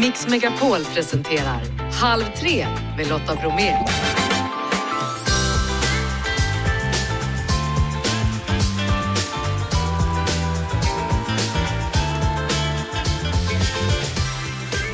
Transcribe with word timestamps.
Mix 0.00 0.26
Megapol 0.28 0.84
presenterar 0.84 1.62
Halv 1.92 2.24
tre 2.40 2.66
med 2.96 3.08
Lotta 3.08 3.34
Bromé. 3.34 3.76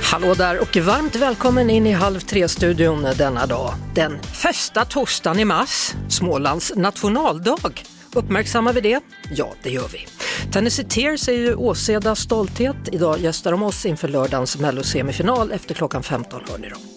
Hallå 0.02 0.34
där 0.34 0.60
och 0.60 0.76
varmt 0.76 1.16
välkommen 1.16 1.70
in 1.70 1.86
i 1.86 1.92
Halv 1.92 2.20
tre-studion 2.20 3.06
denna 3.18 3.46
dag. 3.46 3.74
Den 3.94 4.22
första 4.22 4.84
torsdagen 4.84 5.40
i 5.40 5.44
mars, 5.44 5.94
Smålands 6.08 6.72
nationaldag. 6.76 7.84
Uppmärksammar 8.14 8.72
vi 8.72 8.80
det? 8.80 9.00
Ja, 9.30 9.52
det 9.62 9.70
gör 9.70 9.88
vi. 9.92 10.15
Tennessee 10.52 10.84
Tears 10.84 11.28
är 11.28 11.32
ju 11.32 11.54
Åsedas 11.54 12.20
stolthet. 12.20 12.76
Idag 12.92 13.20
gästar 13.20 13.50
de 13.50 13.62
oss 13.62 13.86
inför 13.86 14.08
lördagens 14.08 14.58
mellosemifinal 14.58 15.52
efter 15.52 15.74
klockan 15.74 16.02
15 16.02 16.40
hör 16.50 16.58
ni 16.58 16.68
dem. 16.68 16.95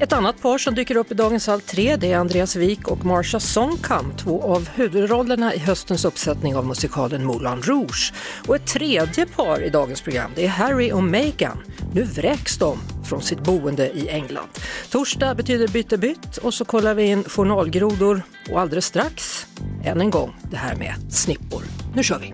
Ett 0.00 0.12
annat 0.12 0.42
par 0.42 0.58
som 0.58 0.74
dyker 0.74 0.96
upp 0.96 1.12
i 1.12 1.14
dagens 1.14 1.46
Halv 1.46 1.60
tre 1.60 1.96
det 1.96 2.12
är 2.12 2.18
Andreas 2.18 2.56
Wik 2.56 2.88
och 2.88 3.04
Marsha 3.04 3.40
Songkamp, 3.40 4.18
två 4.18 4.42
av 4.42 4.68
huvudrollerna 4.68 5.54
i 5.54 5.58
höstens 5.58 6.04
uppsättning 6.04 6.56
av 6.56 6.66
musikalen 6.66 7.24
Moulin 7.24 7.62
Rouge. 7.62 8.12
Och 8.46 8.56
ett 8.56 8.66
tredje 8.66 9.26
par 9.26 9.62
i 9.62 9.70
dagens 9.70 10.00
program 10.00 10.30
det 10.34 10.44
är 10.44 10.48
Harry 10.48 10.92
och 10.92 11.02
Meghan. 11.02 11.58
Nu 11.94 12.02
vräks 12.02 12.58
de 12.58 12.78
från 13.08 13.22
sitt 13.22 13.40
boende 13.40 13.90
i 13.90 14.08
England. 14.08 14.48
Torsdag 14.90 15.34
betyder 15.34 15.68
byte 15.68 15.98
bytt 15.98 16.36
och 16.36 16.54
så 16.54 16.64
kollar 16.64 16.94
vi 16.94 17.02
in 17.04 17.24
journalgrodor 17.24 18.22
och 18.50 18.60
alldeles 18.60 18.86
strax, 18.86 19.46
än 19.84 20.00
en 20.00 20.10
gång, 20.10 20.36
det 20.50 20.56
här 20.56 20.76
med 20.76 20.94
snippor. 21.10 21.62
Nu 21.94 22.02
kör 22.02 22.18
vi! 22.18 22.32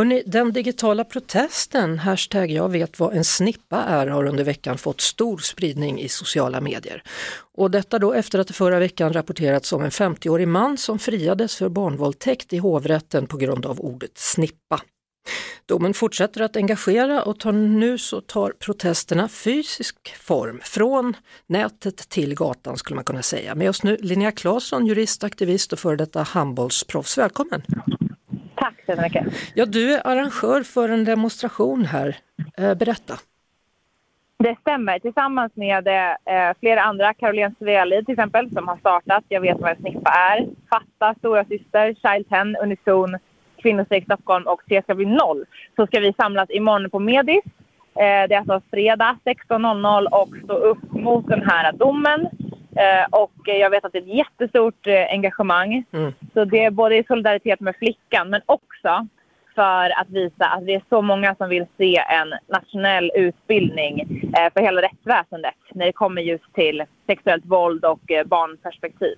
Hörrni, 0.00 0.22
den 0.26 0.52
digitala 0.52 1.04
protesten, 1.04 1.98
hashtag 1.98 2.50
jag 2.50 2.68
vet 2.68 3.00
vad 3.00 3.14
en 3.14 3.24
snippa 3.24 3.76
är, 3.76 4.06
har 4.06 4.24
under 4.24 4.44
veckan 4.44 4.78
fått 4.78 5.00
stor 5.00 5.38
spridning 5.38 6.00
i 6.00 6.08
sociala 6.08 6.60
medier. 6.60 7.02
Och 7.54 7.70
detta 7.70 7.98
då 7.98 8.12
efter 8.12 8.38
att 8.38 8.48
det 8.48 8.54
förra 8.54 8.78
veckan 8.78 9.12
rapporterats 9.12 9.72
om 9.72 9.82
en 9.82 9.90
50-årig 9.90 10.48
man 10.48 10.76
som 10.76 10.98
friades 10.98 11.56
för 11.56 11.68
barnvåldtäkt 11.68 12.52
i 12.52 12.58
hovrätten 12.58 13.26
på 13.26 13.36
grund 13.36 13.66
av 13.66 13.80
ordet 13.80 14.18
snippa. 14.18 14.80
Domen 15.66 15.94
fortsätter 15.94 16.40
att 16.40 16.56
engagera 16.56 17.22
och 17.22 17.40
tar 17.40 17.52
nu 17.52 17.98
så 17.98 18.20
tar 18.20 18.50
protesterna 18.50 19.28
fysisk 19.28 20.16
form 20.16 20.60
från 20.62 21.16
nätet 21.46 22.08
till 22.08 22.34
gatan 22.34 22.76
skulle 22.76 22.94
man 22.94 23.04
kunna 23.04 23.22
säga. 23.22 23.54
Med 23.54 23.70
oss 23.70 23.82
nu 23.82 23.96
Linnea 24.00 24.32
Claesson, 24.32 24.86
jurist, 24.86 25.24
aktivist 25.24 25.72
och 25.72 25.78
före 25.78 25.96
detta 25.96 26.22
handbollsproffs. 26.22 27.18
Välkommen! 27.18 27.62
Mycket. 28.96 29.26
Ja, 29.54 29.66
du 29.66 29.94
är 29.94 30.06
arrangör 30.06 30.62
för 30.62 30.88
en 30.88 31.04
demonstration 31.04 31.84
här. 31.84 32.16
Eh, 32.58 32.74
berätta. 32.74 33.14
Det 34.38 34.56
stämmer. 34.60 34.98
Tillsammans 34.98 35.52
med 35.54 35.88
eh, 35.88 36.54
flera 36.60 36.82
andra, 36.82 37.14
Caroline 37.14 37.54
Sveli 37.58 38.04
till 38.04 38.12
exempel, 38.12 38.50
som 38.50 38.68
har 38.68 38.76
startat 38.76 39.24
Jag 39.28 39.40
vet 39.40 39.60
vad 39.60 39.70
en 39.70 39.76
snippa 39.76 40.10
är, 40.10 40.48
Fatta, 40.70 41.14
Stora 41.18 41.44
Syster, 41.44 41.86
Child 41.86 42.28
10, 42.28 42.62
Unison, 42.62 43.18
Kvinnostreck 43.62 44.04
Stockholm 44.04 44.46
och 44.46 44.62
C 44.68 44.82
ska 44.82 44.94
bli 44.94 45.06
noll. 45.06 45.44
Så 45.76 45.86
ska 45.86 46.00
vi 46.00 46.12
samlas 46.12 46.50
imorgon 46.50 46.90
på 46.90 46.98
Medis. 46.98 47.44
Eh, 47.94 48.28
det 48.28 48.34
är 48.34 48.38
alltså 48.38 48.60
fredag 48.70 49.16
16.00 49.24 50.06
och 50.06 50.28
stå 50.44 50.54
upp 50.54 50.92
mot 50.92 51.26
den 51.26 51.42
här 51.42 51.72
domen. 51.72 52.28
Eh, 52.76 53.06
och 53.10 53.32
jag 53.44 53.70
vet 53.70 53.84
att 53.84 53.92
det 53.92 53.98
är 53.98 54.02
ett 54.02 54.16
jättestort 54.16 54.86
eh, 54.86 55.06
engagemang. 55.10 55.84
Mm. 55.92 56.12
Så 56.34 56.44
det 56.44 56.64
är 56.64 56.70
både 56.70 56.96
i 56.96 57.04
solidaritet 57.04 57.60
med 57.60 57.76
flickan 57.76 58.30
men 58.30 58.40
också 58.46 59.06
för 59.54 60.00
att 60.00 60.10
visa 60.10 60.44
att 60.44 60.66
det 60.66 60.74
är 60.74 60.82
så 60.88 61.02
många 61.02 61.34
som 61.34 61.48
vill 61.48 61.66
se 61.78 61.96
en 61.96 62.34
nationell 62.48 63.10
utbildning 63.14 64.00
eh, 64.36 64.52
för 64.52 64.60
hela 64.60 64.82
rättsväsendet 64.82 65.54
när 65.74 65.86
det 65.86 65.92
kommer 65.92 66.22
just 66.22 66.54
till 66.54 66.84
sexuellt 67.06 67.44
våld 67.46 67.84
och 67.84 68.00
barnperspektiv. 68.26 69.16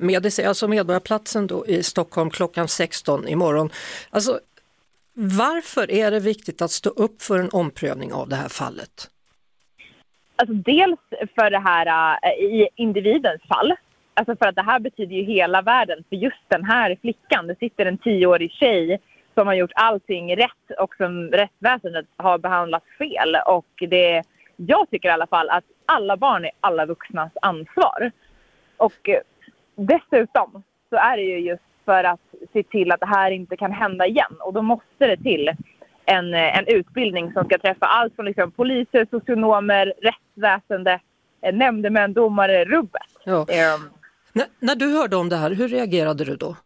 Medis 0.00 0.38
är 0.38 0.48
alltså 0.48 0.68
Medborgarplatsen 0.68 1.46
då 1.46 1.66
i 1.66 1.82
Stockholm 1.82 2.30
klockan 2.30 2.68
16 2.68 3.28
imorgon. 3.28 3.70
Alltså, 4.10 4.40
varför 5.14 5.90
är 5.90 6.10
det 6.10 6.20
viktigt 6.20 6.62
att 6.62 6.70
stå 6.70 6.90
upp 6.90 7.22
för 7.22 7.38
en 7.38 7.50
omprövning 7.52 8.12
av 8.12 8.28
det 8.28 8.36
här 8.36 8.48
fallet? 8.48 9.08
Alltså 10.36 10.54
dels 10.54 11.00
för 11.10 11.50
det 11.50 11.58
här 11.58 12.16
äh, 12.22 12.44
i 12.44 12.68
individens 12.74 13.42
fall. 13.42 13.74
Alltså 14.14 14.36
för 14.36 14.48
att 14.48 14.54
det 14.54 14.62
här 14.62 14.80
betyder 14.80 15.16
ju 15.16 15.22
hela 15.22 15.62
världen 15.62 16.04
för 16.08 16.16
just 16.16 16.44
den 16.48 16.64
här 16.64 16.96
flickan. 17.00 17.46
Det 17.46 17.58
sitter 17.58 17.86
en 17.86 17.98
tioårig 17.98 18.50
tjej 18.52 19.00
som 19.34 19.46
har 19.46 19.54
gjort 19.54 19.72
allting 19.74 20.36
rätt 20.36 20.78
och 20.78 20.94
som 20.96 21.30
rättsväsendet 21.30 22.06
har 22.16 22.38
behandlat 22.38 22.84
fel. 22.98 23.36
Och 23.46 23.82
det, 23.88 24.22
jag 24.56 24.90
tycker 24.90 25.08
i 25.08 25.12
alla 25.12 25.26
fall 25.26 25.50
att 25.50 25.64
alla 25.86 26.16
barn 26.16 26.44
är 26.44 26.50
alla 26.60 26.86
vuxnas 26.86 27.32
ansvar. 27.42 28.10
Och 28.76 29.08
äh, 29.08 29.20
dessutom 29.76 30.62
så 30.90 30.96
är 30.96 31.16
det 31.16 31.22
ju 31.22 31.38
just 31.38 31.62
för 31.84 32.04
att 32.04 32.20
se 32.52 32.62
till 32.62 32.92
att 32.92 33.00
det 33.00 33.06
här 33.06 33.30
inte 33.30 33.56
kan 33.56 33.72
hända 33.72 34.06
igen. 34.06 34.36
Och 34.40 34.52
då 34.52 34.62
måste 34.62 35.06
det 35.06 35.16
till 35.16 35.50
en, 36.04 36.34
en 36.34 36.66
utbildning 36.66 37.32
som 37.32 37.44
ska 37.44 37.58
träffa 37.58 37.86
allt 37.86 38.16
från 38.16 38.26
liksom 38.26 38.50
poliser, 38.50 39.06
socionomer, 39.10 39.92
rättsväsende, 40.02 41.00
eh, 41.42 41.54
nämndemän, 41.54 42.12
domare, 42.12 42.64
rubbet. 42.64 43.02
Ja. 43.24 43.38
Um, 43.40 43.90
när, 44.32 44.46
när, 44.58 44.74
du 44.74 44.92
hörde 44.92 45.16
om 45.16 45.28
det 45.28 45.36
här, 45.36 45.50
hur 45.50 45.68
reagerade 45.68 46.24
du 46.24 46.36
då? 46.36 46.56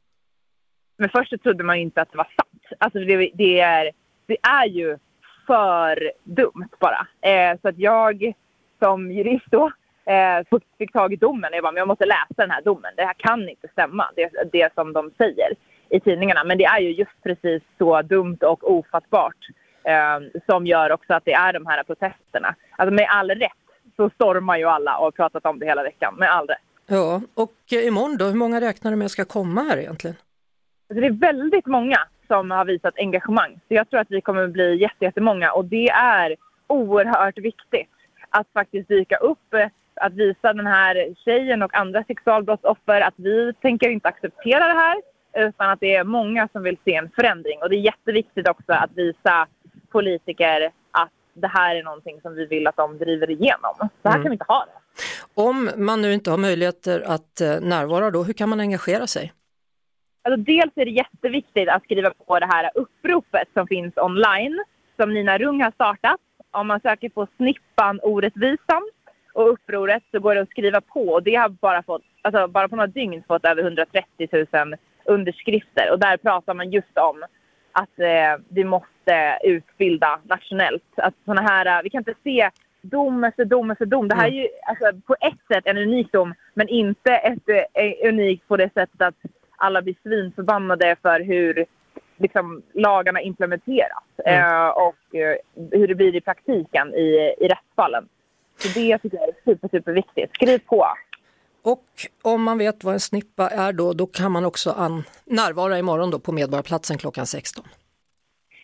Men 0.96 1.08
först 1.08 1.30
så 1.30 1.38
trodde 1.38 1.64
man 1.64 1.76
inte 1.76 2.02
att 2.02 2.10
det 2.10 2.18
var 2.18 2.24
sant. 2.36 2.62
Alltså 2.78 2.98
det, 2.98 3.30
det, 3.34 3.60
är, 3.60 3.90
det 4.26 4.36
är 4.42 4.66
ju 4.66 4.98
för 5.46 6.12
dumt 6.24 6.68
bara. 6.80 7.30
Eh, 7.30 7.58
så 7.62 7.68
att 7.68 7.78
jag 7.78 8.32
som 8.78 9.12
jurist 9.12 9.46
då 9.50 9.72
eh, 10.06 10.58
fick 10.78 10.92
tag 10.92 11.12
i 11.12 11.16
domen. 11.16 11.50
Jag 11.52 11.62
bara, 11.62 11.72
men 11.72 11.78
jag 11.78 11.88
måste 11.88 12.06
läsa 12.06 12.34
den 12.36 12.50
här 12.50 12.62
domen. 12.62 12.92
Det 12.96 13.04
här 13.04 13.14
kan 13.18 13.48
inte 13.48 13.68
stämma, 13.68 14.10
det, 14.16 14.30
det 14.52 14.74
som 14.74 14.92
de 14.92 15.10
säger 15.18 15.48
i 15.90 16.00
tidningarna. 16.00 16.44
Men 16.44 16.58
det 16.58 16.64
är 16.64 16.80
ju 16.80 16.92
just 16.92 17.22
precis 17.22 17.62
så 17.78 18.02
dumt 18.02 18.38
och 18.40 18.70
ofattbart 18.72 19.48
eh, 19.84 20.40
som 20.46 20.66
gör 20.66 20.92
också 20.92 21.14
att 21.14 21.24
det 21.24 21.32
är 21.32 21.52
de 21.52 21.66
här 21.66 21.82
protesterna. 21.82 22.54
Alltså 22.76 22.94
med 22.94 23.06
all 23.10 23.30
rätt 23.30 23.52
så 23.96 24.10
stormar 24.10 24.56
ju 24.56 24.64
alla 24.64 24.98
och 24.98 25.04
har 25.04 25.10
pratat 25.10 25.46
om 25.46 25.58
det 25.58 25.66
hela 25.66 25.82
veckan, 25.82 26.14
med 26.18 26.30
all 26.30 26.46
rätt. 26.46 26.58
Ja, 26.86 27.20
och 27.34 27.54
imorgon 27.86 28.16
då, 28.16 28.24
hur 28.24 28.34
många 28.34 28.60
räknar 28.60 28.90
du 28.90 28.96
med 28.96 29.10
ska 29.10 29.24
komma 29.24 29.62
här 29.62 29.78
egentligen? 29.78 30.16
Alltså 30.90 31.00
det 31.00 31.06
är 31.06 31.32
väldigt 31.32 31.66
många 31.66 31.98
som 32.26 32.50
har 32.50 32.64
visat 32.64 32.98
engagemang. 32.98 33.60
Så 33.68 33.74
jag 33.74 33.90
tror 33.90 34.00
att 34.00 34.10
vi 34.10 34.20
kommer 34.20 34.48
bli 34.48 34.88
jättemånga 35.00 35.52
och 35.52 35.64
det 35.64 35.88
är 35.88 36.36
oerhört 36.66 37.38
viktigt 37.38 37.90
att 38.30 38.46
faktiskt 38.52 38.88
dyka 38.88 39.16
upp, 39.16 39.54
att 39.94 40.12
visa 40.12 40.52
den 40.52 40.66
här 40.66 41.14
tjejen 41.24 41.62
och 41.62 41.74
andra 41.74 42.04
sexualbrottsoffer 42.04 43.00
att 43.00 43.14
vi 43.16 43.52
tänker 43.60 43.88
inte 43.90 44.08
acceptera 44.08 44.66
det 44.66 44.78
här 44.78 44.96
utan 45.36 45.70
att 45.70 45.80
det 45.80 45.94
är 45.94 46.04
många 46.04 46.48
som 46.52 46.62
vill 46.62 46.78
se 46.84 46.94
en 46.94 47.10
förändring. 47.10 47.62
Och 47.62 47.70
det 47.70 47.76
är 47.76 47.80
jätteviktigt 47.80 48.48
också 48.48 48.72
att 48.72 48.90
visa 48.94 49.46
politiker 49.88 50.70
att 50.90 51.10
det 51.34 51.48
här 51.48 51.76
är 51.76 51.82
någonting 51.82 52.20
som 52.20 52.34
vi 52.34 52.46
vill 52.46 52.66
att 52.66 52.76
de 52.76 52.98
driver 52.98 53.30
igenom. 53.30 53.74
Så 53.78 54.08
här 54.08 54.10
mm. 54.10 54.22
kan 54.22 54.30
vi 54.30 54.34
inte 54.34 54.44
ha 54.48 54.64
det. 54.64 54.80
Om 55.34 55.70
man 55.76 56.02
nu 56.02 56.12
inte 56.12 56.30
har 56.30 56.38
möjligheter 56.38 57.00
att 57.06 57.40
eh, 57.40 57.60
närvara 57.60 58.10
då, 58.10 58.22
hur 58.22 58.32
kan 58.32 58.48
man 58.48 58.60
engagera 58.60 59.06
sig? 59.06 59.32
Alltså 60.22 60.42
dels 60.42 60.72
är 60.76 60.84
det 60.84 60.90
jätteviktigt 60.90 61.68
att 61.68 61.84
skriva 61.84 62.10
på 62.26 62.38
det 62.38 62.46
här 62.46 62.70
uppropet 62.74 63.48
som 63.54 63.66
finns 63.66 63.96
online 63.96 64.64
som 64.96 65.14
Nina 65.14 65.38
Rung 65.38 65.62
har 65.62 65.70
startat. 65.70 66.20
Om 66.50 66.66
man 66.66 66.80
söker 66.80 67.08
på 67.08 67.26
snippan 67.36 68.00
orättvisan 68.02 68.82
och 69.32 69.52
upproret 69.52 70.02
så 70.10 70.20
går 70.20 70.34
det 70.34 70.40
att 70.40 70.50
skriva 70.50 70.80
på 70.80 71.08
och 71.08 71.22
det 71.22 71.34
har 71.34 71.48
bara 71.48 71.82
fått, 71.82 72.02
alltså 72.22 72.48
bara 72.48 72.68
på 72.68 72.76
några 72.76 72.86
dygn 72.86 73.22
fått 73.28 73.44
över 73.44 73.62
130 73.62 74.28
000 74.32 74.76
underskrifter 75.08 75.90
och 75.92 75.98
där 75.98 76.16
pratar 76.16 76.54
man 76.54 76.70
just 76.70 76.98
om 76.98 77.24
att 77.72 77.98
eh, 78.00 78.44
vi 78.48 78.64
måste 78.64 79.38
utbilda 79.44 80.20
nationellt. 80.24 80.84
Att 80.96 81.14
såna 81.24 81.42
här, 81.42 81.82
vi 81.82 81.90
kan 81.90 81.98
inte 81.98 82.14
se 82.24 82.50
dom 82.80 83.24
efter 83.24 83.44
dom 83.44 83.70
efter 83.70 83.86
dom. 83.86 84.08
Det 84.08 84.14
här 84.14 84.26
är 84.26 84.32
ju 84.32 84.48
alltså, 84.66 85.00
på 85.06 85.16
ett 85.20 85.54
sätt 85.54 85.66
en 85.66 85.78
unik 85.78 86.12
dom 86.12 86.34
men 86.54 86.68
inte 86.68 87.12
ett, 87.12 87.48
eh, 87.48 88.08
unikt 88.08 88.48
på 88.48 88.56
det 88.56 88.72
sättet 88.74 89.02
att 89.02 89.14
alla 89.56 89.82
blir 89.82 89.94
svinförbannade 90.02 90.96
för 91.02 91.20
hur 91.20 91.66
liksom, 92.16 92.62
lagarna 92.72 93.20
implementeras 93.20 94.04
mm. 94.24 94.40
eh, 94.40 94.68
och 94.68 95.14
eh, 95.14 95.36
hur 95.70 95.88
det 95.88 95.94
blir 95.94 96.16
i 96.16 96.20
praktiken 96.20 96.94
i, 96.94 97.34
i 97.38 97.48
rättsfallen. 97.48 98.08
Så 98.58 98.68
det 98.78 98.98
tycker 98.98 99.16
jag 99.16 99.28
är 99.28 99.34
super, 99.44 99.68
super 99.68 99.92
viktigt. 99.92 100.34
Skriv 100.34 100.58
på! 100.58 100.86
Och 101.72 101.84
om 102.22 102.42
man 102.42 102.58
vet 102.58 102.84
vad 102.84 102.94
en 102.94 103.00
snippa 103.00 103.48
är 103.50 103.72
då, 103.72 103.92
då 103.92 104.06
kan 104.06 104.32
man 104.32 104.44
också 104.44 104.70
an- 104.70 105.04
närvara 105.24 105.78
imorgon 105.78 106.10
då 106.10 106.18
på 106.18 106.32
Medborgarplatsen 106.32 106.98
klockan 106.98 107.26
16. 107.26 107.64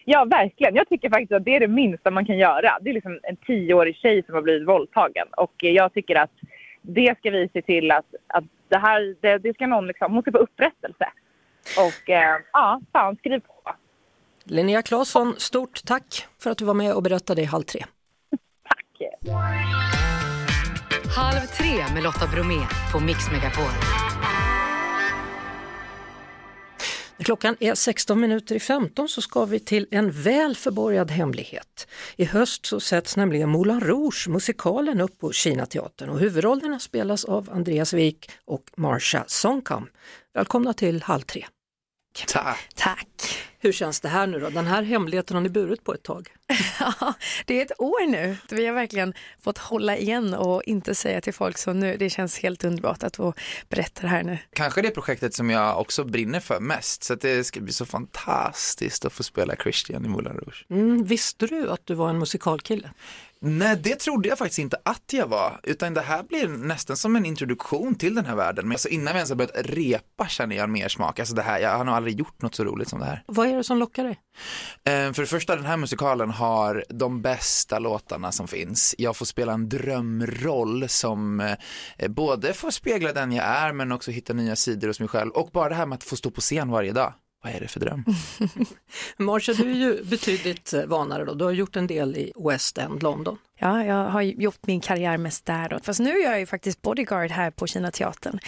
Ja, 0.04 0.24
verkligen. 0.24 0.74
Jag 0.74 0.88
tycker 0.88 1.10
faktiskt 1.10 1.32
att 1.32 1.44
det 1.44 1.56
är 1.56 1.60
det 1.60 1.68
minsta 1.68 2.10
man 2.10 2.26
kan 2.26 2.38
göra. 2.38 2.78
Det 2.80 2.90
är 2.90 2.94
liksom 2.94 3.20
en 3.22 3.36
tioårig 3.36 3.96
tjej 3.96 4.22
som 4.26 4.34
har 4.34 4.42
blivit 4.42 4.68
våldtagen 4.68 5.26
och 5.36 5.52
jag 5.58 5.94
tycker 5.94 6.14
att 6.16 6.30
det 6.82 7.18
ska 7.18 7.30
vi 7.30 7.48
se 7.52 7.62
till 7.62 7.90
att, 7.90 8.14
att 8.26 8.44
det 8.68 8.78
här, 8.78 9.16
det, 9.20 9.38
det 9.38 9.54
ska 9.54 9.66
någon 9.66 9.86
liksom, 9.86 10.12
hon 10.12 10.22
ska 10.22 10.32
få 10.32 10.38
upprättelse. 10.38 11.06
Och 11.78 12.10
eh, 12.10 12.36
ja, 12.52 12.80
fan 12.92 13.16
skriv 13.16 13.40
på. 13.40 13.72
Linnea 14.44 14.82
Claesson, 14.82 15.34
stort 15.38 15.84
tack 15.84 16.26
för 16.38 16.50
att 16.50 16.58
du 16.58 16.64
var 16.64 16.74
med 16.74 16.94
och 16.94 17.02
berättade 17.02 17.42
i 17.42 17.44
Halv 17.44 17.62
tre. 17.62 17.84
Tack. 18.68 19.12
Halv 21.16 21.46
tre 21.46 21.94
med 21.94 22.02
Lotta 22.02 22.26
Bromé 22.26 22.66
på 22.92 23.00
Mix 23.00 23.30
Megapol. 23.30 23.64
När 27.16 27.24
klockan 27.24 27.56
är 27.60 27.74
16 27.74 28.20
minuter 28.20 28.54
i 28.54 28.60
15 28.60 29.08
så 29.08 29.22
ska 29.22 29.44
vi 29.44 29.60
till 29.60 29.86
en 29.90 30.10
väl 30.10 30.56
förborgad 30.56 31.10
hemlighet. 31.10 31.86
I 32.16 32.24
höst 32.24 32.66
så 32.66 32.80
sätts 32.80 33.16
nämligen 33.16 33.48
Moulin 33.48 33.80
Rouge, 33.80 34.28
musikalen, 34.28 35.00
upp 35.00 35.18
på 35.18 35.32
Kinateatern 35.32 36.08
och 36.08 36.18
huvudrollerna 36.18 36.78
spelas 36.78 37.24
av 37.24 37.50
Andreas 37.52 37.92
Wik 37.92 38.30
och 38.44 38.64
Marsha 38.76 39.24
Songkam. 39.26 39.88
Välkomna 40.34 40.72
till 40.72 41.02
Halv 41.02 41.22
tre. 41.22 41.46
Tack. 42.12 42.68
Tack. 42.74 43.08
Hur 43.58 43.72
känns 43.72 44.00
det 44.00 44.08
här 44.08 44.26
nu 44.26 44.40
då? 44.40 44.50
Den 44.50 44.66
här 44.66 44.82
hemligheten 44.82 45.36
har 45.36 45.42
ni 45.42 45.48
burit 45.48 45.84
på 45.84 45.94
ett 45.94 46.02
tag. 46.02 46.28
Ja, 46.80 47.14
det 47.46 47.60
är 47.60 47.64
ett 47.64 47.80
år 47.80 48.06
nu. 48.06 48.36
Vi 48.50 48.66
har 48.66 48.74
verkligen 48.74 49.14
fått 49.40 49.58
hålla 49.58 49.96
igen 49.96 50.34
och 50.34 50.62
inte 50.62 50.94
säga 50.94 51.20
till 51.20 51.34
folk 51.34 51.58
så 51.58 51.72
nu. 51.72 51.96
Det 51.96 52.10
känns 52.10 52.38
helt 52.38 52.64
underbart 52.64 53.02
att 53.02 53.16
få 53.16 53.34
berätta 53.68 54.02
det 54.02 54.08
här 54.08 54.22
nu. 54.22 54.38
Kanske 54.52 54.82
det 54.82 54.90
projektet 54.90 55.34
som 55.34 55.50
jag 55.50 55.80
också 55.80 56.04
brinner 56.04 56.40
för 56.40 56.60
mest, 56.60 57.04
så 57.04 57.12
att 57.12 57.20
det 57.20 57.44
ska 57.44 57.60
bli 57.60 57.72
så 57.72 57.86
fantastiskt 57.86 59.04
att 59.04 59.12
få 59.12 59.22
spela 59.22 59.56
Christian 59.56 60.04
i 60.04 60.08
Moulin 60.08 60.32
Rouge. 60.32 60.66
Mm, 60.70 61.04
visste 61.04 61.46
du 61.46 61.70
att 61.70 61.86
du 61.86 61.94
var 61.94 62.10
en 62.10 62.18
musikalkille? 62.18 62.90
Nej, 63.44 63.76
det 63.76 63.94
trodde 64.00 64.28
jag 64.28 64.38
faktiskt 64.38 64.58
inte 64.58 64.76
att 64.84 65.12
jag 65.12 65.26
var, 65.26 65.60
utan 65.62 65.94
det 65.94 66.00
här 66.00 66.22
blir 66.22 66.48
nästan 66.48 66.96
som 66.96 67.16
en 67.16 67.26
introduktion 67.26 67.94
till 67.94 68.14
den 68.14 68.26
här 68.26 68.36
världen. 68.36 68.64
Men 68.68 68.72
alltså 68.72 68.88
innan 68.88 69.12
vi 69.12 69.18
ens 69.18 69.30
har 69.30 69.36
börjat 69.36 69.52
repa 69.54 70.28
känner 70.28 70.56
jag 70.56 70.70
mer 70.70 70.88
smak. 70.88 71.18
Alltså 71.18 71.34
det 71.34 71.42
här, 71.42 71.58
jag 71.60 71.76
har 71.76 71.84
nog 71.84 71.94
aldrig 71.94 72.18
gjort 72.18 72.42
något 72.42 72.54
så 72.54 72.64
roligt 72.64 72.88
som 72.88 72.98
det 73.00 73.04
här. 73.04 73.22
Vad 73.26 73.48
är 73.48 73.56
det 73.56 73.64
som 73.64 73.78
lockar 73.78 74.04
dig? 74.04 74.20
Eh, 74.84 75.12
För 75.12 75.20
det 75.22 75.26
första, 75.26 75.56
den 75.56 75.64
här 75.64 75.76
musikalen 75.76 76.30
har 76.30 76.84
de 76.88 77.22
bästa 77.22 77.78
låtarna 77.78 78.32
som 78.32 78.48
finns. 78.48 78.94
Jag 78.98 79.16
får 79.16 79.26
spela 79.26 79.52
en 79.52 79.68
drömroll 79.68 80.88
som 80.88 81.40
eh, 81.40 82.08
både 82.08 82.52
får 82.52 82.70
spegla 82.70 83.12
den 83.12 83.32
jag 83.32 83.44
är 83.46 83.72
men 83.72 83.92
också 83.92 84.10
hitta 84.10 84.32
nya 84.32 84.56
sidor 84.56 84.88
hos 84.88 85.00
mig 85.00 85.08
själv. 85.08 85.30
Och 85.30 85.50
bara 85.52 85.68
det 85.68 85.74
här 85.74 85.86
med 85.86 85.96
att 85.96 86.04
få 86.04 86.16
stå 86.16 86.30
på 86.30 86.40
scen 86.40 86.70
varje 86.70 86.92
dag. 86.92 87.14
Vad 87.42 87.54
är 87.54 87.60
det 87.60 87.68
för 87.68 87.80
dröm? 87.80 88.04
Marsha, 89.16 89.52
du 89.52 89.70
är 89.70 89.74
ju 89.74 90.04
betydligt 90.04 90.74
vanare 90.86 91.24
då. 91.24 91.34
Du 91.34 91.44
har 91.44 91.52
gjort 91.52 91.76
en 91.76 91.86
del 91.86 92.16
i 92.16 92.32
West 92.48 92.78
End, 92.78 93.02
London. 93.02 93.38
Ja, 93.58 93.84
jag 93.84 94.08
har 94.08 94.22
gjort 94.22 94.66
min 94.66 94.80
karriär 94.80 95.18
mest 95.18 95.44
där 95.44 95.68
då. 95.68 95.78
Fast 95.82 96.00
nu 96.00 96.10
är 96.10 96.24
jag 96.24 96.40
ju 96.40 96.46
faktiskt 96.46 96.82
bodyguard 96.82 97.30
här 97.30 97.50
på 97.50 97.66
Kina 97.66 97.90
teatern. 97.90 98.38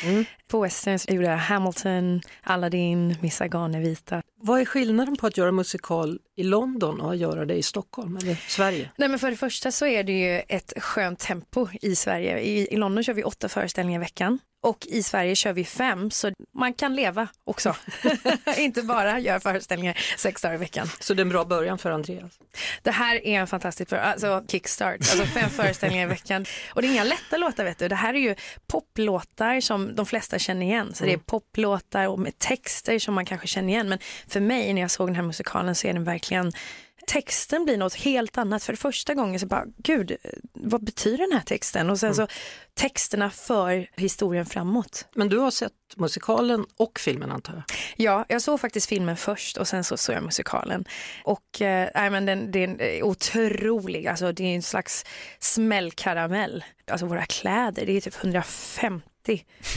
På 0.48 0.60
Western 0.60 0.98
så 0.98 1.12
gjorde 1.12 1.26
jag 1.26 1.36
Hamilton, 1.36 2.20
Aladdin, 2.42 3.16
Missa 3.20 3.48
Garnevita. 3.48 4.22
Vad 4.40 4.60
är 4.60 4.64
skillnaden 4.64 5.16
på 5.16 5.26
att 5.26 5.36
göra 5.36 5.52
musikal 5.52 6.18
i 6.36 6.42
London 6.42 7.00
och 7.00 7.10
att 7.10 7.18
göra 7.18 7.44
det 7.44 7.54
i 7.54 7.62
Stockholm 7.62 8.16
eller 8.16 8.34
Sverige? 8.34 8.90
Nej 8.96 9.08
men 9.08 9.18
för 9.18 9.30
det 9.30 9.36
första 9.36 9.72
så 9.72 9.86
är 9.86 10.04
det 10.04 10.12
ju 10.12 10.42
ett 10.48 10.72
skönt 10.76 11.18
tempo 11.18 11.68
i 11.82 11.96
Sverige. 11.96 12.40
I, 12.40 12.74
I 12.74 12.76
London 12.76 13.04
kör 13.04 13.14
vi 13.14 13.24
åtta 13.24 13.48
föreställningar 13.48 14.00
i 14.00 14.04
veckan. 14.04 14.38
Och 14.64 14.86
i 14.86 15.02
Sverige 15.02 15.34
kör 15.36 15.52
vi 15.52 15.64
fem, 15.64 16.10
så 16.10 16.32
man 16.54 16.74
kan 16.74 16.96
leva 16.96 17.28
också. 17.44 17.76
Inte 18.56 18.82
bara 18.82 19.18
göra 19.18 19.40
föreställningar 19.40 19.98
sex 20.16 20.42
dagar 20.42 20.54
i 20.54 20.58
veckan. 20.58 20.88
Så 21.00 21.14
det 21.14 21.20
är 21.20 21.24
en 21.24 21.28
bra 21.28 21.44
början 21.44 21.78
för 21.78 21.90
Andreas. 21.90 22.32
Det 22.82 22.90
här 22.90 23.26
är 23.26 23.40
en 23.40 23.46
fantastisk 23.46 23.90
början, 23.90 24.06
alltså 24.06 24.44
kickstart, 24.48 24.94
alltså 24.94 25.24
fem 25.24 25.50
föreställningar 25.56 26.06
i 26.06 26.08
veckan. 26.08 26.44
Och 26.70 26.82
det 26.82 26.88
är 26.88 26.92
inga 26.92 27.04
lätta 27.04 27.36
låtar 27.36 27.64
vet 27.64 27.78
du, 27.78 27.88
det 27.88 27.94
här 27.94 28.14
är 28.14 28.18
ju 28.18 28.34
poplåtar 28.66 29.60
som 29.60 29.94
de 29.94 30.06
flesta 30.06 30.38
känner 30.38 30.66
igen. 30.66 30.94
Så 30.94 31.04
det 31.04 31.12
är 31.12 31.18
poplåtar 31.18 32.08
och 32.08 32.18
med 32.18 32.38
texter 32.38 32.98
som 32.98 33.14
man 33.14 33.24
kanske 33.24 33.46
känner 33.46 33.68
igen. 33.68 33.88
Men 33.88 33.98
för 34.28 34.40
mig 34.40 34.72
när 34.72 34.82
jag 34.82 34.90
såg 34.90 35.08
den 35.08 35.16
här 35.16 35.22
musikalen 35.22 35.74
så 35.74 35.86
är 35.86 35.92
den 35.92 36.04
verkligen 36.04 36.52
Texten 37.06 37.64
blir 37.64 37.76
något 37.76 37.94
helt 37.94 38.38
annat. 38.38 38.62
För 38.62 38.74
första 38.74 39.14
gången 39.14 39.40
så 39.40 39.46
bara, 39.46 39.64
gud, 39.76 40.16
vad 40.52 40.84
betyder 40.84 41.18
den 41.18 41.32
här 41.32 41.44
texten? 41.44 41.90
Och 41.90 41.98
sen 41.98 42.14
så 42.14 42.26
texterna 42.74 43.30
för 43.30 43.86
historien 43.96 44.46
framåt. 44.46 45.06
Men 45.14 45.28
du 45.28 45.38
har 45.38 45.50
sett 45.50 45.72
musikalen 45.96 46.66
och 46.76 46.98
filmen 46.98 47.32
antar 47.32 47.54
jag? 47.54 47.62
Ja, 47.96 48.24
jag 48.28 48.42
såg 48.42 48.60
faktiskt 48.60 48.88
filmen 48.88 49.16
först 49.16 49.56
och 49.56 49.68
sen 49.68 49.84
så 49.84 49.96
såg 49.96 50.16
jag 50.16 50.22
musikalen. 50.22 50.84
Och 51.24 51.62
eh, 51.62 51.88
nej, 51.94 52.10
men 52.10 52.26
den, 52.26 52.50
den 52.50 52.80
är 52.80 53.02
otrolig, 53.02 54.06
alltså 54.06 54.32
det 54.32 54.44
är 54.44 54.54
en 54.54 54.62
slags 54.62 55.04
smällkaramell. 55.38 56.64
Alltså 56.90 57.06
våra 57.06 57.24
kläder, 57.26 57.86
det 57.86 57.96
är 57.96 58.00
typ 58.00 58.16
150 58.16 59.13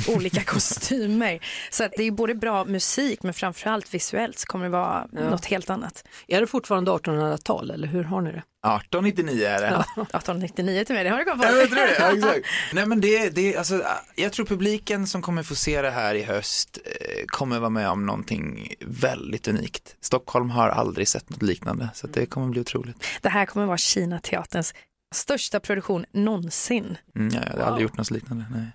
olika 0.07 0.43
kostymer. 0.45 1.39
Så 1.69 1.83
att 1.83 1.91
det 1.97 2.03
är 2.03 2.11
både 2.11 2.35
bra 2.35 2.65
musik 2.65 3.23
men 3.23 3.33
framförallt 3.33 3.93
visuellt 3.93 4.39
så 4.39 4.45
kommer 4.45 4.65
det 4.65 4.71
vara 4.71 5.07
något 5.11 5.45
helt 5.45 5.69
annat. 5.69 6.03
Är 6.27 6.41
det 6.41 6.47
fortfarande 6.47 6.91
1800-tal 6.91 7.71
eller 7.71 7.87
hur 7.87 8.03
har 8.03 8.21
ni 8.21 8.31
det? 8.31 8.43
1899 8.67 9.45
är 9.45 9.61
det. 9.61 9.67
1899 9.67 10.83
till 10.83 10.95
mig, 10.95 11.03
det 11.03 11.09
har 11.09 11.17
du 11.17 11.25
koll 11.25 11.37
på. 11.37 11.43
Ja, 11.43 11.51
jag 11.51 11.69
tror 11.69 11.87
det. 11.87 11.95
Ja, 11.99 12.11
exakt. 12.15 12.47
Nej 12.73 12.85
men 12.85 13.01
det, 13.01 13.29
det, 13.29 13.57
alltså, 13.57 13.83
jag 14.15 14.33
tror 14.33 14.45
publiken 14.45 15.07
som 15.07 15.21
kommer 15.21 15.43
få 15.43 15.55
se 15.55 15.81
det 15.81 15.91
här 15.91 16.15
i 16.15 16.23
höst 16.23 16.77
eh, 16.85 17.25
kommer 17.27 17.59
vara 17.59 17.69
med 17.69 17.89
om 17.89 18.05
någonting 18.05 18.73
väldigt 18.81 19.47
unikt. 19.47 19.95
Stockholm 20.01 20.49
har 20.49 20.69
aldrig 20.69 21.07
sett 21.07 21.29
något 21.29 21.41
liknande 21.41 21.89
så 21.93 22.07
att 22.07 22.13
det 22.13 22.25
kommer 22.25 22.47
bli 22.47 22.61
otroligt. 22.61 23.05
Det 23.21 23.29
här 23.29 23.45
kommer 23.45 23.65
vara 23.65 23.77
Kina 23.77 24.19
teaterns 24.19 24.73
största 25.15 25.59
produktion 25.59 26.05
någonsin. 26.11 26.97
Mm, 27.15 27.35
ja, 27.35 27.41
jag 27.53 27.59
har 27.59 27.67
aldrig 27.67 27.83
gjort 27.83 27.97
något 27.97 28.11
liknande. 28.11 28.45
Nej. 28.51 28.65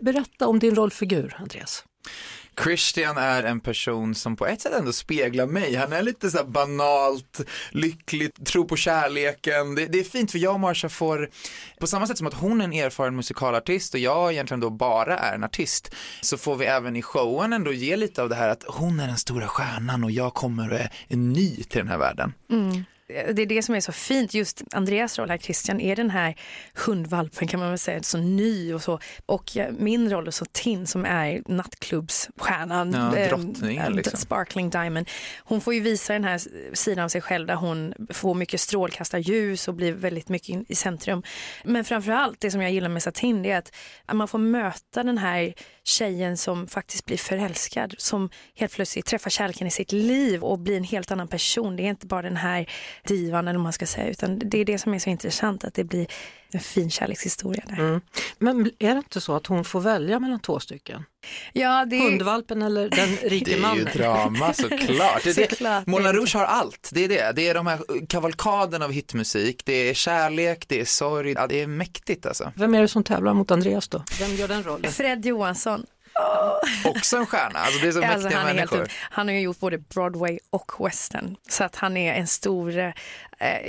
Berätta 0.00 0.46
om 0.46 0.58
din 0.58 0.74
rollfigur, 0.74 1.36
Andreas. 1.38 1.84
Christian 2.64 3.18
är 3.18 3.42
en 3.42 3.60
person 3.60 4.14
som 4.14 4.36
på 4.36 4.46
ett 4.46 4.60
sätt 4.60 4.72
ändå 4.72 4.92
speglar 4.92 5.46
mig. 5.46 5.74
Han 5.74 5.92
är 5.92 6.02
lite 6.02 6.30
så 6.30 6.36
här 6.36 6.44
banalt, 6.44 7.40
lycklig, 7.70 8.46
tror 8.46 8.64
på 8.64 8.76
kärleken. 8.76 9.74
Det, 9.74 9.86
det 9.86 10.00
är 10.00 10.04
fint 10.04 10.30
för 10.30 10.38
jag 10.38 10.54
och 10.54 10.60
Marsha 10.60 10.88
får, 10.88 11.30
på 11.80 11.86
samma 11.86 12.06
sätt 12.06 12.18
som 12.18 12.26
att 12.26 12.34
hon 12.34 12.60
är 12.60 12.64
en 12.64 12.72
erfaren 12.72 13.16
musikalartist 13.16 13.94
och 13.94 14.00
jag 14.00 14.32
egentligen 14.32 14.60
då 14.60 14.70
bara 14.70 15.18
är 15.18 15.34
en 15.34 15.44
artist, 15.44 15.94
så 16.20 16.36
får 16.36 16.56
vi 16.56 16.66
även 16.66 16.96
i 16.96 17.02
showen 17.02 17.52
ändå 17.52 17.72
ge 17.72 17.96
lite 17.96 18.22
av 18.22 18.28
det 18.28 18.34
här 18.34 18.48
att 18.48 18.64
hon 18.68 19.00
är 19.00 19.06
den 19.06 19.16
stora 19.16 19.46
stjärnan 19.46 20.04
och 20.04 20.10
jag 20.10 20.34
kommer 20.34 20.72
och 20.72 20.78
är, 20.78 21.16
ny 21.16 21.56
till 21.56 21.78
den 21.78 21.88
här 21.88 21.98
världen. 21.98 22.32
Det 23.08 23.42
är 23.42 23.46
det 23.46 23.62
som 23.62 23.74
är 23.74 23.80
så 23.80 23.92
fint, 23.92 24.34
just 24.34 24.62
Andreas 24.72 25.18
roll 25.18 25.30
här, 25.30 25.38
Christian, 25.38 25.80
är 25.80 25.96
den 25.96 26.10
här 26.10 26.34
hundvalpen 26.74 27.48
kan 27.48 27.60
man 27.60 27.68
väl 27.68 27.78
säga, 27.78 28.02
så 28.02 28.18
ny 28.18 28.74
och 28.74 28.82
så. 28.82 28.98
Och 29.26 29.56
min 29.78 30.10
roll 30.10 30.26
är 30.26 30.30
så 30.30 30.44
Tin 30.52 30.86
som 30.86 31.04
är 31.04 31.42
nattklubbsstjärnan, 31.46 32.92
Ja, 32.92 33.16
eh, 33.16 33.28
drottningen, 33.28 33.84
eh, 33.84 33.90
liksom. 33.90 34.18
Sparkling 34.18 34.70
Diamond. 34.70 35.08
Hon 35.44 35.60
får 35.60 35.74
ju 35.74 35.80
visa 35.80 36.12
den 36.12 36.24
här 36.24 36.40
sidan 36.74 37.04
av 37.04 37.08
sig 37.08 37.20
själv 37.20 37.46
där 37.46 37.54
hon 37.54 37.94
får 38.10 38.34
mycket 38.34 38.60
strålkastarljus 38.60 39.68
och 39.68 39.74
blir 39.74 39.92
väldigt 39.92 40.28
mycket 40.28 40.70
i 40.70 40.74
centrum. 40.74 41.22
Men 41.64 41.84
framförallt 41.84 42.40
det 42.40 42.50
som 42.50 42.62
jag 42.62 42.72
gillar 42.72 42.88
med 42.88 43.02
Satin 43.02 43.42
det 43.42 43.50
är 43.50 43.58
att 43.58 43.72
att 44.06 44.16
man 44.16 44.28
får 44.28 44.38
möta 44.38 45.02
den 45.02 45.18
här 45.18 45.54
tjejen 45.84 46.36
som 46.36 46.66
faktiskt 46.66 47.04
blir 47.04 47.16
förälskad, 47.16 47.94
som 47.98 48.30
helt 48.54 48.72
plötsligt 48.72 49.06
träffar 49.06 49.30
kärleken 49.30 49.66
i 49.66 49.70
sitt 49.70 49.92
liv 49.92 50.44
och 50.44 50.58
blir 50.58 50.76
en 50.76 50.84
helt 50.84 51.10
annan 51.10 51.28
person. 51.28 51.76
Det 51.76 51.82
är 51.82 51.90
inte 51.90 52.06
bara 52.06 52.22
den 52.22 52.36
här 52.36 52.70
divan 53.02 53.48
eller 53.48 53.58
vad 53.58 53.62
man 53.62 53.72
ska 53.72 53.86
säga, 53.86 54.10
utan 54.10 54.38
det 54.38 54.58
är 54.58 54.64
det 54.64 54.78
som 54.78 54.94
är 54.94 54.98
så 54.98 55.10
intressant, 55.10 55.64
att 55.64 55.74
det 55.74 55.84
blir 55.84 56.06
en 56.52 56.60
fin 56.60 56.90
kärlekshistoria 56.90 57.64
där. 57.68 57.78
Mm. 57.78 58.00
Men 58.38 58.70
är 58.78 58.90
det 58.90 58.98
inte 58.98 59.20
så 59.20 59.36
att 59.36 59.46
hon 59.46 59.64
får 59.64 59.80
välja 59.80 60.20
mellan 60.20 60.40
två 60.40 60.60
stycken? 60.60 61.04
Ja, 61.52 61.84
det 61.84 61.96
är... 61.96 62.00
Hundvalpen 62.10 62.62
eller 62.62 62.88
den 62.90 63.16
Det 63.22 63.28
rike 63.28 63.50
är 63.50 63.56
ju 63.56 63.62
mannen? 63.62 63.88
drama 63.94 64.52
såklart. 64.52 65.24
Det 65.24 65.30
är 65.30 65.34
det. 65.34 65.50
Såklart. 65.50 65.86
Moulin 65.86 66.12
Rouge 66.12 66.34
har 66.34 66.44
allt, 66.44 66.90
det 66.92 67.04
är 67.04 67.08
det. 67.08 67.32
Det 67.36 67.48
är 67.48 67.54
de 67.54 67.66
här 67.66 68.06
kavalkaden 68.06 68.82
av 68.82 68.92
hitmusik, 68.92 69.62
det 69.64 69.90
är 69.90 69.94
kärlek, 69.94 70.64
det 70.68 70.80
är 70.80 70.84
sorg, 70.84 71.32
ja, 71.32 71.46
det 71.46 71.62
är 71.62 71.66
mäktigt 71.66 72.26
alltså. 72.26 72.52
Vem 72.56 72.74
är 72.74 72.80
det 72.82 72.88
som 72.88 73.04
tävlar 73.04 73.34
mot 73.34 73.50
Andreas 73.50 73.88
då? 73.88 74.02
Vem 74.20 74.34
gör 74.34 74.48
den 74.48 74.62
rollen? 74.62 74.92
Fred 74.92 75.26
Johansson, 75.26 75.86
Också 76.84 77.16
en 77.16 77.26
stjärna, 77.26 77.58
alltså 77.58 77.80
det 77.80 77.88
är 77.88 77.92
så 77.92 77.98
alltså, 78.04 78.18
mäktiga 78.18 78.38
han, 78.38 78.48
är 78.48 78.54
helt, 78.54 78.70
människor. 78.70 78.82
ut- 78.82 78.90
han 79.10 79.28
har 79.28 79.34
ju 79.34 79.40
gjort 79.40 79.58
både 79.60 79.78
Broadway 79.78 80.38
och 80.50 80.72
western, 80.86 81.36
så 81.48 81.64
att 81.64 81.76
han 81.76 81.96
är 81.96 82.14
en 82.14 82.26
stor, 82.26 82.78
eh, 82.78 82.92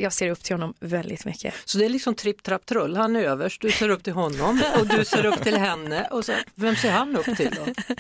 jag 0.02 0.14
ser 0.14 0.30
upp 0.30 0.44
till 0.44 0.54
honom 0.54 0.74
väldigt 0.80 1.26
mycket. 1.26 1.54
Så 1.66 1.78
det 1.78 1.86
är 1.86 1.90
liksom 1.90 2.16
tripp, 2.16 2.44
trapp, 2.44 2.66
trull. 2.66 2.96
Han 2.98 3.16
är 3.16 3.24
överst, 3.24 3.62
du 3.62 3.72
ser 3.72 3.90
upp 3.90 4.04
till 4.04 4.14
honom 4.14 4.62
och 4.80 4.88
du 4.88 5.06
ser 5.06 5.26
upp 5.26 5.44
till 5.44 5.58
henne. 5.58 6.08
Och 6.12 6.26
så, 6.26 6.34
vem 6.56 6.76
ser 6.76 6.92
han 6.92 7.16
upp 7.18 7.38
till 7.38 7.52
då? 7.56 7.74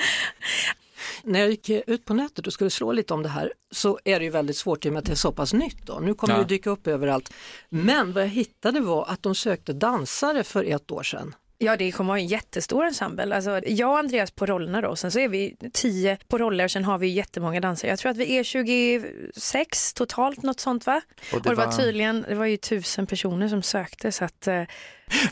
När 1.23 1.39
jag 1.39 1.49
gick 1.49 1.69
ut 1.69 2.05
på 2.05 2.13
nätet 2.13 2.47
och 2.47 2.53
skulle 2.53 2.69
slå 2.69 2.91
lite 2.91 3.13
om 3.13 3.23
det 3.23 3.29
här 3.29 3.53
så 3.71 3.99
är 4.03 4.19
det 4.19 4.25
ju 4.25 4.31
väldigt 4.31 4.57
svårt 4.57 4.85
i 4.85 4.89
och 4.89 4.93
med 4.93 4.99
att 4.99 5.05
det 5.05 5.11
är 5.11 5.15
så 5.15 5.31
pass 5.31 5.53
nytt. 5.53 5.85
Då. 5.85 5.99
Nu 5.99 6.13
kommer 6.13 6.33
Ja. 6.33 6.39
det 6.39 6.45
dyka 6.45 6.69
upp 6.69 6.87
överallt. 6.87 7.33
Men 7.69 8.13
vad 8.13 8.23
jag 8.23 8.27
hittade 8.29 8.79
var 8.79 9.05
att 9.09 9.23
de 9.23 9.35
sökte 9.35 9.73
dansare 9.73 10.43
för 10.43 10.63
ett 10.63 10.91
år 10.91 11.03
sedan. 11.03 11.35
Ja, 11.59 11.77
det 11.77 11.91
kommer 11.91 12.07
vara 12.07 12.19
en 12.19 12.27
jättestor 12.27 12.85
ensemble. 12.85 13.35
Alltså, 13.35 13.61
jag 13.65 13.89
och 13.89 13.99
Andreas 13.99 14.31
på 14.31 14.45
rollerna 14.45 14.81
då, 14.81 14.95
sen 14.95 15.11
så 15.11 15.19
är 15.19 15.27
vi 15.27 15.55
tio 15.73 16.17
på 16.27 16.37
roller 16.37 16.63
och 16.63 16.71
sen 16.71 16.85
har 16.85 16.97
vi 16.97 17.07
jättemånga 17.07 17.59
dansare. 17.59 17.89
Jag 17.91 17.99
tror 17.99 18.11
att 18.11 18.17
vi 18.17 18.37
är 18.37 18.43
26 18.43 19.93
totalt, 19.93 20.43
något 20.43 20.59
sånt 20.59 20.85
va? 20.85 21.01
Och 21.31 21.37
Och 21.37 21.41
det 21.41 21.55
var 21.55 21.71
tydligen, 21.71 22.25
det 22.29 22.35
var 22.35 22.45
ju 22.45 22.57
tusen 22.57 23.07
personer 23.07 23.47
som 23.47 23.61
sökte 23.61 24.11
så 24.11 24.25
att 24.25 24.47
eh, 24.47 24.63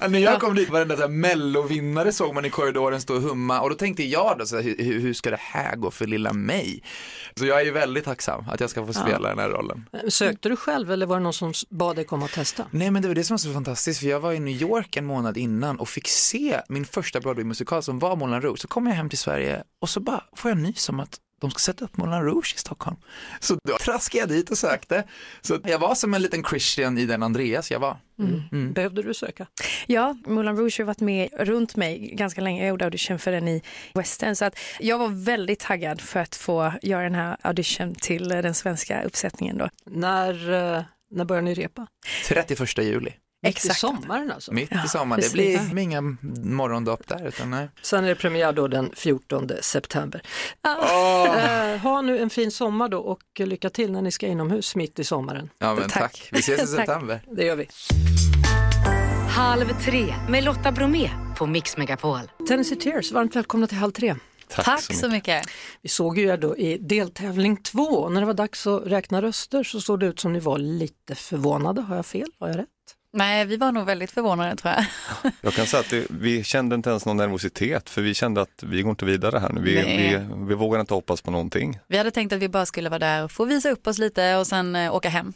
när 0.10 0.20
jag 0.20 0.42
kom 0.42 0.56
dit, 0.56 0.70
varenda 0.70 0.96
så 0.96 1.02
här 1.02 1.10
mellovinnare 1.10 2.12
såg 2.12 2.34
man 2.34 2.46
i 2.46 2.50
korridoren 2.50 3.02
stå 3.02 3.16
och 3.16 3.22
humma 3.22 3.62
och 3.62 3.70
då 3.70 3.76
tänkte 3.76 4.04
jag 4.04 4.38
då, 4.38 4.46
så 4.46 4.56
här, 4.56 4.64
hur, 4.64 5.00
hur 5.00 5.14
ska 5.14 5.30
det 5.30 5.40
här 5.40 5.76
gå 5.76 5.92
för 5.92 6.08
lilla 6.08 6.34
mig? 6.34 6.84
Så 7.36 7.46
jag 7.46 7.62
är 7.62 7.66
ju 7.66 7.72
väldigt 7.72 8.06
tacksam 8.06 8.46
att 8.50 8.60
jag 8.60 8.70
ska 8.70 8.86
få 8.86 8.94
spela 8.94 9.30
den 9.30 9.40
här 9.40 9.50
rollen. 9.50 9.90
Sökte 10.10 10.50
du 10.50 10.56
själv 10.56 10.92
eller 10.92 11.06
var 11.06 11.18
det 11.18 11.24
någon 11.24 11.34
som 11.34 11.54
bad 11.70 11.96
dig 11.96 12.06
komma 12.06 12.26
och 12.26 12.32
testa? 12.32 12.66
Nej 12.72 12.92
men 12.92 13.02
det 13.02 13.08
var 13.08 13.16
det 13.16 13.24
som 13.24 13.34
var 13.34 13.38
så 13.38 13.54
fantastiskt 13.54 14.00
för 14.00 14.08
jag 14.08 14.20
var 14.20 14.34
i 14.34 14.40
New 14.40 14.62
York 14.62 14.98
en 14.98 15.06
månad 15.06 15.38
innan 15.38 15.80
och 15.80 15.90
fick 15.90 16.08
se 16.08 16.62
min 16.70 16.86
första 16.86 17.20
Broadway-musikal 17.20 17.84
som 17.84 18.00
var 18.00 18.16
Moulin 18.16 18.42
Rouge. 18.42 18.60
Så 18.60 18.68
kom 18.68 18.88
jag 18.88 18.94
hem 18.94 19.10
till 19.10 19.18
Sverige 19.18 19.64
och 19.82 19.90
så 19.90 20.00
bara 20.00 20.24
får 20.36 20.52
jag 20.52 20.58
nys 20.58 20.90
om 20.90 21.00
att 21.00 21.20
de 21.42 21.52
ska 21.52 21.60
sätta 21.60 21.86
upp 21.86 21.98
Moulin 21.98 22.22
Rouge 22.22 22.54
i 22.56 22.60
Stockholm. 22.60 22.98
Så 23.40 23.58
då 23.68 23.78
traskade 23.78 24.20
jag 24.20 24.30
dit 24.30 24.52
och 24.52 24.58
sökte. 24.58 25.04
Så 25.42 25.60
jag 25.64 25.80
var 25.80 25.96
som 25.96 26.14
en 26.14 26.22
liten 26.22 26.44
Christian 26.44 26.98
i 26.98 27.06
den 27.06 27.24
Andreas 27.24 27.72
jag 27.72 27.80
var. 27.80 27.98
Mm. 28.52 28.74
Behövde 28.74 29.04
du 29.04 29.14
söka? 29.14 29.48
Ja, 29.88 30.18
Moulin 30.26 30.58
Rouge 30.58 30.80
har 30.80 30.86
varit 30.86 31.00
med 31.00 31.30
runt 31.34 31.76
mig 31.76 32.12
ganska 32.14 32.42
länge. 32.42 32.62
Jag 32.62 32.70
gjorde 32.70 32.86
audition 32.86 33.20
för 33.20 33.32
den 33.32 33.48
i 33.48 33.62
Western. 33.94 34.36
Så 34.36 34.46
att 34.46 34.58
jag 34.80 34.98
var 34.98 35.26
väldigt 35.26 35.60
taggad 35.60 36.02
för 36.02 36.20
att 36.20 36.36
få 36.36 36.74
göra 36.82 37.04
den 37.04 37.16
här 37.16 37.38
audition 37.42 37.96
till 37.96 38.30
den 38.30 38.54
svenska 38.54 39.04
uppsättningen. 39.04 39.58
Då. 39.58 39.70
När, 39.86 40.54
eh, 40.78 40.84
när 41.12 41.26
börjar 41.26 41.42
ni 41.42 41.54
repa? 41.54 41.88
31 42.28 42.78
juli. 42.78 43.12
Mitt 43.46 43.56
i 43.56 43.58
Exakt. 43.58 43.80
sommaren 43.80 44.32
alltså? 44.32 44.54
Mitt 44.54 44.72
i 44.86 44.88
sommaren, 44.88 45.22
det 45.22 45.30
precis. 45.34 45.72
blir 45.72 45.84
inga 45.84 46.02
morgondopp 46.44 47.08
där 47.08 47.28
utan 47.28 47.52
nej. 47.52 47.70
Sen 47.82 48.04
är 48.04 48.08
det 48.10 48.16
premiär 48.16 48.54
då 48.54 48.68
den 48.68 48.92
14 48.96 49.50
september. 49.62 50.22
Åh! 50.68 51.38
Eh, 51.46 51.78
ha 51.80 52.02
nu 52.02 52.20
en 52.20 52.30
fin 52.30 52.52
sommar 52.52 52.90
då 52.90 53.00
och 53.00 53.20
lycka 53.40 53.70
till 53.70 53.92
när 53.92 54.02
ni 54.02 54.12
ska 54.12 54.28
inomhus 54.28 54.76
mitt 54.76 55.00
i 55.00 55.04
sommaren. 55.04 55.50
Ja 55.58 55.76
men 55.76 55.90
tack. 55.90 56.02
Tack. 56.02 56.30
vi 56.32 56.40
ses 56.40 56.50
i 56.50 56.58
Tack. 56.76 56.86
september. 56.86 57.22
Det 57.32 57.46
gör 57.46 57.56
vi. 57.56 57.68
Halv 59.30 59.66
tre 59.86 60.16
med 60.30 60.44
Lotta 60.44 60.72
Bromé 60.72 61.10
på 61.38 61.46
Mix 61.46 61.78
Megapol. 61.78 62.20
Tennessee 62.48 62.76
Tears, 62.80 63.12
varmt 63.12 63.36
välkomna 63.36 63.68
till 63.68 63.78
Halv 63.78 63.92
tre. 63.92 64.16
Tack, 64.50 64.82
så 64.96 65.10
mycket. 65.10 65.46
Vi 65.82 65.90
såg 65.90 66.18
ju 66.18 66.28
er 66.28 66.38
då 66.38 66.58
i 66.58 66.78
deltävling 66.78 67.58
två 67.58 68.10
när 68.10 68.22
det 68.22 68.28
var 68.28 68.34
dags 68.34 68.68
att 68.68 68.86
räkna 68.86 69.22
röster 69.22 69.64
så 69.64 69.82
såg 69.82 70.00
det 70.00 70.06
ut 70.06 70.20
som 70.20 70.34
ni 70.34 70.40
var 70.40 70.58
lite 70.58 71.16
förvånade. 71.16 71.82
Har 71.82 71.96
jag 71.96 72.06
fel? 72.06 72.28
Har 72.40 72.48
jag 72.48 72.58
rätt? 72.58 72.66
Nej, 73.16 73.46
vi 73.46 73.58
var 73.58 73.72
nog 73.72 73.86
väldigt 73.86 74.12
förvånade 74.12 74.56
tror 74.56 74.74
jag. 74.74 74.86
Jag 75.42 75.54
kan 75.54 75.66
säga 75.66 75.82
att 75.82 75.90
det, 75.90 76.06
vi 76.10 76.44
kände 76.44 76.76
inte 76.76 76.90
ens 76.90 77.06
någon 77.06 77.18
nervositet 77.18 77.90
för 77.90 78.02
vi 78.02 78.14
kände 78.14 78.42
att 78.42 78.64
vi 78.64 78.82
går 78.82 78.90
inte 78.90 79.06
vidare 79.06 79.40
här 79.40 79.50
nu. 79.50 79.62
Vi, 79.62 79.76
vi, 79.76 80.20
vi 80.48 80.56
vågar 80.56 80.80
inte 80.80 80.94
hoppas 80.94 81.22
på 81.22 81.32
någonting. 81.32 81.80
Vi 81.88 81.98
hade 81.98 82.12
tänkt 82.12 82.34
att 82.34 82.40
vi 82.40 82.50
bara 82.50 82.66
skulle 82.66 82.90
vara 82.90 83.00
där 83.00 83.24
och 83.24 83.32
få 83.32 83.46
visa 83.46 83.70
upp 83.70 83.88
oss 83.88 83.98
lite 83.98 84.36
och 84.36 84.48
sen 84.48 84.76
eh, 84.76 84.96
åka 84.96 85.10
hem. 85.10 85.34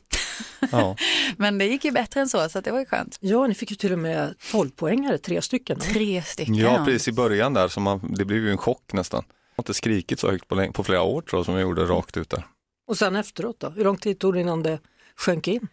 Ja. 0.72 0.96
Men 1.38 1.58
det 1.58 1.66
gick 1.66 1.86
ju 1.86 1.92
bättre 1.92 2.20
än 2.20 2.30
så, 2.30 2.50
så 2.50 2.60
att 2.60 2.66
det 2.66 2.72
var 2.72 2.80
ju 2.80 2.86
skönt. 2.86 3.18
Ja, 3.20 3.48
ni 3.48 3.54
fick 3.54 3.72
ju 3.72 3.78
till 3.78 3.94
och 3.94 4.00
med 4.00 4.36
12 4.52 4.70
poängare, 4.70 5.18
tre 5.18 5.42
stycken. 5.42 5.80
Tre 5.80 6.22
stycken. 6.22 6.56
ja, 6.56 6.84
precis 6.86 7.08
i 7.08 7.12
början 7.12 7.54
där, 7.54 7.68
så 7.68 7.80
man, 7.80 8.14
det 8.18 8.26
blev 8.26 8.40
ju 8.40 8.52
en 8.52 8.58
chock 8.58 8.94
nästan. 8.94 9.24
Jag 9.28 9.34
har 9.58 9.62
inte 9.62 9.74
skrikit 9.74 10.20
så 10.20 10.32
högt 10.32 10.48
på, 10.48 10.72
på 10.74 10.84
flera 10.84 11.02
år 11.02 11.22
tror 11.22 11.40
jag 11.40 11.46
som 11.46 11.54
jag 11.54 11.62
gjorde 11.62 11.86
rakt 11.86 12.18
ut 12.18 12.30
där. 12.30 12.44
Och 12.88 12.98
sen 12.98 13.16
efteråt 13.16 13.60
då? 13.60 13.70
Hur 13.70 13.84
lång 13.84 13.98
tid 13.98 14.20
tog 14.20 14.34
det 14.34 14.40
innan 14.40 14.64
det 14.64 14.80
sjönk 15.16 15.48
in? 15.48 15.68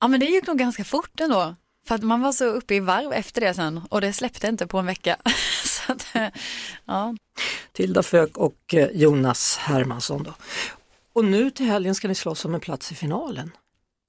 Ja, 0.00 0.08
men 0.08 0.20
det 0.20 0.26
gick 0.26 0.46
nog 0.46 0.58
ganska 0.58 0.84
fort 0.84 1.20
ändå. 1.20 1.54
För 1.86 1.94
att 1.94 2.02
man 2.02 2.20
var 2.20 2.32
så 2.32 2.44
uppe 2.44 2.74
i 2.74 2.80
varv 2.80 3.12
efter 3.12 3.40
det 3.40 3.54
sen 3.54 3.80
och 3.88 4.00
det 4.00 4.12
släppte 4.12 4.46
inte 4.48 4.66
på 4.66 4.78
en 4.78 4.86
vecka. 4.86 5.16
så 5.64 5.92
att, 5.92 6.06
ja. 6.84 7.16
Tilda 7.72 8.02
Fök 8.02 8.36
och 8.36 8.74
eh, 8.74 8.88
Jonas 8.92 9.56
Hermansson 9.56 10.22
då. 10.22 10.34
Och 11.12 11.24
nu 11.24 11.50
till 11.50 11.66
helgen 11.66 11.94
ska 11.94 12.08
ni 12.08 12.14
slåss 12.14 12.44
om 12.44 12.54
en 12.54 12.60
plats 12.60 12.92
i 12.92 12.94
finalen. 12.94 13.50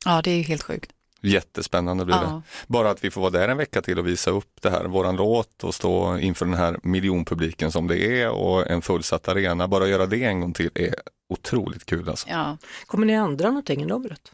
ja, 0.06 0.22
det 0.22 0.32
är 0.32 0.36
ju 0.36 0.44
helt 0.44 0.64
sjukt. 0.64 0.92
Jättespännande 1.24 2.06
blir 2.06 2.16
det. 2.16 2.22
Ja. 2.22 2.42
Bara 2.68 2.90
att 2.90 3.04
vi 3.04 3.12
får 3.12 3.22
vara 3.22 3.32
där 3.32 3.50
en 3.50 3.58
vecka 3.58 3.82
till 3.82 4.00
och 4.00 4.08
visa 4.08 4.32
upp 4.32 4.62
det 4.62 4.70
här, 4.70 4.86
våran 4.86 5.16
låt 5.16 5.64
och 5.64 5.76
stå 5.76 6.18
inför 6.18 6.46
den 6.46 6.54
här 6.54 6.80
miljonpubliken 6.84 7.72
som 7.72 7.88
det 7.88 8.22
är 8.22 8.30
och 8.30 8.68
en 8.68 8.82
fullsatt 8.82 9.28
arena. 9.28 9.68
Bara 9.68 9.88
göra 9.88 10.06
det 10.06 10.24
en 10.24 10.40
gång 10.42 10.54
till 10.54 10.70
är 10.76 10.96
otroligt 11.30 11.86
kul 11.86 12.10
alltså. 12.10 12.30
Ja. 12.30 12.58
Kommer 12.86 13.06
ni 13.06 13.14
ändra 13.14 13.48
någonting 13.48 13.82
i 13.82 13.86
numret? 13.86 14.32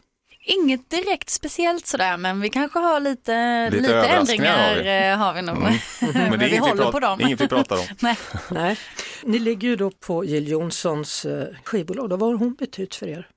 Inget 0.48 0.90
direkt 0.90 1.30
speciellt 1.30 1.86
sådär, 1.86 2.16
men 2.16 2.40
vi 2.40 2.48
kanske 2.50 2.78
har 2.78 3.00
lite, 3.00 3.70
Lite 3.70 3.82
lite, 3.82 4.06
ändringar 4.08 4.76
har 4.76 5.10
eh, 5.10 5.16
har 5.18 5.34
vi 5.34 5.42
nog. 5.42 5.56
Mm. 5.56 5.74
Men 6.30 6.38
vi 6.38 6.48
vi, 6.48 6.56
håller 6.56 6.82
prat- 6.82 6.92
på 6.92 7.00
dem. 7.00 7.20
inget 7.20 7.40
vi 7.40 7.48
pratar 7.48 7.76
om. 7.76 7.84
Nej. 8.00 8.18
Nej. 8.50 8.78
Ni 9.22 9.38
ligger 9.38 9.68
ju 9.68 9.76
då 9.76 9.90
på 9.90 10.24
Jill 10.24 10.48
Johnsons 10.48 11.24
eh, 11.24 11.46
skivbolag. 11.64 12.10
Då. 12.10 12.16
Vad 12.16 12.28
har 12.30 12.36
hon 12.36 12.54
betytt 12.54 12.94
för 12.94 13.06
er? 13.06 13.28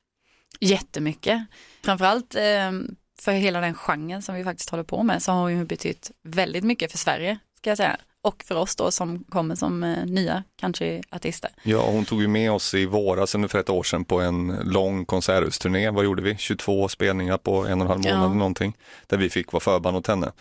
Jättemycket. 0.60 1.42
Framförallt 1.86 2.36
eh, 2.36 2.72
för 3.22 3.32
hela 3.32 3.62
den 3.62 3.74
genren 3.74 4.22
som 4.22 4.36
vi 4.36 4.44
faktiskt 4.44 4.70
håller 4.70 4.84
på 4.84 5.04
med 5.04 5.24
så 5.24 5.32
har 5.32 5.42
hon 5.42 5.58
ju 5.58 5.66
betytt 5.66 6.12
väldigt 6.24 6.64
mycket 6.64 6.92
för 6.92 6.98
Sverige, 6.98 7.40
ska 7.58 7.70
jag 7.70 7.78
säga. 7.78 7.98
Och 8.24 8.44
för 8.48 8.56
oss 8.56 8.76
då 8.76 8.92
som 8.92 9.24
kommer 9.24 9.56
som 9.56 9.84
eh, 9.84 10.06
nya 10.06 10.44
countryartister. 10.60 11.50
Ja, 11.64 11.86
hon 11.92 12.06
tog 12.06 12.22
ju 12.22 12.28
med 12.28 12.52
oss 12.52 12.74
i 12.74 12.86
våras, 12.86 13.36
ungefär 13.36 13.60
ett 13.60 13.70
år 13.70 13.84
sedan, 13.84 14.06
på 14.06 14.20
en 14.22 14.60
lång 14.64 15.06
konserthusturné. 15.06 15.90
Vad 15.90 16.04
gjorde 16.04 16.22
vi? 16.22 16.36
22 16.38 16.88
spelningar 16.88 17.38
på 17.38 17.66
en 17.66 17.82
och 17.82 17.86
en 17.86 17.88
halv 17.88 18.00
månad 18.04 18.32
Ja. 18.32 18.34
någonting. 18.34 18.78
Där 19.08 19.18
vi 19.18 19.30
fick 19.30 19.52
vara 19.52 19.62
förband 19.62 19.98
åt 19.98 20.08
henne. 20.08 20.32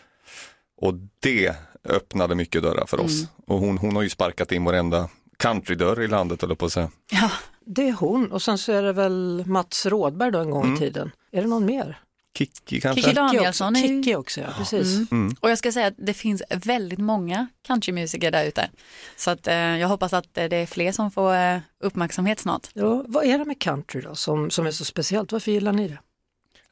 Och 0.80 0.94
det 1.20 1.54
öppnade 1.84 2.34
mycket 2.34 2.62
dörrar 2.62 2.86
för 2.86 3.00
oss. 3.00 3.20
Mm. 3.20 3.26
Och 3.46 3.58
hon, 3.58 3.78
hon 3.78 3.96
har 3.96 4.02
ju 4.02 4.08
sparkat 4.10 4.52
in 4.52 4.64
varenda 4.64 5.08
countrydörr 5.36 6.02
i 6.02 6.08
landet, 6.08 6.42
eller 6.42 6.54
på 6.54 6.66
att 6.66 6.72
säga. 6.72 6.90
Ja, 7.10 7.30
Det 7.64 7.88
är 7.88 7.92
hon 7.92 8.32
och 8.32 8.42
sen 8.42 8.58
så 8.58 8.72
är 8.72 8.82
det 8.82 8.92
väl 8.92 9.44
Mats 9.46 9.86
Rådberg 9.86 10.30
då 10.30 10.38
en 10.38 10.50
gång 10.50 10.64
i 10.64 10.66
Mm. 10.66 10.78
tiden. 10.78 11.10
Är 11.32 11.42
det 11.42 11.48
någon 11.48 11.64
mer? 11.64 11.98
Kikki 12.38 12.80
kanske? 12.80 13.02
Kikki 13.02 13.14
Danielsson 13.14 13.74
Kikki 13.74 14.14
också, 14.14 14.40
ja 14.40 14.48
precis. 14.58 14.96
Mm. 14.96 15.06
Mm. 15.10 15.36
och 15.40 15.50
jag 15.50 15.58
ska 15.58 15.72
säga 15.72 15.86
att 15.86 15.94
det 15.96 16.14
finns 16.14 16.42
väldigt 16.50 16.98
många 16.98 17.46
countrymusiker 17.66 18.30
där 18.30 18.44
ute. 18.44 18.70
Så 19.16 19.30
att 19.30 19.46
eh, 19.46 19.54
jag 19.54 19.88
hoppas 19.88 20.12
att 20.12 20.38
eh, 20.38 20.44
det 20.48 20.56
är 20.56 20.66
fler 20.66 20.92
som 20.92 21.10
får 21.10 21.34
eh, 21.34 21.58
uppmärksamhet 21.80 22.38
snart. 22.38 22.68
Ja, 22.72 23.04
vad 23.06 23.24
är 23.24 23.38
det 23.38 23.44
med 23.44 23.58
country 23.58 24.00
då 24.00 24.14
som, 24.14 24.50
som 24.50 24.66
är 24.66 24.70
så 24.70 24.84
speciellt? 24.84 25.32
Varför 25.32 25.52
gillar 25.52 25.72
ni 25.72 25.88
det? 25.88 25.98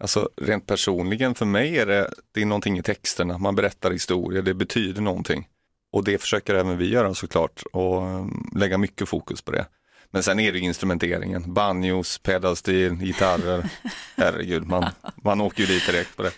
Alltså 0.01 0.29
rent 0.37 0.67
personligen 0.67 1.35
för 1.35 1.47
mig 1.47 1.79
är 1.79 1.87
det, 1.87 2.11
det 2.33 2.43
är 2.43 2.47
någonting 2.47 2.79
i 2.79 2.83
texterna, 2.83 3.39
man 3.39 3.55
berättar 3.55 3.91
historier, 3.91 4.43
det 4.43 4.55
betyder 4.55 5.03
någonting. 5.03 5.49
Och 5.93 6.05
det 6.05 6.19
försöker 6.19 6.55
även 6.55 6.79
vi 6.79 6.89
göra 6.89 7.15
såklart 7.15 7.63
och 7.73 8.03
um, 8.03 8.51
lägga 8.57 8.79
mycket 8.79 9.09
fokus 9.09 9.43
på 9.43 9.53
det. 9.53 9.67
Men 10.11 10.23
sen 10.23 10.39
är 10.41 10.53
det 10.53 10.59
ju 10.59 10.65
instrumenteringen, 10.65 11.55
banjos, 11.55 12.19
pedalstil, 12.19 12.95
gitarrer. 12.95 13.71
Herregud, 14.17 14.67
man, 14.67 14.85
man 15.17 15.41
åker 15.41 15.61
ju 15.61 15.67
dit 15.67 15.87
direkt 15.87 16.17
på 16.17 16.23
det. 16.23 16.33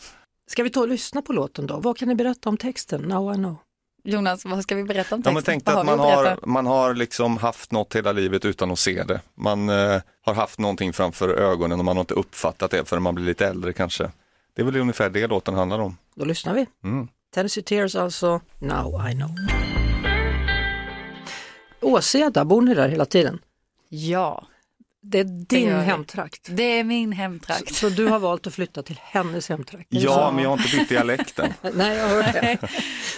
Ska 0.51 0.63
vi 0.63 0.71
ta 0.71 0.81
och 0.81 0.89
lyssna 0.89 1.23
på 1.23 1.33
låten 1.33 1.67
då? 1.67 1.81
Vad 1.81 1.97
kan 1.99 2.09
ni 2.09 2.15
berätta 2.15 2.49
om 2.49 2.57
texten? 2.57 3.01
Now 3.03 3.33
I 3.35 3.37
know. 3.37 3.57
Jonas, 4.05 4.45
vad 4.45 4.63
ska 4.63 4.75
vi 4.75 4.85
berätta 4.85 5.15
om 5.15 5.23
Ja, 5.25 5.31
texten? 5.31 5.35
men 5.35 5.43
tänk 5.43 5.67
Vad 5.67 5.75
dig 5.75 5.81
att 5.93 5.99
man 5.99 5.99
har, 5.99 6.39
man 6.47 6.67
har 6.67 6.95
liksom 6.95 7.37
haft 7.37 7.73
något 7.73 7.97
hela 7.97 8.13
livet 8.13 8.45
utan 8.45 8.71
att 8.71 8.79
se 8.79 9.03
det. 9.03 9.21
Man 9.35 9.69
eh, 9.69 10.01
har 10.23 10.35
haft 10.35 10.59
någonting 10.59 10.93
framför 10.93 11.29
ögonen 11.29 11.79
och 11.79 11.85
man 11.85 11.97
har 11.97 12.01
inte 12.01 12.15
uppfattat 12.15 12.71
det 12.71 12.85
förrän 12.89 13.03
man 13.03 13.15
blir 13.15 13.25
lite 13.25 13.47
äldre 13.47 13.73
kanske. 13.73 14.11
Det 14.57 14.63
är 14.63 14.67
väl 14.67 14.77
ungefär 14.77 15.11
det 15.11 15.27
låten 15.27 15.55
handlar 15.55 15.79
om. 15.79 15.97
Då 16.15 16.25
lyssnar 16.25 16.55
vi. 16.55 16.67
Mm. 16.85 17.09
Tennessee 17.35 17.63
Tears 17.63 17.97
alltså, 17.97 18.41
Now 18.59 19.09
I 19.11 19.13
know. 19.15 19.31
Åseda, 21.81 22.45
bor 22.45 22.63
ni 22.63 22.75
där 22.75 22.89
hela 22.89 23.05
tiden? 23.05 23.39
Ja, 23.93 24.47
Det 25.03 25.19
är 25.19 25.25
din 25.25 25.69
vi. 25.69 25.85
hemtrakt. 25.85 26.49
det 26.51 26.63
är 26.63 26.85
min 26.85 27.11
Så, 27.11 27.17
hemtrakt. 27.17 27.75
så 27.75 27.89
du 27.89 28.07
har 28.07 28.19
valt 28.19 28.47
att 28.47 28.55
flytta 28.55 28.83
till 28.83 29.01
hennes 29.03 29.49
hemtrakt? 29.49 29.87
Det 29.91 29.99
Ja, 29.99 30.15
så? 30.29 30.33
men 30.35 30.45
jag 30.45 30.51
har 30.51 30.57
inte 30.59 30.77
bytt 30.77 30.89
dialekten. 30.89 31.53
Nej, 31.75 31.97
jag 31.97 32.09
hör 32.09 32.23
det. 32.23 32.59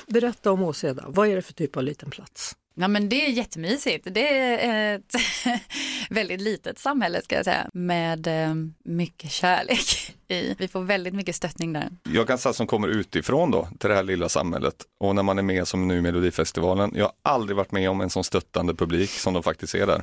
Berätta 0.06 0.52
om 0.52 0.62
Åseda, 0.62 1.04
vad 1.08 1.28
är 1.28 1.36
det 1.36 1.42
för 1.42 1.52
typ 1.52 1.76
av 1.76 1.82
liten 1.82 2.10
plats? 2.10 2.56
Ja 2.74 2.88
men 2.88 3.08
det 3.08 3.26
är 3.26 3.30
jättemysigt. 3.30 4.06
Det 4.10 4.28
är 4.64 4.94
ett 4.96 5.14
väldigt 6.10 6.40
litet 6.40 6.78
samhälle 6.78 7.22
ska 7.22 7.34
jag 7.36 7.44
säga 7.44 7.70
med 7.72 8.26
eh, 8.26 8.54
mycket 8.84 9.30
kärlek 9.30 10.14
i. 10.28 10.54
Vi 10.58 10.68
får 10.68 10.80
väldigt 10.82 11.14
mycket 11.14 11.36
stöttning 11.36 11.72
där. 11.72 11.88
Jag 12.02 12.26
kan 12.26 12.38
säga 12.38 12.52
som 12.52 12.66
kommer 12.66 12.88
utifrån 12.88 13.50
då 13.50 13.68
till 13.78 13.88
det 13.90 13.96
här 13.96 14.02
lilla 14.02 14.28
samhället 14.28 14.74
och 15.00 15.14
när 15.14 15.22
man 15.22 15.38
är 15.38 15.42
med 15.42 15.68
som 15.68 15.88
nu 15.88 15.96
i 15.98 16.00
Melodifestivalen. 16.00 16.92
Jag 16.94 17.04
har 17.04 17.12
aldrig 17.22 17.56
varit 17.56 17.72
med 17.72 17.90
om 17.90 18.00
en 18.00 18.10
sån 18.10 18.24
stöttande 18.24 18.74
publik 18.74 19.10
som 19.10 19.34
de 19.34 19.42
faktiskt 19.42 19.74
är 19.74 19.86
där. 19.86 20.02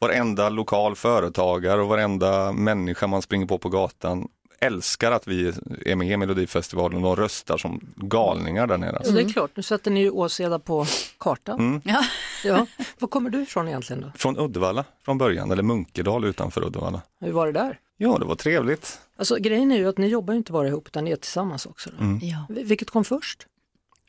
Varenda 0.00 0.48
lokal 0.48 0.96
företagare 0.96 1.80
och 1.82 1.88
varenda 1.88 2.52
människa 2.52 3.06
man 3.06 3.22
springer 3.22 3.46
på 3.46 3.58
på 3.58 3.68
gatan 3.68 4.28
älskar 4.60 5.12
att 5.12 5.26
vi 5.28 5.52
är 5.86 5.96
med 5.96 6.08
i 6.10 6.16
Melodifestivalen 6.16 7.04
och 7.04 7.18
röstar 7.18 7.56
som 7.58 7.80
galningar 7.96 8.66
där 8.66 8.78
nere. 8.78 8.96
Och 9.06 9.12
det 9.12 9.20
är 9.20 9.28
klart, 9.28 9.50
nu 9.54 9.62
sätter 9.62 9.90
ni 9.90 10.00
ju 10.00 10.10
Åseda 10.10 10.58
på 10.58 10.86
kartan. 11.18 11.58
Mm. 11.60 11.80
Ja. 11.84 12.04
Ja. 12.44 12.66
Var 12.98 13.08
kommer 13.08 13.30
du 13.30 13.42
ifrån 13.42 13.68
egentligen 13.68 14.02
då? 14.02 14.12
Från 14.16 14.38
Uddevalla 14.38 14.84
från 15.04 15.18
början, 15.18 15.50
eller 15.50 15.62
Munkedal 15.62 16.24
utanför 16.24 16.66
Uddevalla. 16.66 17.02
Hur 17.20 17.32
var 17.32 17.46
det 17.46 17.52
där? 17.52 17.78
Ja, 17.96 18.18
det 18.18 18.24
var 18.24 18.34
trevligt. 18.34 19.00
Alltså 19.18 19.36
grejen 19.36 19.72
är 19.72 19.76
ju 19.76 19.88
att 19.88 19.98
ni 19.98 20.06
jobbar 20.06 20.34
ju 20.34 20.38
inte 20.38 20.52
bara 20.52 20.68
ihop 20.68 20.86
utan 20.88 21.04
ni 21.04 21.10
är 21.10 21.16
tillsammans 21.16 21.66
också. 21.66 21.90
Mm. 22.00 22.18
Ja. 22.22 22.46
Vil- 22.48 22.64
Vilket 22.64 22.90
kom 22.90 23.04
först? 23.04 23.46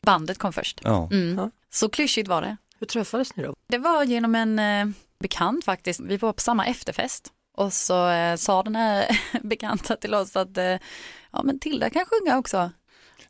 Bandet 0.02 0.38
kom 0.38 0.52
först. 0.52 0.80
Ja. 0.84 1.08
Mm. 1.12 1.38
Ja. 1.38 1.50
Så 1.70 1.88
klyschigt 1.88 2.28
var 2.28 2.42
det. 2.42 2.56
Hur 2.78 2.86
träffades 2.86 3.36
ni 3.36 3.42
då? 3.42 3.54
Det 3.66 3.78
var 3.78 4.04
genom 4.04 4.34
en 4.34 4.58
eh, 4.58 4.94
bekant 5.20 5.64
faktiskt. 5.64 6.00
Vi 6.00 6.16
var 6.16 6.32
på 6.32 6.40
samma 6.40 6.66
efterfest 6.66 7.28
och 7.56 7.72
så 7.72 8.08
eh, 8.10 8.36
sa 8.36 8.62
den 8.62 8.76
här 8.76 9.20
bekanta 9.42 9.96
till 9.96 10.14
oss 10.14 10.36
att 10.36 10.56
eh, 10.58 10.64
ja 11.32 11.42
men 11.44 11.58
Tilda 11.60 11.90
kan 11.90 12.04
sjunga 12.06 12.38
också. 12.38 12.70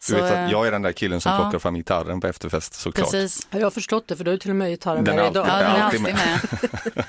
Du 0.08 0.14
vet 0.14 0.32
att 0.32 0.50
jag 0.50 0.66
är 0.66 0.70
den 0.72 0.82
där 0.82 0.92
killen 0.92 1.20
som 1.20 1.32
ja. 1.32 1.38
plockar 1.38 1.58
fram 1.58 1.74
gitarren 1.74 2.20
på 2.20 2.26
efterfest 2.26 2.74
såklart. 2.74 3.10
Precis. 3.10 3.48
Ja, 3.50 3.58
Jag 3.58 3.66
har 3.66 3.70
förstått 3.70 4.08
det 4.08 4.16
för 4.16 4.24
du 4.24 4.30
har 4.30 4.32
ju 4.32 4.38
till 4.38 4.50
och 4.50 4.56
med 4.56 4.70
gitarren 4.70 5.04
Den 5.04 5.16
med 5.16 5.24
är 5.24 5.30
idag. 5.30 5.46
Ja, 5.46 5.52
alltid- 5.52 6.02
den 6.02 6.16
är 6.16 6.34
alltid 6.34 6.94
med. 6.94 7.04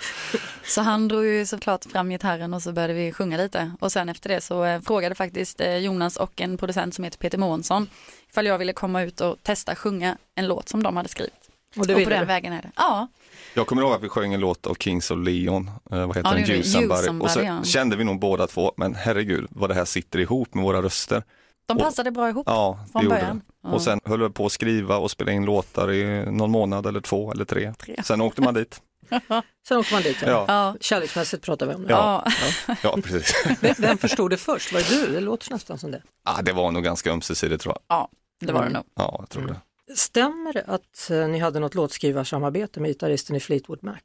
så 0.64 0.82
han 0.82 1.08
drog 1.08 1.26
ju 1.26 1.46
såklart 1.46 1.86
fram 1.92 2.10
gitarren 2.10 2.54
och 2.54 2.62
så 2.62 2.72
började 2.72 2.94
vi 2.94 3.12
sjunga 3.14 3.38
lite. 3.38 3.72
Och 3.80 3.92
sen 3.92 4.10
efter 4.10 4.30
det 4.30 4.42
så 4.42 4.64
eh, 4.66 4.82
frågade 4.82 5.16
faktiskt 5.16 5.62
eh, 5.62 5.76
Jonas 5.78 6.18
och 6.18 6.42
en 6.42 6.58
producent 6.58 6.96
som 6.96 7.04
heter 7.04 7.18
Peter 7.18 7.38
Månsson 7.38 7.90
ifall 8.30 8.46
jag 8.46 8.58
ville 8.58 8.74
komma 8.74 9.02
ut 9.02 9.22
och 9.22 9.44
testa 9.44 9.76
sjunga 9.76 10.18
en 10.36 10.48
låt 10.48 10.70
som 10.70 10.84
de 10.84 10.98
hade 10.98 11.10
skrivit. 11.10 11.34
Och 11.78 11.88
det 11.88 11.96
och 11.96 12.04
på 12.04 12.10
den 12.10 12.20
du. 12.20 12.26
vägen 12.26 12.54
är 12.54 12.62
det. 12.62 12.72
Ja, 12.76 13.08
Jag 13.54 13.68
kommer 13.68 13.82
ihåg 13.82 13.94
att 13.94 14.04
vi 14.04 14.10
sjöng 14.10 14.34
en 14.34 14.40
låt 14.40 14.68
av 14.68 14.76
Kings 14.76 15.12
of 15.12 15.18
Leon, 15.26 15.68
eh, 15.92 16.08
vad 16.08 16.18
heter 16.18 16.38
Ja, 16.40 16.54
den. 16.54 16.64
Somebody. 16.64 17.08
You 17.08 17.20
Och 17.22 17.32
så 17.32 17.42
ja. 17.42 17.64
kände 17.64 17.96
vi 17.96 18.04
nog 18.04 18.20
båda 18.20 18.48
två, 18.48 18.74
men 18.78 18.96
herregud 18.96 19.48
vad 19.50 19.70
det 19.70 19.74
här 19.74 19.86
sitter 19.86 20.20
ihop 20.20 20.54
med 20.54 20.64
våra 20.64 20.82
röster. 20.82 21.24
de 21.66 21.78
Och- 21.78 21.84
passade 21.84 22.12
bra 22.12 22.30
ihop 22.30 22.44
Ja, 22.50 22.80
från 22.92 23.08
början. 23.10 23.42
det. 23.64 23.70
Och 23.70 23.82
sen 23.82 24.00
höll 24.06 24.22
vi 24.24 24.30
på 24.30 24.46
att 24.46 24.52
skriva 24.52 24.98
och 24.98 25.12
spela 25.12 25.32
in 25.32 25.46
låtar 25.46 25.92
i 25.92 26.26
någon 26.32 26.52
månad 26.52 26.86
eller 26.86 27.02
två 27.02 27.32
eller 27.32 27.46
tre. 27.46 27.74
Tre. 27.80 28.04
Sen 28.04 28.22
åkte 28.22 28.42
man 28.42 28.54
dit. 28.54 28.82
Sen 29.68 29.78
åker 29.78 29.94
man 29.94 30.02
dit. 30.02 30.18
Ja. 30.22 30.28
Ja, 30.28 30.46
Ja, 30.48 30.76
Kärleksmässigt 30.82 31.44
pratar 31.46 31.66
vi 31.68 31.74
om 31.76 31.84
det. 31.84 31.90
Ja. 31.94 32.26
ja. 32.68 32.76
ja 32.84 32.98
precis. 33.04 33.46
Vem- 33.62 33.76
Vem 33.78 33.98
förstod 33.98 34.30
det 34.32 34.38
först? 34.38 34.74
Var 34.74 34.80
det 34.80 35.06
du? 35.06 35.14
Det 35.14 35.20
låter 35.20 35.52
nästan 35.52 35.78
som 35.78 35.92
det. 35.92 36.02
Ja, 36.26 36.40
det 36.42 36.52
var 36.52 36.72
nog 36.72 36.84
ganska 36.84 37.12
ömsesidigt 37.12 37.62
tror 37.64 37.76
jag. 37.90 38.08
det 38.40 38.54
var 38.54 38.60
det 38.62 38.68
Mm. 38.68 38.74
nog. 38.74 38.84
Ja, 38.96 39.16
jag 39.20 39.30
tror 39.30 39.48
det. 39.48 39.56
Stämmer 39.96 40.54
det 40.54 40.64
att 40.68 41.10
eh, 41.10 41.28
ni 41.28 41.40
hade 41.40 41.60
något 41.60 41.76
låtskrivarsamarbete 41.76 42.80
med 42.80 42.90
gitarristen 42.90 43.36
i 43.36 43.40
Fleetwood 43.40 43.84
Mac? 43.84 43.98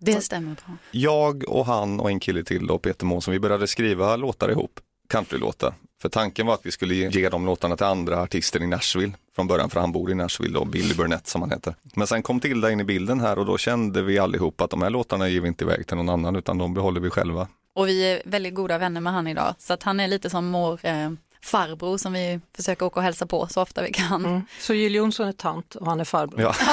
Det 0.00 0.20
stämmer 0.20 0.54
bra. 0.54 0.76
Jag 0.90 1.48
och 1.48 1.66
han 1.66 2.00
och 2.00 2.10
en 2.10 2.20
kille 2.20 2.44
till 2.44 2.66
då, 2.66 2.78
Peter 2.78 3.06
Månsson, 3.06 3.32
vi 3.32 3.40
började 3.40 3.66
skriva 3.66 4.16
låtar 4.16 4.50
ihop, 4.50 4.80
countrylåtar. 5.08 5.74
För 6.02 6.08
tanken 6.08 6.46
var 6.46 6.54
att 6.54 6.66
vi 6.66 6.70
skulle 6.70 6.94
ge 6.94 7.08
ge 7.08 7.28
de 7.28 7.46
låtarna 7.46 7.76
till 7.76 7.86
andra 7.86 8.22
artister 8.22 8.62
i 8.62 8.66
Nashville 8.66 9.12
från 9.34 9.46
början, 9.46 9.70
för 9.70 9.80
han 9.80 9.92
bor 9.92 10.10
i 10.10 10.14
Nashville 10.14 10.54
då, 10.54 10.64
Billy 10.64 10.94
Burnett 10.94 11.26
som 11.26 11.42
han 11.42 11.50
heter. 11.50 11.74
Men 11.94 12.06
sen 12.06 12.22
kom 12.22 12.40
Tilda 12.40 12.70
in 12.70 12.80
i 12.80 12.84
bilden 12.84 13.20
här 13.20 13.38
och 13.38 13.46
då 13.46 13.58
kände 13.58 14.02
vi 14.02 14.18
allihop 14.18 14.60
att 14.60 14.70
de 14.70 14.82
här 14.82 14.90
låtarna 14.90 15.28
ger 15.28 15.40
vi 15.40 15.48
inte 15.48 15.64
iväg 15.64 15.86
till 15.86 15.96
någon 15.96 16.08
annan 16.08 16.36
utan 16.36 16.58
de 16.58 16.74
behåller 16.74 17.00
vi 17.00 17.10
själva. 17.10 17.48
Och 17.74 17.88
vi 17.88 18.12
är 18.12 18.22
väldigt 18.24 18.54
goda 18.54 18.78
vänner 18.78 19.00
med 19.00 19.12
han 19.12 19.26
idag. 19.26 19.54
Så 19.58 19.72
att 19.72 19.82
han 19.82 20.00
är 20.00 20.08
lite 20.08 20.30
som 20.30 20.52
vår 20.52 20.86
eh, 20.86 21.10
farbror 21.44 21.98
som 21.98 22.12
vi 22.12 22.40
försöker 22.56 22.86
åka 22.86 23.00
och 23.00 23.04
hälsa 23.04 23.26
på 23.26 23.46
så 23.46 23.62
ofta 23.62 23.82
vi 23.82 23.92
kan. 23.92 24.24
Mm. 24.24 24.42
Så 24.60 24.74
Jill 24.74 24.94
Johnson 24.94 25.28
är 25.28 25.32
tant 25.32 25.74
och 25.74 25.86
han 25.86 26.00
är 26.00 26.04
farbror? 26.04 26.40
Ja. 26.40 26.54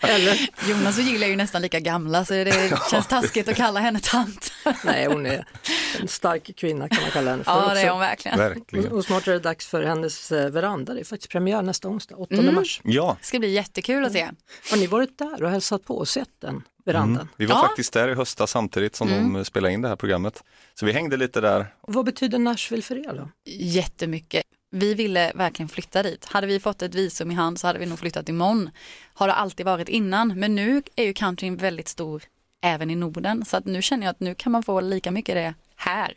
Eller? 0.00 0.48
Jonas 0.70 0.98
och 0.98 1.04
Jill 1.04 1.22
är 1.22 1.26
ju 1.26 1.36
nästan 1.36 1.62
lika 1.62 1.80
gamla 1.80 2.24
så 2.24 2.32
det 2.34 2.78
känns 2.90 3.06
taskigt 3.06 3.48
att 3.48 3.56
kalla 3.56 3.80
henne 3.80 4.00
tant. 4.02 4.52
Nej, 4.84 5.06
hon 5.06 5.26
är 5.26 5.44
en 6.00 6.08
stark 6.08 6.56
kvinna 6.56 6.88
kan 6.88 7.02
man 7.02 7.10
kalla 7.10 7.30
henne 7.30 7.44
för 7.44 7.50
Ja 7.52 7.74
det 7.74 7.80
är 7.80 7.90
hon 7.90 8.00
verkligen. 8.00 8.38
Verkligen. 8.38 8.92
Och 8.92 9.04
snart 9.04 9.28
är 9.28 9.32
det 9.32 9.38
dags 9.38 9.66
för 9.66 9.82
hennes 9.82 10.32
eh, 10.32 10.50
veranda. 10.50 10.94
Det 10.94 11.00
är 11.00 11.04
faktiskt 11.04 11.30
premiär 11.32 11.62
nästa 11.62 11.88
onsdag, 11.88 12.16
8 12.16 12.34
Mm. 12.34 12.54
mars. 12.54 12.80
Ja, 12.84 13.16
Det 13.20 13.26
ska 13.26 13.38
bli 13.38 13.50
jättekul 13.50 14.04
att 14.04 14.12
se. 14.12 14.28
Har 14.70 14.76
ni 14.76 14.86
varit 14.86 15.18
där 15.18 15.42
och 15.42 15.50
hälsat 15.50 15.84
på 15.84 15.96
och 15.98 16.08
sett 16.08 16.28
den 16.40 16.62
verandan? 16.84 17.16
mm. 17.16 17.28
vi 17.36 17.46
var 17.46 17.56
Ja. 17.56 17.62
faktiskt 17.62 17.92
där 17.92 18.08
i 18.08 18.14
höstas 18.14 18.50
samtidigt 18.50 18.96
som 18.96 19.08
de 19.08 19.36
eh, 19.36 19.42
spelade 19.42 19.74
in 19.74 19.82
det 19.82 19.88
här 19.88 19.96
programmet. 19.96 20.42
Så 20.74 20.86
vi 20.86 20.92
hängde 20.92 21.16
lite 21.16 21.40
där. 21.40 21.74
Och 21.80 21.94
vad 21.94 22.04
betyder 22.04 22.38
Nashville 22.38 22.82
för 22.82 22.96
er 23.08 23.12
då? 23.16 23.28
Jättemycket. 23.52 24.42
Vi 24.70 24.94
ville 24.94 25.32
verkligen 25.34 25.68
flytta 25.68 26.02
dit. 26.02 26.24
Hade 26.24 26.46
vi 26.46 26.60
fått 26.60 26.82
ett 26.82 26.94
visum 26.94 27.30
i 27.30 27.34
hand 27.34 27.60
så 27.60 27.66
hade 27.66 27.78
vi 27.78 27.86
nog 27.86 27.98
flyttat 27.98 28.28
imorgon. 28.28 28.70
Har 29.14 29.26
det 29.26 29.34
alltid 29.34 29.66
varit 29.66 29.88
innan. 29.88 30.38
Men 30.40 30.54
nu 30.54 30.82
är 30.96 31.04
ju 31.04 31.12
countryn 31.12 31.56
väldigt 31.56 31.88
stor 31.88 32.22
även 32.62 32.90
i 32.90 32.94
Norden. 32.94 33.44
Så 33.44 33.56
att 33.56 33.64
nu 33.64 33.82
känner 33.82 34.06
jag 34.06 34.10
att 34.10 34.20
nu 34.20 34.34
kan 34.34 34.52
man 34.52 34.62
få 34.62 34.80
lika 34.80 35.10
mycket 35.10 35.34
det 35.34 35.54
här. 35.76 36.14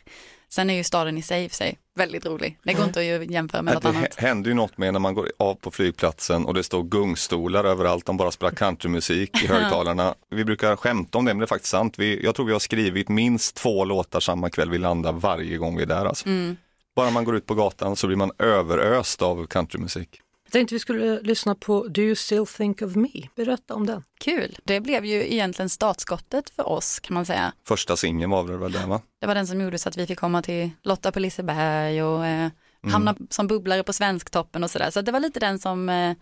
Sen 0.49 0.69
är 0.69 0.73
ju 0.73 0.83
staden 0.83 1.17
i 1.17 1.21
sig, 1.21 1.45
i 1.45 1.49
sig 1.49 1.77
väldigt 1.95 2.25
rolig. 2.25 2.57
Det 2.63 2.73
går 2.73 2.85
inte 2.85 2.99
att 2.99 3.31
jämföra 3.31 3.61
med 3.61 3.73
något 3.73 3.83
det 3.83 3.89
annat. 3.89 4.03
hä- 4.17 4.21
händer 4.21 4.49
ju 4.49 4.53
något 4.53 4.77
med 4.77 4.93
när 4.93 4.99
man 4.99 5.13
går 5.13 5.31
av 5.39 5.55
på 5.55 5.71
flygplatsen 5.71 6.45
och 6.45 6.53
det 6.53 6.63
står 6.63 6.83
gungstolar 6.83 7.63
överallt, 7.63 8.05
de 8.05 8.17
bara 8.17 8.31
spelar 8.31 8.51
countrymusik 8.51 9.43
i 9.43 9.47
högtalarna. 9.53 10.15
Vi 10.29 10.45
brukar 10.45 10.75
skämta 10.75 11.17
om 11.17 11.25
det, 11.25 11.33
men 11.33 11.39
det 11.39 11.45
är 11.45 11.47
faktiskt 11.47 11.71
sant. 11.71 11.99
Vi, 11.99 12.23
jag 12.23 12.35
tror 12.35 12.45
vi 12.45 12.51
har 12.51 12.59
skrivit 12.59 13.09
minst 13.09 13.55
två 13.55 13.85
låtar 13.85 14.19
samma 14.19 14.49
kväll 14.49 14.69
vi 14.69 14.77
landar 14.77 15.11
varje 15.13 15.57
gång 15.57 15.77
vi 15.77 15.83
är 15.83 15.87
där. 15.87 16.05
Alltså. 16.05 16.25
Mm. 16.27 16.57
Bara 16.95 17.09
man 17.11 17.23
går 17.23 17.35
ut 17.35 17.45
på 17.45 17.53
gatan 17.53 17.95
så 17.95 18.07
blir 18.07 18.17
man 18.17 18.31
överöst 18.37 19.21
av 19.21 19.45
countrymusik. 19.47 20.21
Jag 20.43 20.51
tänkte 20.51 20.75
vi 20.75 20.79
skulle 20.79 21.21
lyssna 21.21 21.55
på 21.55 21.87
Do 21.87 22.01
you 22.01 22.15
still 22.15 22.45
think 22.45 22.81
of 22.81 22.95
me? 22.95 23.09
Berätta 23.35 23.73
om 23.73 23.85
den. 23.85 24.03
Kul. 24.19 24.57
Det 24.63 24.79
blev 24.79 25.05
ju 25.05 25.33
egentligen 25.33 25.69
startskottet 25.69 26.49
för 26.49 26.69
oss 26.69 26.99
kan 26.99 27.13
man 27.13 27.25
säga. 27.25 27.53
Första 27.67 27.97
singeln 27.97 28.31
var 28.31 28.47
det 28.47 28.57
väl 28.57 28.71
där 28.71 28.87
va? 28.87 29.01
Det 29.21 29.27
var 29.27 29.35
den 29.35 29.47
som 29.47 29.61
gjorde 29.61 29.77
så 29.79 29.89
att 29.89 29.97
vi 29.97 30.07
fick 30.07 30.19
komma 30.19 30.41
till 30.41 30.69
Lotta 30.83 31.11
på 31.11 31.19
Liseberg 31.19 32.03
och 32.03 32.25
eh, 32.25 32.49
hamna 32.91 33.15
som 33.29 33.47
bubblare 33.47 33.83
på 33.83 33.93
Svensktoppen 33.93 34.63
och 34.63 34.71
sådär. 34.71 34.89
Så 34.89 35.01
det 35.01 35.11
var 35.11 35.19
lite 35.19 35.39
den 35.39 35.59
som 35.59 35.89
eh, 35.89 36.13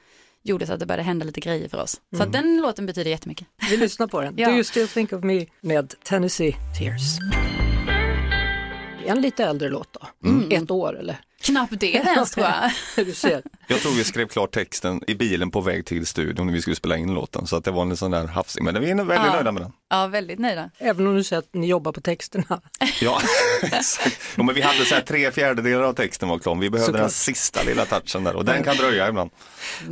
gjorde 0.43 0.67
så 0.67 0.73
att 0.73 0.79
det 0.79 0.85
började 0.85 1.03
hända 1.03 1.25
lite 1.25 1.39
grejer 1.39 1.69
för 1.69 1.81
oss. 1.81 2.01
Så 2.17 2.23
att 2.23 2.31
den 2.31 2.61
låten 2.61 2.85
betyder 2.85 3.11
jättemycket. 3.11 3.47
Vi 3.69 3.77
lyssnar 3.77 4.07
på 4.07 4.21
den. 4.21 4.33
Ja. 4.37 4.47
Do 4.49 4.53
you 4.53 4.63
still 4.63 4.87
think 4.87 5.13
of 5.13 5.23
me 5.23 5.45
med 5.61 5.93
Tennessee 6.03 6.55
Tears. 6.79 7.17
En 9.09 9.21
lite 9.21 9.43
äldre 9.43 9.69
låt 9.69 9.93
då. 9.93 10.07
Ett 10.55 10.71
år 10.71 10.99
eller 10.99 11.17
Knappt 11.41 11.79
det 11.79 11.91
ens 11.93 12.31
tror 12.31 12.45
jag. 12.45 12.71
du 13.05 13.13
ser. 13.13 13.41
Jag 13.67 13.79
tror 13.79 13.91
vi 13.91 14.03
skrev 14.03 14.27
klart 14.27 14.51
texten 14.51 15.01
i 15.07 15.15
bilen 15.15 15.51
på 15.51 15.61
väg 15.61 15.85
till 15.85 16.05
studion 16.05 16.45
när 16.45 16.53
vi 16.53 16.61
skulle 16.61 16.75
spela 16.75 16.97
in 16.97 17.13
låten. 17.13 17.47
Så 17.47 17.55
att 17.55 17.63
det 17.63 17.71
var 17.71 17.81
en 17.81 17.97
sån 17.97 18.11
där 18.11 18.27
hafsig, 18.27 18.63
men 18.63 18.81
vi 18.81 18.89
är 18.91 18.95
väldigt 18.95 19.15
Ja. 19.25 19.33
nöjda 19.33 19.51
med 19.51 19.61
den. 19.61 19.71
Ja, 19.89 20.07
väldigt 20.07 20.39
nöjda. 20.39 20.69
Även 20.77 21.07
om 21.07 21.15
du 21.15 21.23
säger 21.23 21.39
att 21.39 21.53
ni 21.53 21.67
jobbar 21.67 21.91
på 21.91 22.01
texterna. 22.01 22.61
Ja, 23.01 23.21
exakt. 23.61 24.19
Jo, 24.37 24.43
men 24.43 24.55
vi 24.55 24.61
hade 24.61 24.85
så 24.85 24.95
här 24.95 25.01
tre 25.01 25.31
fjärdedelar 25.31 25.81
av 25.83 25.93
texten 25.93 26.29
var 26.29 26.39
klar. 26.39 26.55
Vi 26.55 26.69
behövde 26.69 26.85
Såklart. 26.85 27.01
den 27.01 27.09
sista 27.09 27.63
lilla 27.63 27.85
touchen 27.85 28.23
där 28.23 28.35
och 28.35 28.45
den 28.45 28.63
kan 28.63 28.75
dröja 28.77 29.09
ibland. 29.09 29.31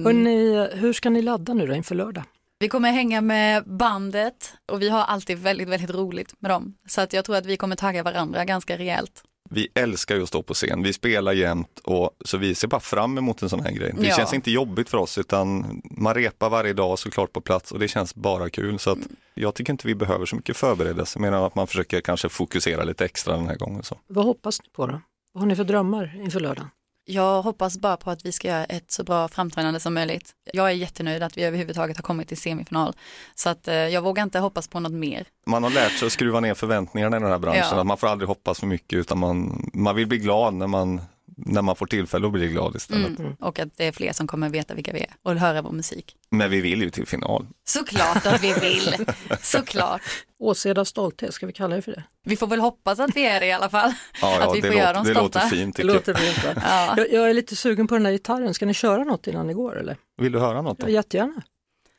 Hörrni, 0.04 0.68
hur 0.74 0.94
ska 0.94 1.10
ni 1.10 1.22
ladda 1.22 1.54
nu 1.54 1.68
då 1.68 1.74
inför 1.74 1.96
lördag? 1.96 2.24
Vi 2.60 2.70
kommer 2.70 2.92
hänga 2.92 3.22
med 3.22 3.64
bandet 3.66 4.54
och 4.72 4.82
vi 4.82 4.90
har 4.90 5.02
alltid 5.02 5.38
väldigt, 5.38 5.68
väldigt 5.68 5.90
roligt 5.96 6.34
med 6.40 6.52
dem. 6.52 6.74
Så 6.88 7.02
att 7.02 7.14
jag 7.14 7.26
tror 7.26 7.36
att 7.36 7.46
vi 7.46 7.58
kommer 7.58 7.76
tagga 7.76 8.04
varandra 8.04 8.46
ganska 8.46 8.78
rejält. 8.78 9.24
Vi 9.50 9.68
älskar 9.74 10.16
ju 10.16 10.22
att 10.24 10.28
stå 10.30 10.44
på 10.44 10.54
scen, 10.54 10.84
vi 10.84 10.94
spelar 10.94 11.34
jämt 11.34 11.80
och 11.84 12.12
så 12.26 12.38
vi 12.38 12.56
ser 12.56 12.68
bara 12.68 12.80
fram 12.82 13.18
emot 13.18 13.42
en 13.42 13.50
sån 13.50 13.60
här 13.60 13.72
grej. 13.72 13.94
Det 14.00 14.08
Ja. 14.08 14.16
känns 14.16 14.34
inte 14.34 14.52
jobbigt 14.52 14.90
för 14.90 14.98
oss 14.98 15.18
utan 15.18 15.82
man 15.84 16.14
repar 16.14 16.50
varje 16.50 16.74
dag 16.74 17.00
såklart 17.00 17.34
på 17.34 17.42
plats 17.42 17.72
och 17.72 17.80
det 17.80 17.88
känns 17.88 18.16
bara 18.16 18.50
kul. 18.50 18.80
Så 18.80 18.92
att 18.92 19.00
jag 19.34 19.56
tycker 19.56 19.74
inte 19.74 19.88
vi 19.88 19.96
behöver 19.96 20.26
så 20.26 20.36
mycket 20.36 20.58
förberedelse, 20.58 21.20
mer 21.20 21.28
än 21.28 21.34
att 21.44 21.56
man 21.56 21.68
försöker 21.68 22.02
kanske 22.02 22.30
fokusera 22.30 22.84
lite 22.84 23.06
extra 23.06 23.36
den 23.38 23.48
här 23.48 23.56
gången. 23.56 23.84
Så. 23.84 23.98
Vad 24.08 24.26
hoppas 24.26 24.62
ni 24.64 24.70
på 24.70 24.88
då? 24.88 25.02
Vad 25.34 25.42
har 25.42 25.48
ni 25.48 25.56
för 25.56 25.64
drömmar 25.64 26.22
inför 26.24 26.40
lördagen? 26.40 26.70
Jag 27.10 27.42
hoppas 27.42 27.78
bara 27.78 27.98
på 27.98 28.12
att 28.12 28.26
vi 28.26 28.32
ska 28.32 28.48
göra 28.48 28.66
ett 28.66 28.92
så 28.92 29.04
bra 29.04 29.28
framträdande 29.28 29.80
som 29.80 29.94
möjligt. 29.94 30.32
Jag 30.54 30.68
är 30.68 30.72
jättenöjd 30.74 31.24
att 31.24 31.38
vi 31.38 31.44
överhuvudtaget 31.44 31.98
har 31.98 32.02
kommit 32.04 32.28
till 32.28 32.38
semifinal. 32.38 32.94
Så 33.36 33.50
att 33.50 33.68
eh, 33.68 33.76
jag 33.76 34.02
vågar 34.02 34.24
inte 34.24 34.40
hoppas 34.40 34.68
på 34.68 34.80
något 34.80 34.92
mer. 34.92 35.28
Man 35.46 35.64
har 35.64 35.70
lärt 35.70 35.92
sig 35.92 36.06
att 36.06 36.12
skruva 36.12 36.40
ner 36.40 36.54
förväntningarna 36.54 37.18
i 37.18 37.20
den 37.20 37.30
här 37.32 37.38
branschen, 37.40 37.64
Ja. 37.72 37.80
att 37.80 37.86
man 37.88 37.98
får 37.98 38.08
aldrig 38.08 38.28
hoppas 38.28 38.60
för 38.60 38.68
mycket 38.68 38.98
utan 39.00 39.18
man, 39.18 39.70
man 39.74 39.96
vill 39.96 40.08
bli 40.08 40.18
glad 40.18 40.54
när 40.54 40.68
man, 40.68 41.02
när 41.38 41.62
man 41.62 41.76
får 41.76 41.86
tillfälle 41.86 42.28
att 42.28 42.34
bli 42.34 42.48
glad 42.48 42.76
istället. 42.76 43.20
Mm. 43.20 43.34
Och 43.40 43.60
att 43.60 43.70
det 43.78 43.86
är 43.88 43.92
fler 43.92 44.14
som 44.14 44.28
kommer 44.28 44.50
veta 44.50 44.74
vilka 44.74 44.94
vi 44.94 45.00
är 45.00 45.10
och 45.24 45.36
höra 45.36 45.62
vår 45.62 45.72
musik. 45.72 46.16
Men 46.30 46.50
vi 46.52 46.62
vill 46.62 46.82
ju 46.82 46.90
till 46.90 47.08
final. 47.08 47.48
Såklart 47.68 48.26
att 48.26 48.44
vi 48.44 48.54
vill. 48.54 49.06
Såklart. 49.42 50.02
Åseda 50.40 50.86
stolthet, 50.86 51.34
ska 51.34 51.46
vi 51.46 51.54
kalla 51.54 51.76
det 51.76 51.82
för 51.82 51.92
det? 51.92 52.04
Vi 52.24 52.36
får 52.38 52.48
väl 52.48 52.60
hoppas 52.60 53.00
att 53.00 53.16
vi 53.16 53.26
är 53.26 53.40
det 53.40 53.46
i 53.46 53.52
alla 53.52 53.70
fall. 53.70 53.94
Ja, 54.22 54.38
ja 54.40 54.50
att 54.50 54.58
vi 54.58 54.62
får 54.62 54.74
göra 54.74 54.88
låter, 54.88 54.94
dem 54.94 55.06
det 55.06 55.12
stolta. 55.14 55.40
låter 55.44 55.56
fint 55.56 55.76
Det 55.76 55.84
låter 55.84 56.14
fint? 56.14 56.56
Ja. 56.56 56.94
jag, 56.98 57.12
jag 57.14 57.30
är 57.30 57.34
lite 57.34 57.56
sugen 57.56 57.88
på 57.88 57.96
den 57.96 58.04
där 58.04 58.12
gitarren, 58.12 58.54
ska 58.54 58.66
ni 58.66 58.74
köra 58.74 59.04
något 59.04 59.28
innan 59.28 59.48
ni 59.48 59.54
går 59.54 59.80
eller? 59.80 59.98
Vill 60.22 60.32
du 60.32 60.40
höra 60.40 60.62
något 60.62 60.78
Ja, 60.80 60.86
då? 60.86 60.92
jättegärna. 60.92 61.42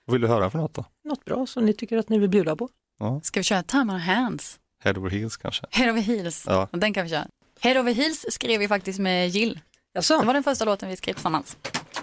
Vad 0.05 0.13
vill 0.13 0.21
du 0.23 0.29
höra 0.29 0.51
för 0.51 0.59
något 0.59 0.75
då? 0.75 0.85
Något 1.05 1.25
bra 1.25 1.47
som 1.47 1.65
ni 1.67 1.73
tycker 1.73 1.99
att 1.99 2.09
ni 2.09 2.19
vill 2.19 2.29
bjuda 2.31 2.57
på. 2.57 2.69
Ska 3.23 3.41
vi 3.41 3.45
köra 3.45 3.63
Time 3.63 3.93
on 3.93 4.01
Hands? 4.01 4.59
Head 4.85 4.93
over 4.99 5.11
heels 5.11 5.37
kanske? 5.37 5.67
Head 5.71 5.91
over 5.91 6.01
heels. 6.03 6.45
Ja. 6.49 6.69
Den 6.73 6.93
kan 6.95 7.05
vi 7.05 7.11
köra. 7.11 7.27
Head 7.61 7.81
over 7.81 7.95
heels 7.95 8.25
skrev 8.31 8.61
vi 8.61 8.69
faktiskt 8.69 8.99
med 8.99 9.29
Jill. 9.29 9.61
Jaså, 9.95 10.19
Det 10.21 10.27
var 10.27 10.35
den 10.35 10.43
första 10.43 10.65
låten 10.65 10.89
vi 10.89 10.97
skrev 10.97 11.13
tillsammans. 11.15 11.57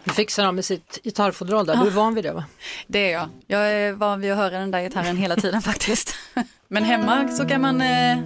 nu 0.04 0.14
fixar 0.14 0.44
han 0.46 0.56
med 0.56 0.66
sitt 0.66 1.00
gitarrfodral 1.04 1.66
där, 1.66 1.76
du 1.76 1.88
är 1.88 1.92
van 1.92 2.14
vid 2.16 2.24
det 2.24 2.32
va? 2.32 2.46
Det 2.88 3.00
är 3.00 3.14
jag. 3.14 3.30
Jag 3.48 3.72
är 3.72 3.92
van 3.94 4.22
vid 4.22 4.32
att 4.32 4.38
höra 4.38 4.60
den 4.60 4.72
där 4.72 4.82
gitarren 4.82 5.18
hela 5.18 5.36
tiden 5.36 5.62
faktiskt. 5.72 6.16
Men 6.68 6.84
hemma 6.84 7.28
så 7.28 7.46
kan 7.48 7.62
man, 7.62 7.82
eh, 7.82 8.18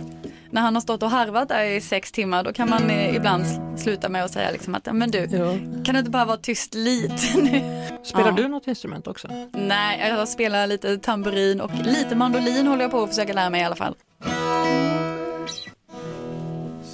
när 0.52 0.62
han 0.62 0.76
har 0.76 0.82
stått 0.82 1.04
och 1.04 1.10
harvat 1.12 1.50
där 1.50 1.64
i 1.64 1.82
sex 1.82 2.12
timmar, 2.12 2.44
då 2.44 2.54
kan 2.54 2.70
man 2.70 2.90
eh, 2.90 3.16
ibland 3.16 3.44
sl- 3.44 3.78
sluta 3.78 4.10
med 4.10 4.24
att 4.26 4.32
säga 4.34 4.52
liksom 4.52 4.76
att, 4.76 4.86
"Ja, 4.88 4.94
men 4.94 5.12
du, 5.12 5.18
Ja. 5.20 5.54
kan 5.86 5.94
du 5.94 6.00
inte 6.00 6.12
bara 6.12 6.26
vara 6.26 6.38
tyst 6.38 6.74
lite 6.74 7.38
nu? 7.42 7.82
Spelar 8.04 8.26
Ja. 8.30 8.32
du 8.32 8.48
något 8.48 8.68
instrument 8.68 9.08
också? 9.08 9.28
Nej, 9.54 10.10
jag 10.10 10.28
spelar 10.28 10.68
lite 10.68 10.98
tamburin 10.98 11.62
och 11.62 11.72
lite 11.84 12.16
mandolin 12.16 12.68
håller 12.68 12.82
jag 12.82 12.92
på 12.92 13.04
att 13.04 13.10
försöka 13.10 13.34
lära 13.34 13.50
mig 13.50 13.62
i 13.62 13.64
alla 13.64 13.76
fall. 13.76 13.96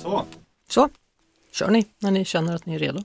Så. 0.06 0.26
Så. 0.70 0.90
Kör 1.52 1.70
ni 1.72 1.86
när 2.00 2.12
ni 2.12 2.26
känner 2.26 2.56
att 2.56 2.66
ni 2.66 2.76
är 2.76 2.80
redo. 2.80 3.04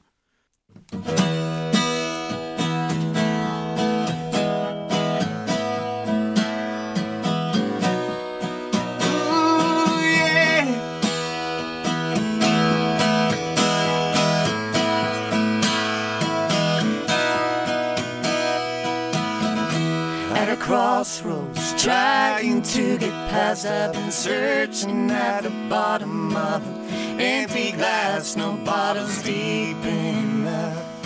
crossroads, 20.61 21.83
trying 21.83 22.63
to 22.63 22.83
get 22.99 23.31
past. 23.31 23.67
I've 23.67 23.93
been 23.93 24.13
searching 24.13 25.11
at 25.11 25.43
the 25.43 25.51
bottom 25.69 26.37
of 26.37 26.63
a 26.65 26.80
empty 27.21 27.73
glass, 27.73 28.35
no 28.35 28.53
bottles 28.65 29.23
deep 29.23 29.77
enough 29.85 31.03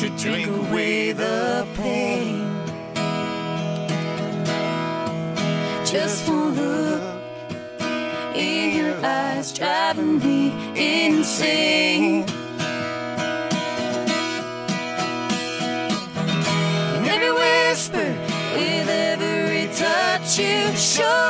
to 0.00 0.08
drink 0.18 0.48
away 0.48 1.12
the 1.12 1.66
pain. 1.76 2.46
Just 5.84 6.28
one 6.28 6.54
look 6.54 7.02
in 8.34 8.76
your 8.76 8.94
eyes, 9.04 9.52
driving 9.52 10.18
me 10.18 10.50
insane. 10.74 12.24
And 16.96 17.06
every 17.06 17.32
whisper, 17.32 18.16
with 18.54 18.88
every 18.88 19.68
touch, 19.74 20.38
you 20.38 20.76
show 20.76 21.29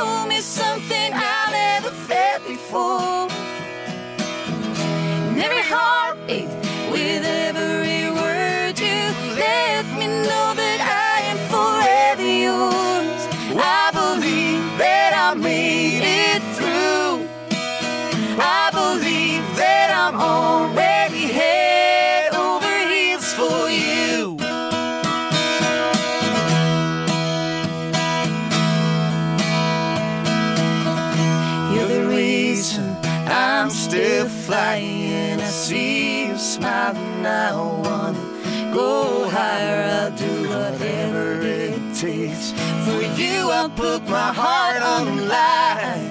I'll 43.61 43.69
put 43.69 44.01
my 44.09 44.33
heart 44.33 44.81
on 44.81 45.05
the 45.17 45.25
line. 45.37 46.09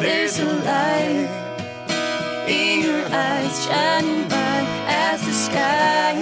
There's 0.00 0.38
a 0.38 0.44
light 0.44 1.28
in 2.46 2.82
your 2.84 3.04
eyes 3.10 3.64
shining 3.64 4.28
bright 4.28 4.68
as 4.86 5.26
the 5.26 5.32
sky. 5.32 6.12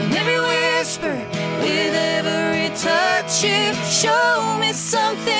And 0.00 0.12
every 0.12 0.40
whisper, 0.40 1.14
with 1.62 1.94
every 1.94 2.70
touch, 2.76 3.44
you 3.44 3.74
show 4.02 4.58
me 4.58 4.72
something 4.72 5.33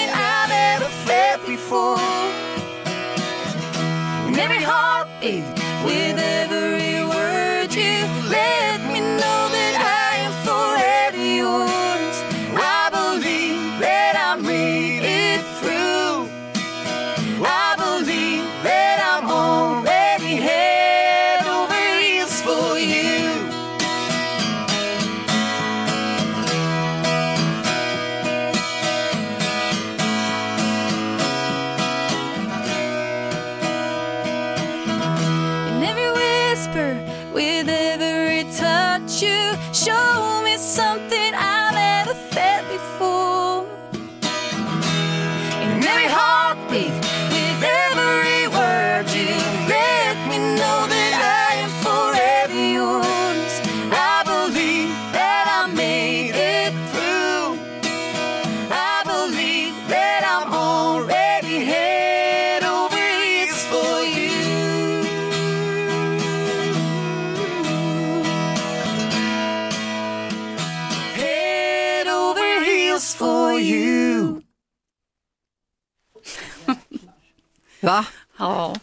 Va? 77.85 78.07
Ja. 78.39 78.75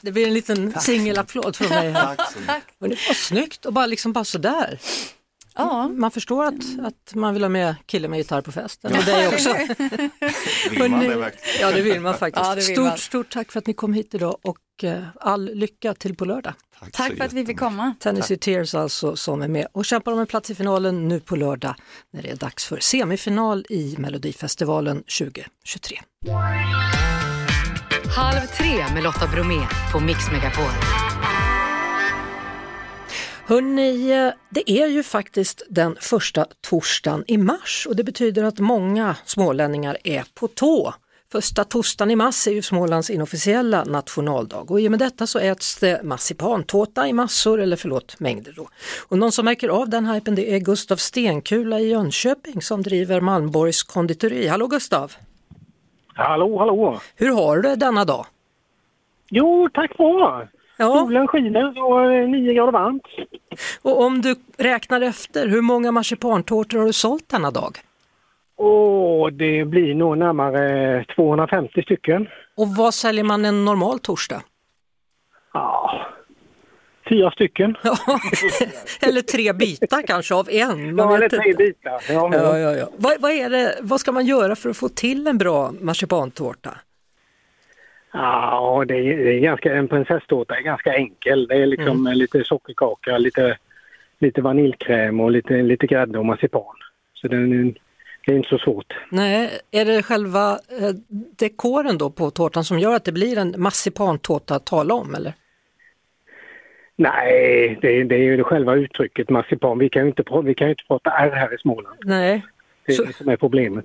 Det 0.00 0.12
blir 0.12 0.26
en 0.26 0.34
liten 0.34 0.80
singelapplåd 0.80 1.56
från 1.56 1.68
mig. 1.68 1.90
här. 1.90 2.16
Tack 2.16 2.32
så 2.32 2.38
mycket. 2.38 2.64
Men 2.78 2.90
det 2.90 2.96
var 3.08 3.14
snyggt 3.14 3.66
och 3.66 3.72
bara 3.72 3.86
liksom 3.86 4.12
bara 4.12 4.24
sådär. 4.24 4.78
ja. 5.56 5.88
Man 5.88 6.10
förstår 6.10 6.44
att, 6.44 6.54
att 6.82 7.14
man 7.14 7.34
vill 7.34 7.42
ha 7.42 7.48
med 7.48 7.74
kille 7.86 8.08
med 8.08 8.18
gitarr 8.18 8.40
på 8.40 8.52
festen 8.52 8.96
och 8.98 9.04
dig 9.04 9.28
också. 9.28 9.54
Vill 10.70 10.90
man 10.90 11.00
det 11.00 11.16
verkligen? 11.16 11.60
Ja 11.60 11.70
det 11.72 11.82
vill 11.82 12.00
man 12.00 12.18
faktiskt. 12.18 12.46
Ja, 12.46 12.54
vill 12.54 12.64
stort, 12.64 12.84
man. 12.84 12.98
stort 12.98 13.32
tack 13.32 13.52
för 13.52 13.58
att 13.58 13.66
ni 13.66 13.74
kom 13.74 13.94
hit 13.94 14.14
idag 14.14 14.36
och 14.42 14.84
eh, 14.84 15.02
all 15.20 15.44
lycka 15.54 15.94
till 15.94 16.16
på 16.16 16.24
lördag. 16.24 16.54
Tack 16.92 17.10
så 17.10 17.16
för 17.16 17.24
att 17.24 17.32
vi 17.32 17.46
fick 17.46 17.58
komma. 17.58 17.94
Tennessee 18.00 18.36
Tears 18.36 18.74
alltså 18.74 19.16
som 19.16 19.42
är 19.42 19.48
med 19.48 19.66
och 19.72 19.84
kämpar 19.84 20.12
om 20.12 20.18
en 20.18 20.26
plats 20.26 20.50
i 20.50 20.54
finalen 20.54 21.08
nu 21.08 21.20
på 21.20 21.36
lördag 21.36 21.74
när 22.12 22.22
det 22.22 22.30
är 22.30 22.36
dags 22.36 22.64
för 22.64 22.78
semifinal 22.80 23.66
i 23.68 23.94
Melodifestivalen 23.98 24.96
2023. 25.02 26.00
Halv 28.16 28.46
tre 28.46 28.94
med 28.94 29.02
Lotta 29.02 29.26
Bromé 29.26 29.66
på 29.92 30.00
Mix 30.00 30.18
Megapol. 30.32 30.64
Hörrni, 33.46 34.32
det 34.50 34.70
är 34.70 34.86
ju 34.86 35.02
faktiskt 35.02 35.62
den 35.68 35.96
första 36.00 36.46
torsdagen 36.60 37.24
i 37.26 37.36
mars 37.36 37.86
och 37.88 37.96
det 37.96 38.04
betyder 38.04 38.44
att 38.44 38.58
många 38.58 39.16
smålänningar 39.24 39.98
är 40.04 40.24
på 40.34 40.48
tå. 40.48 40.94
Första 41.32 41.64
torsdagen 41.64 42.10
i 42.10 42.16
mars 42.16 42.46
är 42.46 42.52
ju 42.52 42.62
Smålands 42.62 43.10
inofficiella 43.10 43.84
nationaldag 43.84 44.70
och 44.70 44.80
i 44.80 44.86
och 44.86 44.90
med 44.90 45.00
detta 45.00 45.26
så 45.26 45.38
äts 45.38 45.76
det 45.76 46.02
marsipantårta 46.02 47.08
i 47.08 47.12
massor, 47.12 47.60
eller 47.60 47.76
förlåt 47.76 48.20
mängder 48.20 48.52
då. 48.56 48.68
Och 49.08 49.18
någon 49.18 49.32
som 49.32 49.44
märker 49.44 49.68
av 49.68 49.88
den 49.88 50.06
hypen 50.06 50.34
det 50.34 50.54
är 50.54 50.58
Gustav 50.58 50.96
Stenkula 50.96 51.80
i 51.80 51.88
Jönköping 51.88 52.62
som 52.62 52.82
driver 52.82 53.20
Malmborgs 53.20 53.82
konditori. 53.82 54.46
Hallå 54.46 54.66
Gustav! 54.66 55.12
Hallå, 56.14 56.58
hallå! 56.58 57.00
Hur 57.16 57.30
har 57.34 57.56
du 57.56 57.62
det 57.62 57.76
denna 57.76 58.04
dag? 58.04 58.26
Jo, 59.30 59.68
tack 59.74 59.96
bra! 59.96 60.46
Ja, 60.76 60.86
Solen 60.86 61.28
skiner 61.28 61.82
och 61.82 62.12
eh, 62.12 62.28
nio 62.28 62.54
grader 62.54 62.72
varmt. 62.72 63.02
och 63.82 64.02
om 64.02 64.20
du 64.22 64.34
räknar 64.58 65.00
efter, 65.00 65.48
hur 65.48 65.60
många 65.62 65.92
marsipantårtor 65.92 66.78
har 66.78 66.86
du 66.86 66.92
sålt 66.92 67.28
denna 67.28 67.50
dag? 67.50 67.76
Och 68.56 69.32
det 69.32 69.64
blir 69.64 69.94
nog 69.94 70.18
närmare 70.18 71.04
250 71.16 71.82
stycken. 71.82 72.28
Och 72.56 72.68
vad 72.68 72.94
säljer 72.94 73.24
man 73.24 73.44
en 73.44 73.64
normal 73.64 73.98
torsdag? 73.98 74.42
Ja, 75.52 76.06
fyra 77.08 77.30
stycken. 77.30 77.76
Eller 79.00 79.20
tre 79.20 79.52
bitar 79.52 80.02
kanske 80.06 80.34
av 80.34 80.48
en. 80.50 80.94
Man 80.94 81.08
Ja, 81.08 81.16
eller 81.16 81.28
tre 81.28 81.54
bitar. 81.54 82.02
Ja, 82.08 82.30
Ja, 82.32 82.58
ja, 82.58 82.76
ja. 82.76 82.88
Vad, 82.96 83.20
vad, 83.20 83.30
är 83.30 83.50
det, 83.50 83.78
vad 83.80 84.00
ska 84.00 84.12
man 84.12 84.26
göra 84.26 84.56
för 84.56 84.70
att 84.70 84.76
få 84.76 84.88
till 84.88 85.26
en 85.26 85.38
bra 85.38 85.72
marsipantårta? 85.80 86.78
Ja, 88.12 88.84
det 88.88 88.94
är, 88.94 89.16
det 89.16 89.34
är 89.34 89.40
ganska, 89.40 89.74
en 89.74 89.88
prinsesstårta 89.88 90.56
är 90.56 90.60
ganska 90.62 90.94
enkel. 90.94 91.46
Det 91.46 91.54
är 91.54 91.66
liksom 91.66 92.12
lite 92.14 92.44
sockerkaka, 92.44 93.18
lite, 93.18 93.58
lite 94.18 94.42
vaniljkräm 94.42 95.20
och 95.20 95.30
lite, 95.30 95.62
lite 95.62 95.86
grädde 95.86 96.18
och 96.18 96.26
marsipan. 96.26 96.76
Så 97.14 97.28
det 97.28 97.36
är, 97.36 97.74
det 98.26 98.32
är 98.32 98.36
inte 98.36 98.48
så 98.48 98.58
svårt. 98.58 98.94
Nej, 99.08 99.50
är 99.70 99.84
det 99.84 100.02
själva 100.02 100.50
eh, 100.50 100.90
dekoren 101.38 101.98
då 101.98 102.10
på 102.10 102.30
tårtan 102.30 102.64
som 102.64 102.78
gör 102.78 102.94
att 102.94 103.04
det 103.04 103.12
blir 103.12 103.38
en 103.38 103.54
marsipantårta 103.58 104.54
att 104.54 104.66
tala 104.66 104.94
om 104.94 105.14
eller? 105.14 105.34
Nej, 106.96 107.78
det, 107.82 108.04
det 108.04 108.14
är 108.14 108.18
ju 108.18 108.36
det 108.36 108.44
själva 108.44 108.74
uttrycket 108.74 109.30
marsipan. 109.30 109.78
Vi 109.78 109.88
kan 109.88 110.02
ju 110.02 110.08
inte, 110.08 110.24
vi 110.44 110.54
kan 110.54 110.68
inte 110.70 110.82
prata 110.88 111.10
R 111.10 111.30
här 111.30 111.54
i 111.54 111.58
Småland. 111.58 111.96
Nej. 112.04 112.44
Det 112.86 112.92
är 112.92 112.96
Så- 112.96 113.04
det 113.04 113.12
som 113.12 113.28
är 113.28 113.36
problemet. 113.36 113.84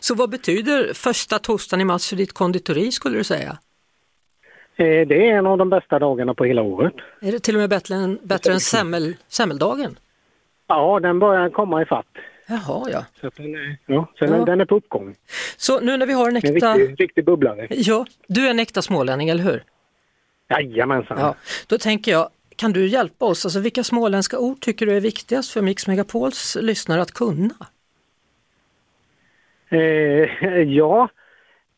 Så 0.00 0.14
vad 0.14 0.30
betyder 0.30 0.94
första 0.94 1.38
torsdagen 1.38 1.80
i 1.80 1.84
mars 1.84 2.08
för 2.08 2.16
ditt 2.16 2.32
konditori 2.32 2.92
skulle 2.92 3.18
du 3.18 3.24
säga? 3.24 3.58
Eh, 4.76 5.06
Det 5.06 5.30
är 5.30 5.38
en 5.38 5.46
av 5.46 5.58
de 5.58 5.70
bästa 5.70 5.98
dagarna 5.98 6.34
på 6.34 6.44
hela 6.44 6.62
året. 6.62 6.94
Är 7.20 7.32
det 7.32 7.38
till 7.38 7.54
och 7.54 7.60
med 7.60 7.70
bättre 7.70 7.94
än, 7.94 8.18
bättre 8.22 8.52
än 8.52 8.60
semmel, 8.60 9.16
semmeldagen? 9.28 9.98
Ja, 10.66 11.00
den 11.00 11.18
börjar 11.18 11.50
komma 11.50 11.82
i 11.82 11.84
fatt. 11.84 12.06
Jaha, 12.48 12.88
ja. 12.92 13.04
Så 13.20 13.30
den, 13.42 13.54
är, 13.54 13.76
ja, 13.86 14.08
så 14.18 14.24
Ja. 14.24 14.44
Den, 14.44 14.60
är 14.60 14.64
på 14.64 14.76
uppgång. 14.76 15.14
Så 15.56 15.80
nu 15.80 15.96
när 15.96 16.06
vi 16.06 16.12
har 16.12 16.28
en 16.28 16.36
En 16.36 16.54
äkta... 16.56 16.74
riktig, 16.74 17.04
riktig 17.04 17.24
bubblare. 17.24 17.66
Ja, 17.70 18.06
du 18.28 18.46
är 18.46 18.50
en 18.50 18.58
äkta 18.58 18.82
smålänning, 18.82 19.28
eller 19.28 19.44
hur? 19.44 19.62
Jajamensan. 20.50 21.18
Ja. 21.20 21.34
Då 21.66 21.78
tänker 21.78 22.12
jag, 22.12 22.28
kan 22.56 22.72
du 22.72 22.86
hjälpa 22.88 23.24
oss? 23.24 23.44
Alltså, 23.46 23.60
vilka 23.60 23.84
småländska 23.84 24.38
ord 24.38 24.60
tycker 24.60 24.86
du 24.86 24.96
är 24.96 25.00
viktigast 25.00 25.50
för 25.52 25.62
Mix 25.62 25.86
Megapols 25.86 26.56
lyssnare 26.60 27.02
att 27.02 27.12
kunna? 27.12 27.54
Eh, 29.68 29.78
ja. 30.62 31.08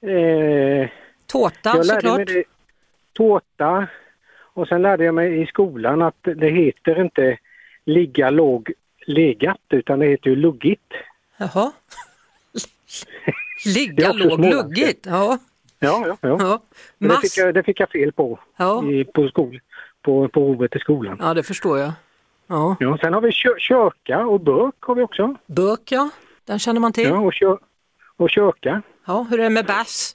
Eh, 0.00 0.88
Tårta 1.26 1.82
såklart. 1.84 2.26
det, 2.26 2.44
tårta 3.12 3.88
och 4.40 4.68
sen 4.68 4.82
lärde 4.82 5.04
jag 5.04 5.14
mig 5.14 5.42
i 5.42 5.46
skolan 5.46 6.02
att 6.02 6.18
det 6.22 6.48
heter 6.50 7.00
inte 7.02 7.38
ligga, 7.84 8.30
låg, 8.30 8.72
legat 9.06 9.60
utan 9.68 9.98
det 9.98 10.06
heter 10.06 10.30
ju 10.30 10.36
luggigt. 10.36 10.92
Jaha. 11.36 11.72
Ligga 13.76 14.12
låg 14.12 14.40
luggigt. 14.44 15.06
Ja. 15.06 15.38
Ja, 15.80 16.04
ja, 16.06 16.16
ja. 16.20 16.36
Ja. 16.40 16.62
Men 16.98 17.08
Det, 17.10 17.16
fick 17.20 17.36
jag, 17.38 17.54
det 17.54 17.62
fick 17.62 17.80
jag 17.80 17.90
fel 17.90 18.12
på 18.12 18.38
Ja. 18.56 18.84
i, 18.90 19.04
på, 19.04 19.28
skol, 19.28 19.60
på, 20.08 20.28
på 20.28 20.28
provet 20.28 20.76
i 20.76 20.78
skolan. 20.78 21.16
ja, 21.20 21.34
det 21.34 21.42
förstår 21.42 21.78
jag. 21.78 21.92
Ja. 22.46 22.76
Ja, 22.80 22.98
sen 23.00 23.12
har 23.14 23.20
vi 23.20 23.32
kö, 23.32 23.48
körka 23.58 24.26
och 24.26 24.40
bök 24.40 24.74
har 24.80 24.94
vi 24.94 25.02
också. 25.02 25.34
Bök, 25.46 25.92
ja. 25.92 26.10
Den 26.44 26.58
känner 26.58 26.80
man 26.80 26.92
till. 26.92 27.08
Ja, 27.08 27.18
och, 27.18 27.32
kö, 27.32 27.56
och 28.16 28.30
körka. 28.30 28.82
Ja, 29.06 29.26
hur 29.30 29.40
är 29.40 29.44
det 29.44 29.50
med 29.50 29.66
bärs? 29.66 30.14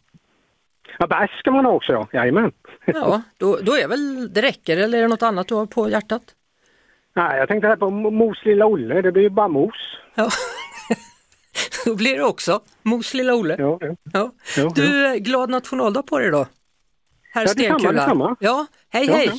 Ja, 0.99 1.07
bärs 1.07 1.39
ska 1.39 1.51
man 1.51 1.65
ha 1.65 1.71
också, 1.71 1.93
ja. 1.93 2.07
Jajamän. 2.13 2.51
Ja, 2.85 3.21
då, 3.37 3.57
då 3.61 3.71
är 3.77 3.87
väl 3.87 4.33
det 4.33 4.41
räcker 4.41 4.77
eller 4.77 4.97
är 4.97 5.01
det 5.01 5.07
något 5.07 5.23
annat 5.23 5.47
du 5.47 5.55
har 5.55 5.65
på 5.65 5.89
hjärtat? 5.89 6.21
Nej, 7.15 7.37
jag 7.39 7.47
tänkte 7.47 7.67
här 7.67 7.75
på 7.75 7.85
mo- 7.85 8.11
mos 8.11 8.45
lilla 8.45 8.65
Olle, 8.65 9.01
det 9.01 9.11
blir 9.11 9.23
ju 9.23 9.29
bara 9.29 9.47
mos. 9.47 9.75
Ja. 10.15 10.29
då 11.85 11.95
blir 11.95 12.17
det 12.17 12.23
också 12.23 12.59
mos 12.83 13.13
lilla 13.13 13.33
Olle. 13.35 13.55
Ja, 13.59 13.77
ja. 13.81 13.95
Ja. 14.13 14.31
Ja, 14.57 14.71
Du, 14.75 15.15
glad 15.19 15.49
nationaldag 15.49 16.03
på 16.03 16.19
dig 16.19 16.31
då. 16.31 16.45
Herr 17.33 17.41
Ja, 17.41 17.53
detsamma, 17.53 17.79
Stenkula. 17.79 17.91
detsamma. 18.01 18.35
Ja, 18.39 18.65
hej 18.89 19.05
Ja, 19.07 19.13
hej. 19.15 19.29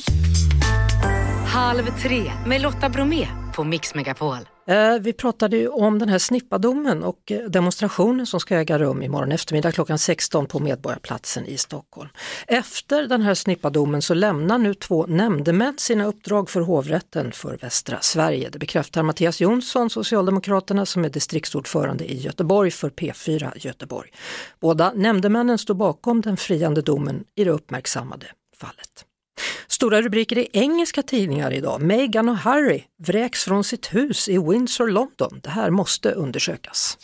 Halv 1.55 1.83
tre 2.01 2.31
med 2.47 2.61
Lotta 2.61 2.89
Bromé 2.89 3.27
på 3.55 3.63
Mix 3.63 3.95
Megapol. 3.95 4.37
Eh, 4.67 4.99
vi 5.01 5.13
pratade 5.13 5.57
ju 5.57 5.67
om 5.67 5.99
den 5.99 6.09
här 6.09 6.17
snippadomen 6.17 7.03
och 7.03 7.31
eh, 7.31 7.49
demonstrationen 7.49 8.25
som 8.25 8.39
ska 8.39 8.55
äga 8.55 8.79
rum 8.79 9.01
imorgon 9.01 9.31
eftermiddag 9.31 9.71
klockan 9.71 9.99
16 9.99 10.45
på 10.45 10.59
Medborgarplatsen 10.59 11.45
i 11.45 11.57
Stockholm. 11.57 12.09
Efter 12.47 13.07
den 13.07 13.21
här 13.21 13.33
snippadomen 13.33 14.01
så 14.01 14.13
lämnar 14.13 14.57
nu 14.57 14.73
två 14.73 15.05
nämndemän 15.05 15.77
sina 15.77 16.05
uppdrag 16.05 16.49
för 16.49 16.61
hovrätten 16.61 17.31
för 17.31 17.57
västra 17.57 17.97
Sverige. 18.01 18.49
Det 18.49 18.59
bekräftar 18.59 19.03
Mattias 19.03 19.41
Jonsson, 19.41 19.89
Socialdemokraterna, 19.89 20.85
som 20.85 21.05
är 21.05 21.09
distriktsordförande 21.09 22.11
i 22.11 22.17
Göteborg 22.17 22.71
för 22.71 22.89
P4 22.89 23.51
Göteborg. 23.55 24.09
Båda 24.59 24.93
nämndemännen 24.95 25.57
står 25.57 25.73
bakom 25.75 26.21
den 26.21 26.37
friande 26.37 26.81
domen 26.81 27.23
i 27.35 27.43
det 27.43 27.51
uppmärksammade 27.51 28.25
fallet. 28.59 29.05
Stora 29.67 30.01
rubriker 30.01 30.37
i 30.37 30.47
engelska 30.53 31.01
tidningar 31.01 31.51
idag. 31.53 31.81
Meghan 31.81 32.29
och 32.29 32.37
Harry 32.37 32.83
vräks 33.07 33.45
från 33.45 33.63
sitt 33.63 33.95
hus 33.95 34.29
i 34.29 34.37
Windsor, 34.37 34.87
London. 34.87 35.39
Det 35.43 35.49
här 35.49 35.69
måste 35.69 36.11
undersökas. 36.11 36.97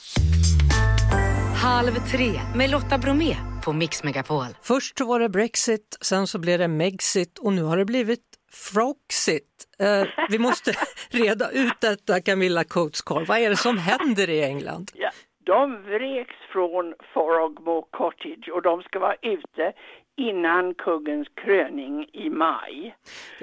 Halv 1.63 1.91
tre 1.91 2.31
med 2.55 2.69
Lotta 2.69 2.97
Bromé 2.97 3.35
på 3.65 3.73
Mix 3.73 4.03
Megapol. 4.03 4.45
Först 4.61 4.97
så 4.97 5.05
var 5.05 5.19
det 5.19 5.29
Brexit, 5.29 5.97
sen 6.01 6.27
så 6.27 6.39
blev 6.39 6.59
det 6.59 6.67
Megxit 6.67 7.39
och 7.39 7.53
nu 7.53 7.63
har 7.63 7.77
det 7.77 7.85
blivit 7.85 8.19
Froxit. 8.51 9.43
Eh, 9.79 10.07
vi 10.29 10.39
måste 10.39 10.71
reda 11.09 11.51
ut 11.51 11.81
detta 11.81 12.21
Camilla 12.21 12.63
Coatscarl. 12.63 13.25
Vad 13.25 13.37
är 13.37 13.49
det 13.49 13.55
som 13.55 13.77
händer 13.77 14.29
i 14.29 14.43
England? 14.43 14.91
Ja, 14.93 15.11
de 15.45 15.83
vreks 15.83 16.35
från 16.53 16.93
Frogmore 17.13 17.85
Cottage 17.91 18.49
och 18.53 18.61
de 18.61 18.81
ska 18.81 18.99
vara 18.99 19.15
ute 19.21 19.73
innan 20.17 20.73
kungens 20.73 21.27
kröning 21.35 22.05
i 22.13 22.29
maj. 22.29 22.95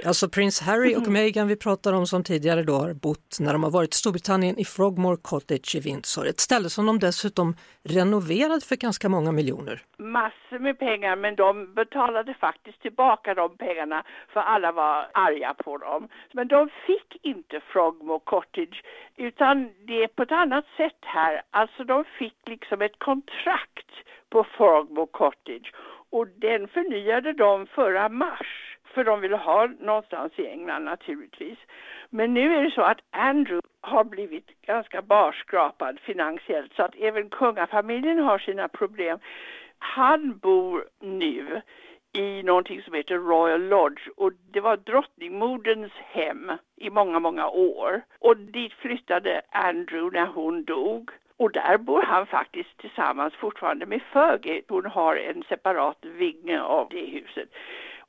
Alltså 0.07 0.29
prins 0.29 0.61
Harry 0.61 0.97
och 0.97 1.09
Meghan 1.09 1.49
vi 1.49 1.57
pratade 1.57 1.97
om 1.97 2.07
som 2.07 2.25
tidigare 2.25 2.63
då 2.63 2.73
har 2.73 2.95
bott 2.95 3.37
när 3.41 3.53
de 3.53 3.63
har 3.63 3.71
varit 3.71 3.95
i 3.95 3.97
Storbritannien 3.97 4.59
i 4.59 4.65
Frogmore 4.65 5.17
Cottage 5.23 5.75
i 5.77 5.81
Windsor. 5.81 6.27
Ett 6.27 6.41
ställe 6.41 6.69
som 6.69 6.87
de 6.87 6.99
dessutom 6.99 7.55
renoverade 7.83 8.61
för 8.61 8.77
ganska 8.77 9.09
många 9.09 9.33
miljoner. 9.33 9.83
Massor 9.99 10.59
med 10.59 10.79
pengar 10.79 11.17
men 11.17 11.35
de 11.37 11.75
betalade 11.75 12.35
faktiskt 12.35 12.83
tillbaka 12.83 13.35
de 13.35 13.57
pengarna 13.57 14.05
för 14.33 14.41
alla 14.41 14.73
var 14.73 15.09
arga 15.15 15.55
på 15.55 15.79
dem. 15.79 16.09
Men 16.33 16.49
de 16.49 16.69
fick 16.87 17.17
inte 17.23 17.61
Frogmore 17.73 18.21
Cottage 18.25 18.83
utan 19.17 19.71
det 19.87 20.03
är 20.03 20.09
på 20.09 20.23
ett 20.23 20.33
annat 20.33 20.65
sätt 20.77 20.99
här. 21.01 21.43
Alltså 21.51 21.85
de 21.85 22.05
fick 22.19 22.37
liksom 22.47 22.83
ett 22.83 22.99
kontrakt 22.99 23.91
på 24.31 24.45
Frogmore 24.45 25.07
Cottage 25.13 25.73
och 26.11 26.29
den 26.29 26.69
förnyade 26.69 27.33
de 27.33 27.67
förra 27.67 28.09
mars. 28.09 28.77
För 28.95 29.05
de 29.05 29.21
ville 29.21 29.37
ha 29.37 29.67
någonstans 29.81 30.33
i 30.37 30.47
England 30.47 30.85
naturligtvis. 30.85 31.59
Men 32.11 32.35
nu 32.35 32.55
är 32.55 32.63
det 32.63 32.71
så 32.71 32.83
att 32.83 33.01
Andrew 33.11 33.69
har 33.81 34.05
blivit 34.05 34.61
ganska 34.63 35.03
barskrapad 35.03 36.01
finansiellt 36.01 36.73
så 36.75 36.83
att 36.83 36.95
även 36.99 37.31
kungafamiljen 37.31 38.19
har 38.19 38.39
sina 38.39 38.69
problem. 38.69 39.19
Han 39.79 40.39
bor 40.39 40.85
nu 41.01 41.63
i 42.13 42.43
någonting 42.43 42.83
som 42.83 42.95
heter 42.95 43.15
Royal 43.15 43.69
Lodge 43.69 44.09
och 44.17 44.33
det 44.53 44.61
var 44.61 44.77
drottningmoderns 44.77 45.93
hem 45.93 46.53
i 46.77 46.91
många, 46.91 47.19
många 47.19 47.49
år. 47.49 48.03
Och 48.19 48.37
dit 48.37 48.73
flyttade 48.73 49.43
Andrew 49.51 50.21
när 50.21 50.27
hon 50.27 50.65
dog. 50.65 51.11
Och 51.39 51.53
där 51.53 51.79
bor 51.79 52.03
han 52.03 52.27
faktiskt 52.27 52.79
tillsammans 52.79 53.35
fortfarande 53.35 53.87
med 53.87 54.03
Fergie. 54.03 54.63
Hon 54.69 54.87
har 54.87 55.17
en 55.17 55.43
separat 55.49 56.05
vinge 56.05 56.61
av 56.63 56.89
det 56.91 57.07
huset. 57.07 57.49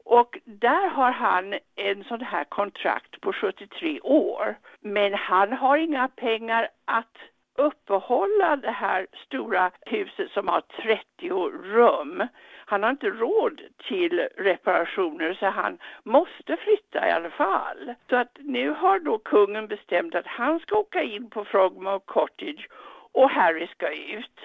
Och 0.03 0.37
där 0.45 0.87
har 0.87 1.11
han 1.11 1.55
en 1.75 2.03
sån 2.03 2.21
här 2.21 2.43
kontrakt 2.43 3.21
på 3.21 3.33
73 3.33 3.99
år. 4.01 4.55
Men 4.81 5.13
han 5.13 5.53
har 5.53 5.77
inga 5.77 6.07
pengar 6.07 6.69
att 6.85 7.17
uppehålla 7.57 8.55
det 8.55 8.71
här 8.71 9.07
stora 9.25 9.71
huset 9.85 10.31
som 10.31 10.47
har 10.47 10.61
30 10.61 11.29
rum. 11.63 12.27
Han 12.65 12.83
har 12.83 12.89
inte 12.89 13.09
råd 13.09 13.61
till 13.87 14.27
reparationer 14.37 15.33
så 15.33 15.45
han 15.45 15.77
måste 16.03 16.57
flytta 16.57 17.07
i 17.07 17.11
alla 17.11 17.29
fall. 17.29 17.93
Så 18.09 18.15
att 18.15 18.37
nu 18.39 18.69
har 18.69 18.99
då 18.99 19.17
kungen 19.17 19.67
bestämt 19.67 20.15
att 20.15 20.27
han 20.27 20.59
ska 20.59 20.77
åka 20.77 21.03
in 21.03 21.29
på 21.29 21.45
Frogmore 21.45 21.99
Cottage 22.05 22.67
och 23.13 23.29
Harry 23.29 23.67
ska 23.67 23.87
ut. 23.91 24.35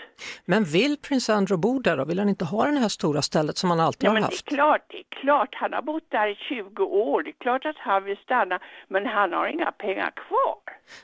Men 0.45 0.65
vill 0.65 0.97
prins 1.09 1.31
Andrew 1.31 1.61
bo 1.61 1.79
där 1.79 1.97
då? 1.97 2.05
Vill 2.05 2.19
han 2.19 2.29
inte 2.29 2.45
ha 2.45 2.67
det 2.67 2.79
här 2.79 2.89
stora 2.89 3.23
stället 3.23 3.57
som 3.59 3.71
han 3.71 3.81
alltid 3.81 4.05
Ja, 4.07 4.11
har 4.11 4.15
men 4.15 4.23
det 4.23 4.27
haft? 4.27 4.53
är 4.53 4.55
klart, 4.57 4.81
det 4.89 4.97
är 4.99 5.21
klart. 5.21 5.49
Han 5.53 5.73
har 5.73 5.83
bott 5.83 6.11
där 6.11 6.29
i 6.29 6.35
20 6.35 6.85
år. 6.85 7.23
Det 7.23 7.31
är 7.31 7.35
klart 7.41 7.67
att 7.67 7.77
han 7.79 8.05
vill 8.05 8.17
stanna, 8.17 8.59
men 8.89 9.07
han 9.07 9.33
har 9.33 9.47
inga 9.47 9.73
pengar 9.73 10.11
kvar. 10.11 10.57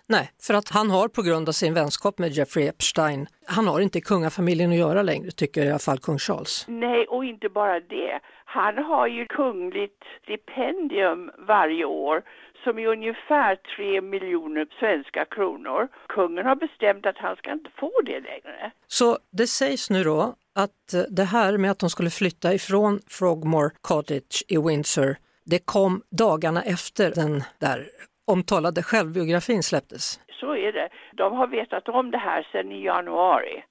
Nej, 0.06 0.30
för 0.42 0.54
att 0.54 0.68
han 0.70 0.90
har 0.90 1.08
på 1.08 1.22
grund 1.22 1.48
av 1.48 1.52
sin 1.52 1.74
vänskap 1.74 2.18
med 2.18 2.30
Jeffrey 2.30 2.66
Epstein, 2.68 3.26
han 3.46 3.66
har 3.68 3.80
inte 3.80 4.00
kungafamiljen 4.00 4.70
att 4.72 4.78
göra 4.78 5.02
längre 5.02 5.30
tycker 5.30 5.64
i 5.64 5.70
alla 5.70 5.78
fall 5.78 5.98
kung 5.98 6.18
Charles. 6.18 6.64
Nej, 6.68 7.06
och 7.06 7.24
inte 7.24 7.48
bara 7.48 7.80
det. 7.80 8.20
Han 8.52 8.78
har 8.78 9.06
ju 9.06 9.26
kungligt 9.26 10.04
stipendium 10.22 11.30
varje 11.38 11.84
år 11.84 12.22
som 12.64 12.78
är 12.78 12.86
ungefär 12.86 13.56
3 13.76 14.00
miljoner 14.00 14.66
svenska 14.78 15.24
kronor. 15.24 15.88
Kungen 16.08 16.46
har 16.46 16.56
bestämt 16.56 17.06
att 17.06 17.18
han 17.18 17.36
ska 17.36 17.52
inte 17.52 17.70
få 17.76 17.92
det 18.04 18.20
längre. 18.20 18.70
Så 18.86 19.18
det 19.30 19.46
sägs 19.46 19.90
nu 19.90 20.04
då 20.04 20.34
att 20.54 20.94
eh, 20.94 21.00
det 21.08 21.24
här 21.24 21.58
med 21.58 21.70
att 21.70 21.78
de 21.78 21.90
skulle 21.90 22.10
flytta 22.10 22.54
ifrån 22.54 23.00
Frogmore 23.08 23.70
Cottage 23.80 24.44
i 24.48 24.58
Windsor, 24.58 25.16
det 25.44 25.66
kom 25.66 26.02
dagarna 26.10 26.62
efter 26.62 27.10
den 27.14 27.42
där 27.60 27.88
omtalade 28.24 28.82
självbiografin 28.82 29.62
släpptes. 29.62 30.20
Så 30.40 30.56
är 30.56 30.72
det. 30.72 30.88
De 31.12 31.36
har 31.36 31.46
vetat 31.46 31.88
om 31.88 32.10
det 32.10 32.18
här 32.18 32.48
sedan 32.52 32.72
i 32.72 32.84
januari. 32.84 33.64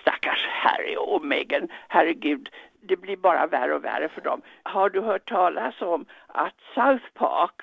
Stackars 0.00 0.46
Harry 0.48 0.96
och 0.96 1.24
Meghan, 1.24 1.68
herregud, 1.88 2.48
det 2.88 2.96
blir 2.96 3.16
bara 3.16 3.46
värre 3.46 3.74
och 3.74 3.84
värre 3.84 4.08
för 4.08 4.20
dem. 4.20 4.42
Har 4.62 4.90
du 4.90 5.00
hört 5.00 5.28
talas 5.28 5.82
om 5.82 6.06
att 6.26 6.54
South 6.74 7.04
Park 7.14 7.60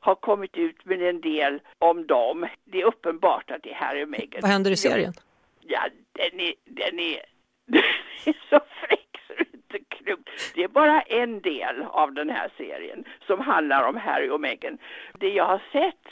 har 0.00 0.14
kommit 0.14 0.56
ut 0.56 0.84
med 0.84 1.02
en 1.02 1.20
del 1.20 1.60
om 1.78 2.06
dem? 2.06 2.46
Det 2.64 2.80
är 2.80 2.84
uppenbart 2.84 3.50
att 3.50 3.62
det 3.62 3.70
är 3.70 3.74
Harry 3.74 4.04
och 4.04 4.08
Meghan. 4.08 4.40
Vad 4.42 4.50
händer 4.50 4.70
i 4.70 4.76
serien? 4.76 5.12
Ja, 5.60 5.80
den 6.12 6.40
är, 6.40 6.54
den 6.64 6.98
är, 6.98 7.22
den 7.66 7.82
är 8.24 8.36
så 8.50 8.60
fräck 8.80 9.20
så 9.26 9.32
det 9.34 9.40
är 9.40 9.54
inte 9.54 9.78
klokt. 9.88 10.30
Det 10.54 10.64
är 10.64 10.68
bara 10.68 11.00
en 11.00 11.40
del 11.40 11.82
av 11.82 12.12
den 12.12 12.30
här 12.30 12.52
serien 12.56 13.04
som 13.26 13.40
handlar 13.40 13.88
om 13.88 13.96
Harry 13.96 14.28
och 14.28 14.40
Meghan. 14.40 14.78
Det 15.20 15.28
jag 15.28 15.46
har 15.46 15.62
sett 15.72 16.08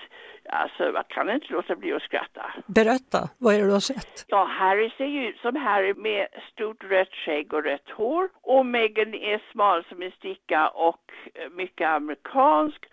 Alltså, 0.52 0.84
jag 0.84 1.08
kan 1.08 1.30
inte 1.30 1.52
låta 1.52 1.76
bli 1.76 1.92
att 1.92 2.02
skratta. 2.02 2.52
Berätta, 2.66 3.28
vad 3.38 3.54
är 3.54 3.58
det 3.58 3.66
du 3.66 3.72
har 3.72 3.80
sett? 3.80 4.24
Ja, 4.26 4.44
Harry 4.44 4.90
ser 4.90 5.04
ju 5.04 5.28
ut 5.28 5.38
som 5.38 5.56
Harry 5.56 5.94
med 5.94 6.26
stort 6.52 6.84
rött 6.84 7.14
skägg 7.14 7.54
och 7.54 7.64
rött 7.64 7.90
hår. 7.90 8.28
Och 8.42 8.66
Meghan 8.66 9.14
är 9.14 9.42
smal 9.52 9.84
som 9.88 10.02
en 10.02 10.10
sticka 10.10 10.68
och 10.68 11.12
eh, 11.34 11.50
mycket 11.50 11.88
amerikansk. 11.88 12.86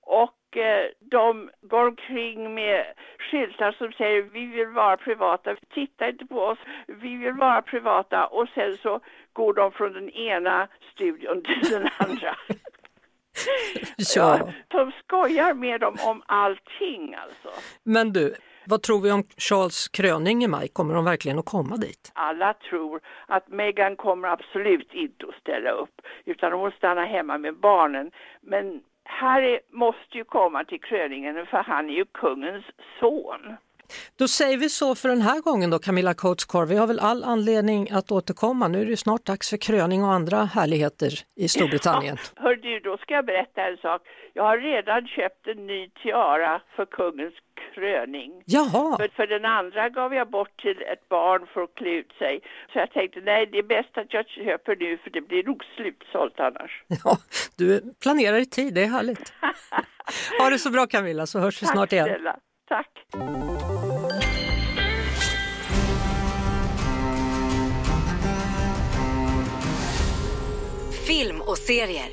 Och 0.00 0.56
eh, 0.56 0.90
de 1.00 1.50
går 1.62 1.86
omkring 1.86 2.54
med 2.54 2.84
skyltar 3.18 3.72
som 3.72 3.92
säger 3.92 4.22
vi 4.22 4.46
vill 4.46 4.66
vara 4.66 4.96
privata, 4.96 5.56
titta 5.74 6.08
inte 6.08 6.26
på 6.26 6.40
oss, 6.40 6.58
vi 6.86 7.16
vill 7.16 7.32
vara 7.34 7.62
privata. 7.62 8.26
Och 8.26 8.48
sen 8.54 8.76
så 8.82 9.00
går 9.32 9.54
de 9.54 9.72
från 9.72 9.92
den 9.92 10.10
ena 10.10 10.68
studion 10.92 11.42
till 11.42 11.70
den 11.70 11.88
andra. 11.98 12.36
Ja. 14.16 14.48
De 14.68 14.92
skojar 15.04 15.54
med 15.54 15.80
dem 15.80 15.96
om 16.06 16.22
allting 16.26 17.14
alltså. 17.14 17.62
Men 17.82 18.12
du, 18.12 18.34
vad 18.66 18.82
tror 18.82 19.00
vi 19.00 19.10
om 19.10 19.24
Charles 19.36 19.88
kröning 19.88 20.44
i 20.44 20.48
maj? 20.48 20.68
Kommer 20.68 20.94
de 20.94 21.04
verkligen 21.04 21.38
att 21.38 21.44
komma 21.44 21.76
dit? 21.76 22.12
Alla 22.14 22.54
tror 22.54 23.00
att 23.26 23.48
Meghan 23.48 23.96
kommer 23.96 24.28
absolut 24.28 24.94
inte 24.94 25.26
att 25.28 25.34
ställa 25.40 25.70
upp 25.70 26.00
utan 26.24 26.52
hon 26.52 26.70
stannar 26.70 27.06
hemma 27.06 27.38
med 27.38 27.56
barnen. 27.56 28.10
Men 28.40 28.80
Harry 29.04 29.60
måste 29.72 30.18
ju 30.18 30.24
komma 30.24 30.64
till 30.64 30.80
kröningen 30.80 31.46
för 31.46 31.56
han 31.56 31.90
är 31.90 31.94
ju 31.94 32.04
kungens 32.04 32.64
son. 33.00 33.56
Då 34.18 34.28
säger 34.28 34.56
vi 34.56 34.68
så 34.68 34.94
för 34.94 35.08
den 35.08 35.22
här 35.22 35.40
gången 35.40 35.70
då 35.70 35.78
Camilla 35.78 36.14
Coates 36.14 36.46
Vi 36.68 36.76
har 36.76 36.86
väl 36.86 37.00
all 37.00 37.24
anledning 37.24 37.90
att 37.90 38.10
återkomma. 38.10 38.68
Nu 38.68 38.80
är 38.82 38.86
det 38.86 38.96
snart 38.96 39.24
dags 39.24 39.50
för 39.50 39.56
kröning 39.56 40.04
och 40.04 40.12
andra 40.12 40.44
härligheter 40.44 41.12
i 41.36 41.48
Storbritannien. 41.48 42.16
Ja, 42.36 42.42
hör 42.42 42.56
du, 42.56 42.80
då 42.80 42.96
ska 42.96 43.14
jag 43.14 43.26
berätta 43.26 43.62
en 43.62 43.76
sak. 43.76 44.02
Jag 44.34 44.42
har 44.42 44.58
redan 44.58 45.06
köpt 45.06 45.46
en 45.46 45.66
ny 45.66 45.90
tiara 46.02 46.62
för 46.76 46.86
kungens 46.86 47.34
kröning. 47.74 48.42
Jaha. 48.44 48.96
För, 48.96 49.08
för 49.08 49.26
den 49.26 49.44
andra 49.44 49.88
gav 49.88 50.14
jag 50.14 50.30
bort 50.30 50.60
till 50.62 50.82
ett 50.92 51.08
barn 51.08 51.46
för 51.54 51.62
att 51.62 51.74
klä 51.74 51.90
ut 51.90 52.12
sig. 52.18 52.40
Så 52.72 52.78
jag 52.78 52.92
tänkte, 52.92 53.20
nej 53.20 53.48
det 53.52 53.58
är 53.58 53.62
bäst 53.62 53.98
att 53.98 54.12
jag 54.14 54.28
köper 54.28 54.76
nu 54.76 54.98
för 54.98 55.10
det 55.10 55.20
blir 55.20 55.44
nog 55.44 55.64
slutsålt 55.76 56.40
annars. 56.40 56.82
Ja, 57.04 57.18
du 57.56 57.94
planerar 58.02 58.38
i 58.38 58.46
tid, 58.46 58.74
det 58.74 58.82
är 58.82 58.86
härligt. 58.86 59.32
ha 60.38 60.50
det 60.50 60.58
så 60.58 60.70
bra 60.70 60.86
Camilla 60.86 61.26
så 61.26 61.38
hörs 61.38 61.62
vi 61.62 61.66
Tack 61.66 61.74
snart 61.74 61.92
igen. 61.92 62.06
snälla, 62.06 62.36
tack. 62.70 63.06
Film 71.06 71.40
och 71.40 71.58
serier. 71.58 72.10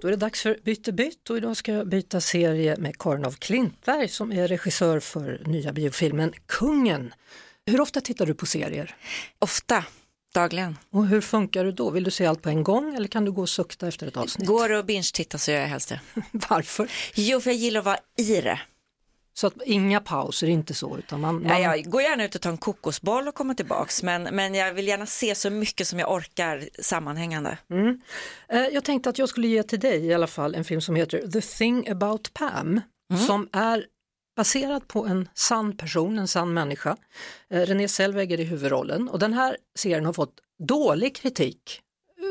Då 0.00 0.08
är 0.08 0.10
det 0.10 0.16
dags 0.16 0.42
för 0.42 0.58
Byte 0.64 0.92
bytt 0.92 1.30
och 1.30 1.36
idag 1.36 1.56
ska 1.56 1.72
jag 1.72 1.88
byta 1.88 2.20
serie 2.20 2.76
med 2.76 2.98
Karin 2.98 3.24
af 3.24 3.38
Klintberg 3.38 4.08
som 4.08 4.32
är 4.32 4.48
regissör 4.48 5.00
för 5.00 5.42
nya 5.46 5.72
biofilmen 5.72 6.32
Kungen. 6.46 7.14
Hur 7.66 7.80
ofta 7.80 8.00
tittar 8.00 8.26
du 8.26 8.34
på 8.34 8.46
serier? 8.46 8.94
Ofta, 9.38 9.84
dagligen. 10.34 10.76
Och 10.90 11.06
hur 11.06 11.20
funkar 11.20 11.64
det 11.64 11.72
då? 11.72 11.90
Vill 11.90 12.04
du 12.04 12.10
se 12.10 12.26
allt 12.26 12.42
på 12.42 12.48
en 12.48 12.62
gång 12.62 12.94
eller 12.94 13.08
kan 13.08 13.24
du 13.24 13.32
gå 13.32 13.42
och 13.42 13.48
sukta 13.48 13.88
efter 13.88 14.06
ett 14.06 14.16
avsnitt? 14.16 14.48
Går 14.48 14.68
det 14.68 14.78
att 14.78 14.86
binge-titta 14.86 15.38
så 15.38 15.50
gör 15.50 15.60
jag 15.60 15.68
helst 15.68 15.88
det. 15.88 16.00
Varför? 16.32 16.90
Jo, 17.14 17.40
för 17.40 17.50
jag 17.50 17.58
gillar 17.58 17.80
att 17.80 17.86
vara 17.86 17.98
i 18.18 18.40
det. 18.40 18.60
Så 19.38 19.46
att 19.46 19.62
inga 19.64 20.00
pauser, 20.00 20.46
inte 20.46 20.74
så 20.74 20.98
utan 20.98 21.20
man... 21.20 21.42
Ja, 21.42 21.48
man... 21.48 21.62
jag 21.62 21.84
går 21.84 22.02
gärna 22.02 22.24
ut 22.24 22.34
och 22.34 22.40
tar 22.40 22.50
en 22.50 22.56
kokosboll 22.56 23.28
och 23.28 23.34
kommer 23.34 23.54
tillbaks 23.54 24.02
men, 24.02 24.22
men 24.22 24.54
jag 24.54 24.74
vill 24.74 24.88
gärna 24.88 25.06
se 25.06 25.34
så 25.34 25.50
mycket 25.50 25.88
som 25.88 25.98
jag 25.98 26.12
orkar 26.12 26.68
sammanhängande. 26.82 27.58
Mm. 27.70 28.00
Eh, 28.48 28.66
Jag 28.66 28.84
tänkte 28.84 29.10
att 29.10 29.18
jag 29.18 29.28
skulle 29.28 29.48
ge 29.48 29.62
till 29.62 29.80
dig 29.80 30.06
i 30.06 30.14
alla 30.14 30.26
fall 30.26 30.54
en 30.54 30.64
film 30.64 30.80
som 30.80 30.96
heter 30.96 31.28
The 31.28 31.40
thing 31.40 31.88
about 31.88 32.34
Pam 32.34 32.80
som 33.26 33.48
är 33.52 33.86
baserad 34.36 34.88
på 34.88 35.06
en 35.06 35.28
sann 35.34 35.76
person, 35.76 36.18
en 36.18 36.28
sann 36.28 36.54
människa. 36.54 36.96
Eh, 37.50 37.60
Renée 37.60 37.88
Zellweger 37.88 38.40
i 38.40 38.44
huvudrollen 38.44 39.08
och 39.08 39.18
den 39.18 39.32
här 39.32 39.56
serien 39.78 40.04
har 40.04 40.12
fått 40.12 40.34
dålig 40.68 41.16
kritik 41.16 41.80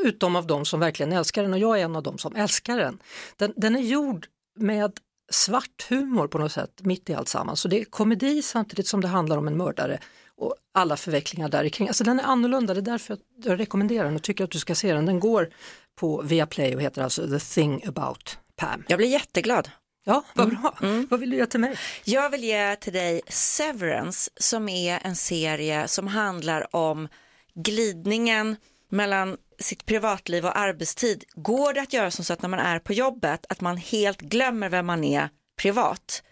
utom 0.04 0.36
av 0.36 0.46
de 0.46 0.64
som 0.64 0.80
verkligen 0.80 1.12
älskar 1.12 1.42
den 1.42 1.52
och 1.52 1.58
jag 1.58 1.80
är 1.80 1.84
en 1.84 1.96
av 1.96 2.02
dem 2.02 2.18
som 2.18 2.36
älskar 2.36 2.76
den. 2.78 2.98
Den, 3.36 3.52
den 3.56 3.76
är 3.76 3.80
gjord 3.80 4.26
med 4.58 4.92
svart 5.30 5.86
humor 5.88 6.28
på 6.28 6.38
något 6.38 6.52
sätt 6.52 6.80
mitt 6.82 7.10
i 7.10 7.14
allt 7.14 7.28
samman. 7.28 7.56
Så 7.56 7.68
det 7.68 7.80
är 7.80 7.84
komedi 7.84 8.42
samtidigt 8.42 8.86
som 8.86 9.00
det 9.00 9.08
handlar 9.08 9.36
om 9.36 9.48
en 9.48 9.56
mördare 9.56 9.98
och 10.36 10.54
alla 10.74 10.96
förvecklingar 10.96 11.48
där 11.48 11.68
kring. 11.68 11.88
Alltså 11.88 12.04
den 12.04 12.20
är 12.20 12.24
annorlunda, 12.24 12.74
det 12.74 12.80
är 12.80 12.82
därför 12.82 13.18
jag 13.44 13.60
rekommenderar 13.60 14.04
den 14.04 14.16
och 14.16 14.22
tycker 14.22 14.44
att 14.44 14.50
du 14.50 14.58
ska 14.58 14.74
se 14.74 14.92
den. 14.92 15.06
Den 15.06 15.20
går 15.20 15.50
på 15.94 16.22
Viaplay 16.22 16.74
och 16.74 16.82
heter 16.82 17.02
alltså 17.02 17.28
The 17.28 17.38
thing 17.38 17.82
about 17.86 18.38
Pam. 18.56 18.84
Jag 18.88 18.98
blir 18.98 19.08
jätteglad. 19.08 19.70
Ja, 20.04 20.24
vad 20.34 20.48
bra. 20.48 20.74
Vad 21.10 21.20
vill 21.20 21.30
du 21.30 21.36
ge 21.36 21.46
till 21.46 21.60
mig? 21.60 21.76
Jag 22.04 22.30
vill 22.30 22.44
ge 22.44 22.76
till 22.76 22.92
dig 22.92 23.20
Severance 23.28 24.30
som 24.36 24.68
är 24.68 25.00
en 25.02 25.16
serie 25.16 25.88
som 25.88 26.06
handlar 26.06 26.76
om 26.76 27.08
glidningen 27.54 28.56
mellan 28.88 29.36
sitt 29.58 29.86
privatliv 29.86 30.46
och 30.46 30.58
arbetstid. 30.58 31.24
Går 31.34 31.72
det 31.72 31.80
att 31.80 31.92
göra 31.92 32.10
som 32.10 32.24
så 32.24 32.32
att 32.32 32.42
när 32.42 32.48
man 32.48 32.60
är 32.60 32.78
på 32.78 32.92
jobbet 32.92 33.46
att 33.48 33.60
man 33.60 33.76
helt 33.76 34.20
glömmer 34.20 34.68
vem 34.68 34.86
man 34.86 35.04
är 35.04 35.28
privat? 35.60 36.22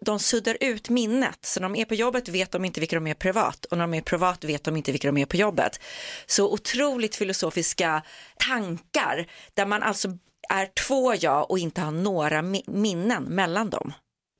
De 0.00 0.18
suddar 0.18 0.56
ut 0.60 0.88
minnet, 0.88 1.38
så 1.44 1.60
när 1.60 1.68
de 1.68 1.76
är 1.76 1.84
på 1.84 1.94
jobbet 1.94 2.28
vet 2.28 2.50
de 2.50 2.64
inte 2.64 2.80
vilka 2.80 2.96
de 2.96 3.06
är 3.06 3.14
privat 3.14 3.64
och 3.64 3.78
när 3.78 3.84
de 3.84 3.94
är 3.94 4.00
privat 4.00 4.44
vet 4.44 4.64
de 4.64 4.76
inte 4.76 4.92
vilka 4.92 5.08
de 5.08 5.18
är 5.18 5.26
på 5.26 5.36
jobbet. 5.36 5.80
Så 6.26 6.52
otroligt 6.52 7.16
filosofiska 7.16 8.02
tankar 8.36 9.26
där 9.54 9.66
man 9.66 9.82
alltså 9.82 10.18
är 10.48 10.66
två 10.66 11.14
jag 11.14 11.50
och 11.50 11.58
inte 11.58 11.80
har 11.80 11.90
några 11.90 12.42
minnen 12.66 13.24
mellan 13.24 13.70
dem. 13.70 13.92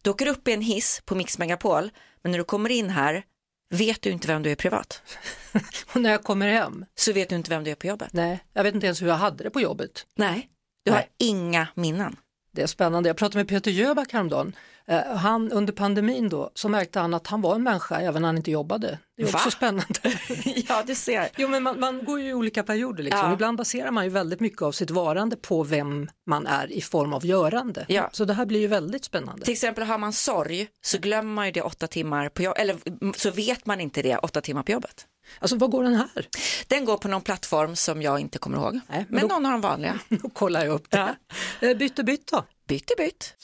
Du 0.02 0.10
åker 0.10 0.26
upp 0.26 0.48
i 0.48 0.52
en 0.52 0.62
hiss 0.62 1.02
på 1.04 1.14
Mix 1.14 1.38
Megapol, 1.38 1.90
men 2.22 2.32
när 2.32 2.38
du 2.38 2.44
kommer 2.44 2.70
in 2.70 2.90
här 2.90 3.22
vet 3.70 4.02
du 4.02 4.10
inte 4.10 4.28
vem 4.28 4.42
du 4.42 4.50
är 4.50 4.56
privat. 4.56 5.02
Och 5.94 6.00
när 6.00 6.10
jag 6.10 6.22
kommer 6.22 6.48
hem? 6.48 6.84
Så 6.94 7.12
vet 7.12 7.28
du 7.28 7.36
inte 7.36 7.50
vem 7.50 7.64
du 7.64 7.70
är 7.70 7.74
på 7.74 7.86
jobbet. 7.86 8.12
Nej, 8.12 8.44
jag 8.52 8.64
vet 8.64 8.74
inte 8.74 8.86
ens 8.86 9.02
hur 9.02 9.08
jag 9.08 9.14
hade 9.14 9.44
det 9.44 9.50
på 9.50 9.60
jobbet. 9.60 10.06
Nej, 10.16 10.48
du 10.84 10.90
har 10.90 10.98
Nej. 10.98 11.10
inga 11.18 11.68
minnen. 11.74 12.16
Det 12.58 12.62
är 12.62 12.66
spännande. 12.66 13.08
Jag 13.08 13.16
pratade 13.16 13.38
med 13.38 13.48
Peter 13.48 13.70
Jöback 13.70 14.12
häromdagen. 14.12 14.56
Eh, 14.86 15.16
Han, 15.16 15.52
under 15.52 15.72
pandemin 15.72 16.28
då 16.28 16.50
så 16.54 16.68
märkte 16.68 17.00
han 17.00 17.14
att 17.14 17.26
han 17.26 17.40
var 17.40 17.54
en 17.54 17.62
människa 17.62 18.00
även 18.00 18.22
när 18.22 18.28
han 18.28 18.36
inte 18.36 18.50
jobbade. 18.50 18.98
Det 19.16 19.22
är 19.22 19.26
också 19.26 19.44
Va? 19.44 19.50
spännande. 19.50 20.00
ja, 20.68 20.82
du 20.86 20.94
ser. 20.94 21.28
Jo, 21.36 21.48
men 21.48 21.62
man, 21.62 21.80
man 21.80 22.04
går 22.04 22.20
ju 22.20 22.28
i 22.28 22.34
olika 22.34 22.62
perioder. 22.62 23.02
Liksom. 23.02 23.26
Ja. 23.26 23.32
Ibland 23.32 23.58
baserar 23.58 23.90
man 23.90 24.04
ju 24.04 24.10
väldigt 24.10 24.40
mycket 24.40 24.62
av 24.62 24.72
sitt 24.72 24.90
varande 24.90 25.36
på 25.36 25.62
vem 25.62 26.10
man 26.26 26.46
är 26.46 26.72
i 26.72 26.80
form 26.80 27.12
av 27.12 27.26
görande. 27.26 27.84
Ja. 27.88 28.10
Så 28.12 28.24
det 28.24 28.34
här 28.34 28.46
blir 28.46 28.60
ju 28.60 28.66
väldigt 28.66 29.04
spännande. 29.04 29.44
Till 29.44 29.52
exempel 29.52 29.84
har 29.84 29.98
man 29.98 30.12
sorg 30.12 30.68
så 30.84 30.98
glömmer 30.98 31.34
man 31.34 31.46
ju 31.46 31.52
det 31.52 31.62
åtta 31.62 31.86
timmar 31.86 32.28
på 32.28 32.42
jobbet, 32.42 32.60
eller 32.60 32.76
så 33.16 33.30
vet 33.30 33.66
man 33.66 33.80
inte 33.80 34.02
det 34.02 34.16
åtta 34.16 34.40
timmar 34.40 34.62
på 34.62 34.72
jobbet. 34.72 35.06
Alltså 35.38 35.56
vad 35.56 35.70
går 35.70 35.82
den 35.84 35.94
här? 35.94 36.28
Den 36.68 36.84
går 36.84 36.96
på 36.96 37.08
någon 37.08 37.20
plattform 37.22 37.76
som 37.76 38.02
jag 38.02 38.20
inte 38.20 38.38
kommer 38.38 38.56
ihåg, 38.58 38.80
men 38.88 39.04
men 39.08 39.20
då- 39.28 39.34
någon 39.34 39.46
av 39.46 39.52
de 39.52 39.60
vanliga. 39.60 39.98
Då 40.08 40.28
kollar 40.28 40.64
jag 40.64 40.74
upp 40.74 40.90
det. 40.90 41.16
Eh, 41.60 41.76
Bytte 41.76 42.04
bytt 42.04 42.26
då? 42.32 42.44
Bytte 42.68 42.94
bytt. 42.98 43.34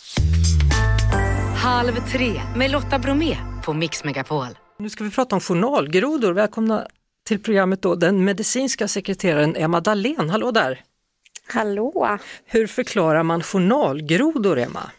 Halv 1.62 1.92
tre 2.12 2.42
med 2.57 2.70
Lotta 2.70 2.99
Bromé 2.99 3.37
på 3.64 3.73
Mix 3.73 4.05
Megapol. 4.05 4.47
Nu 4.79 4.90
ska 4.90 5.05
vi 5.05 5.11
prata 5.11 5.37
om 5.37 5.40
journalgrodor. 5.40 6.33
Välkomna 6.33 6.87
till 7.27 7.42
programmet 7.42 7.83
då 7.83 7.94
den 7.94 8.25
medicinska 8.25 8.88
sekreteraren 8.88 9.57
Emma 9.57 9.81
Dahlén. 9.81 10.31
Hallå 10.31 10.51
där! 10.51 10.81
Hallå! 11.47 12.18
Hur 12.44 12.66
förklarar 12.66 13.23
man 13.23 13.42
journalgrodor, 13.42 14.59
Emma? 14.59 14.90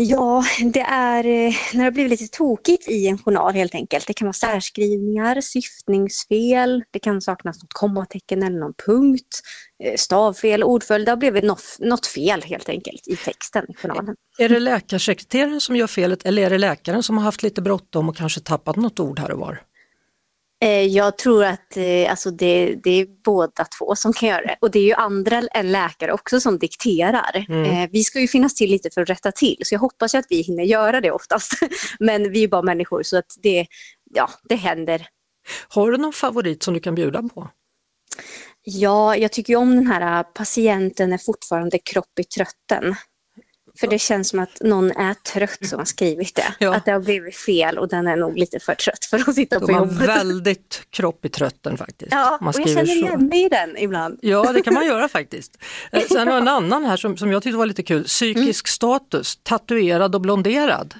Ja, 0.00 0.44
det 0.72 0.80
är 0.80 1.24
eh, 1.26 1.54
när 1.74 1.78
det 1.78 1.84
har 1.84 1.90
blivit 1.90 2.20
lite 2.20 2.36
tokigt 2.36 2.88
i 2.88 3.06
en 3.06 3.18
journal 3.18 3.54
helt 3.54 3.74
enkelt. 3.74 4.06
Det 4.06 4.12
kan 4.12 4.26
vara 4.26 4.32
särskrivningar, 4.32 5.40
syftningsfel, 5.40 6.84
det 6.90 6.98
kan 6.98 7.20
saknas 7.20 7.62
något 7.62 7.72
kommatecken 7.72 8.42
eller 8.42 8.58
någon 8.58 8.74
punkt, 8.86 9.40
eh, 9.84 9.96
stavfel, 9.96 10.64
ordföljd. 10.64 11.06
Det 11.06 11.12
har 11.12 11.16
blivit 11.16 11.44
något, 11.44 11.62
något 11.78 12.06
fel 12.06 12.42
helt 12.42 12.68
enkelt 12.68 13.08
i 13.08 13.16
texten 13.16 13.64
i 13.68 13.74
journalen. 13.74 14.14
Är 14.38 14.48
det 14.48 14.60
läkarsekreteraren 14.60 15.60
som 15.60 15.76
gör 15.76 15.86
felet 15.86 16.26
eller 16.26 16.42
är 16.42 16.50
det 16.50 16.58
läkaren 16.58 17.02
som 17.02 17.16
har 17.16 17.24
haft 17.24 17.42
lite 17.42 17.62
bråttom 17.62 18.08
och 18.08 18.16
kanske 18.16 18.40
tappat 18.40 18.76
något 18.76 19.00
ord 19.00 19.18
här 19.18 19.30
och 19.30 19.38
var? 19.38 19.62
Eh, 20.60 20.82
Jag 20.82 21.18
tror 21.18 21.44
att 21.44 21.76
eh, 21.76 22.10
alltså 22.10 22.30
det, 22.30 22.74
det 22.84 22.90
är 22.90 23.06
båda 23.24 23.64
två 23.78 23.96
som 23.96 24.12
kan 24.12 24.28
göra 24.28 24.40
det. 24.46 24.56
Och 24.60 24.70
det 24.70 24.78
är 24.78 24.82
ju 24.84 24.92
andra 24.92 25.42
än 25.54 25.72
läkare 25.72 26.12
också 26.12 26.40
som 26.40 26.58
dikterar. 26.58 27.46
Mm. 27.48 27.64
Eh, 27.64 27.88
Vi 27.92 28.04
ska 28.04 28.20
ju 28.20 28.28
finnas 28.28 28.54
till 28.54 28.70
lite 28.70 28.90
för 28.94 29.00
att 29.02 29.10
rätta 29.10 29.32
till, 29.32 29.56
så 29.64 29.74
jag 29.74 29.80
hoppas 29.80 30.14
att 30.14 30.26
vi 30.28 30.42
hinner 30.42 30.64
göra 30.64 31.00
det 31.00 31.10
oftast. 31.10 31.52
Men 31.98 32.32
vi 32.32 32.44
är 32.44 32.48
bara 32.48 32.62
människor 32.62 33.02
så 33.02 33.18
att 33.18 33.36
det, 33.42 33.66
ja, 34.14 34.30
det 34.48 34.54
händer. 34.54 35.06
Har 35.68 35.90
du 35.90 35.98
någon 35.98 36.12
favorit 36.12 36.62
som 36.62 36.74
du 36.74 36.80
kan 36.80 36.94
bjuda 36.94 37.22
på? 37.22 37.48
Ja, 38.62 39.16
jag 39.16 39.32
tycker 39.32 39.52
ju 39.52 39.56
om 39.56 39.74
den 39.76 39.86
här 39.86 40.18
äh, 40.18 40.22
patienten 40.34 41.12
är 41.12 41.18
fortfarande 41.18 41.78
kropp 41.78 42.18
i 42.20 42.24
trötten. 42.24 42.94
För 43.80 43.86
det 43.86 43.98
känns 43.98 44.28
som 44.28 44.38
att 44.38 44.60
någon 44.60 44.90
är 44.90 45.14
trött 45.14 45.58
som 45.68 45.78
har 45.78 45.84
skrivit 45.84 46.34
det. 46.34 46.54
Ja. 46.58 46.74
Att 46.74 46.84
det 46.84 46.90
har 46.92 47.00
blivit 47.00 47.36
fel 47.36 47.78
och 47.78 47.88
den 47.88 48.06
är 48.06 48.16
nog 48.16 48.38
lite 48.38 48.60
för 48.60 48.74
trött 48.74 49.04
för 49.04 49.18
att 49.28 49.34
sitta 49.34 49.60
på 49.60 49.66
De 49.66 49.72
har 49.74 49.80
jobbet. 49.86 50.08
väldigt 50.08 50.82
kropp 50.90 51.24
i 51.24 51.28
trötten 51.28 51.76
faktiskt. 51.78 52.12
Ja, 52.12 52.38
Man 52.40 52.54
och 52.54 52.60
jag 52.60 52.68
känner 52.68 52.96
igen 52.96 53.26
mig 53.28 53.44
i 53.44 53.48
den 53.48 53.76
ibland. 53.78 54.18
Ja, 54.22 54.52
det 54.52 54.62
kan 54.62 54.74
man 54.74 54.86
göra 54.92 55.08
faktiskt. 55.08 55.58
Eh, 55.92 56.02
Sen 56.10 56.28
har 56.28 56.38
en 56.38 56.48
annan 56.48 56.84
här 56.84 56.96
som, 56.96 57.16
som 57.16 57.32
jag 57.32 57.42
tyckte 57.42 57.56
var 57.58 57.66
lite 57.66 57.82
kul. 57.82 58.04
Psykisk 58.04 58.38
Mm. 58.38 58.54
status, 58.54 59.38
tatuerad 59.42 60.14
och 60.14 60.20
blonderad. 60.20 60.94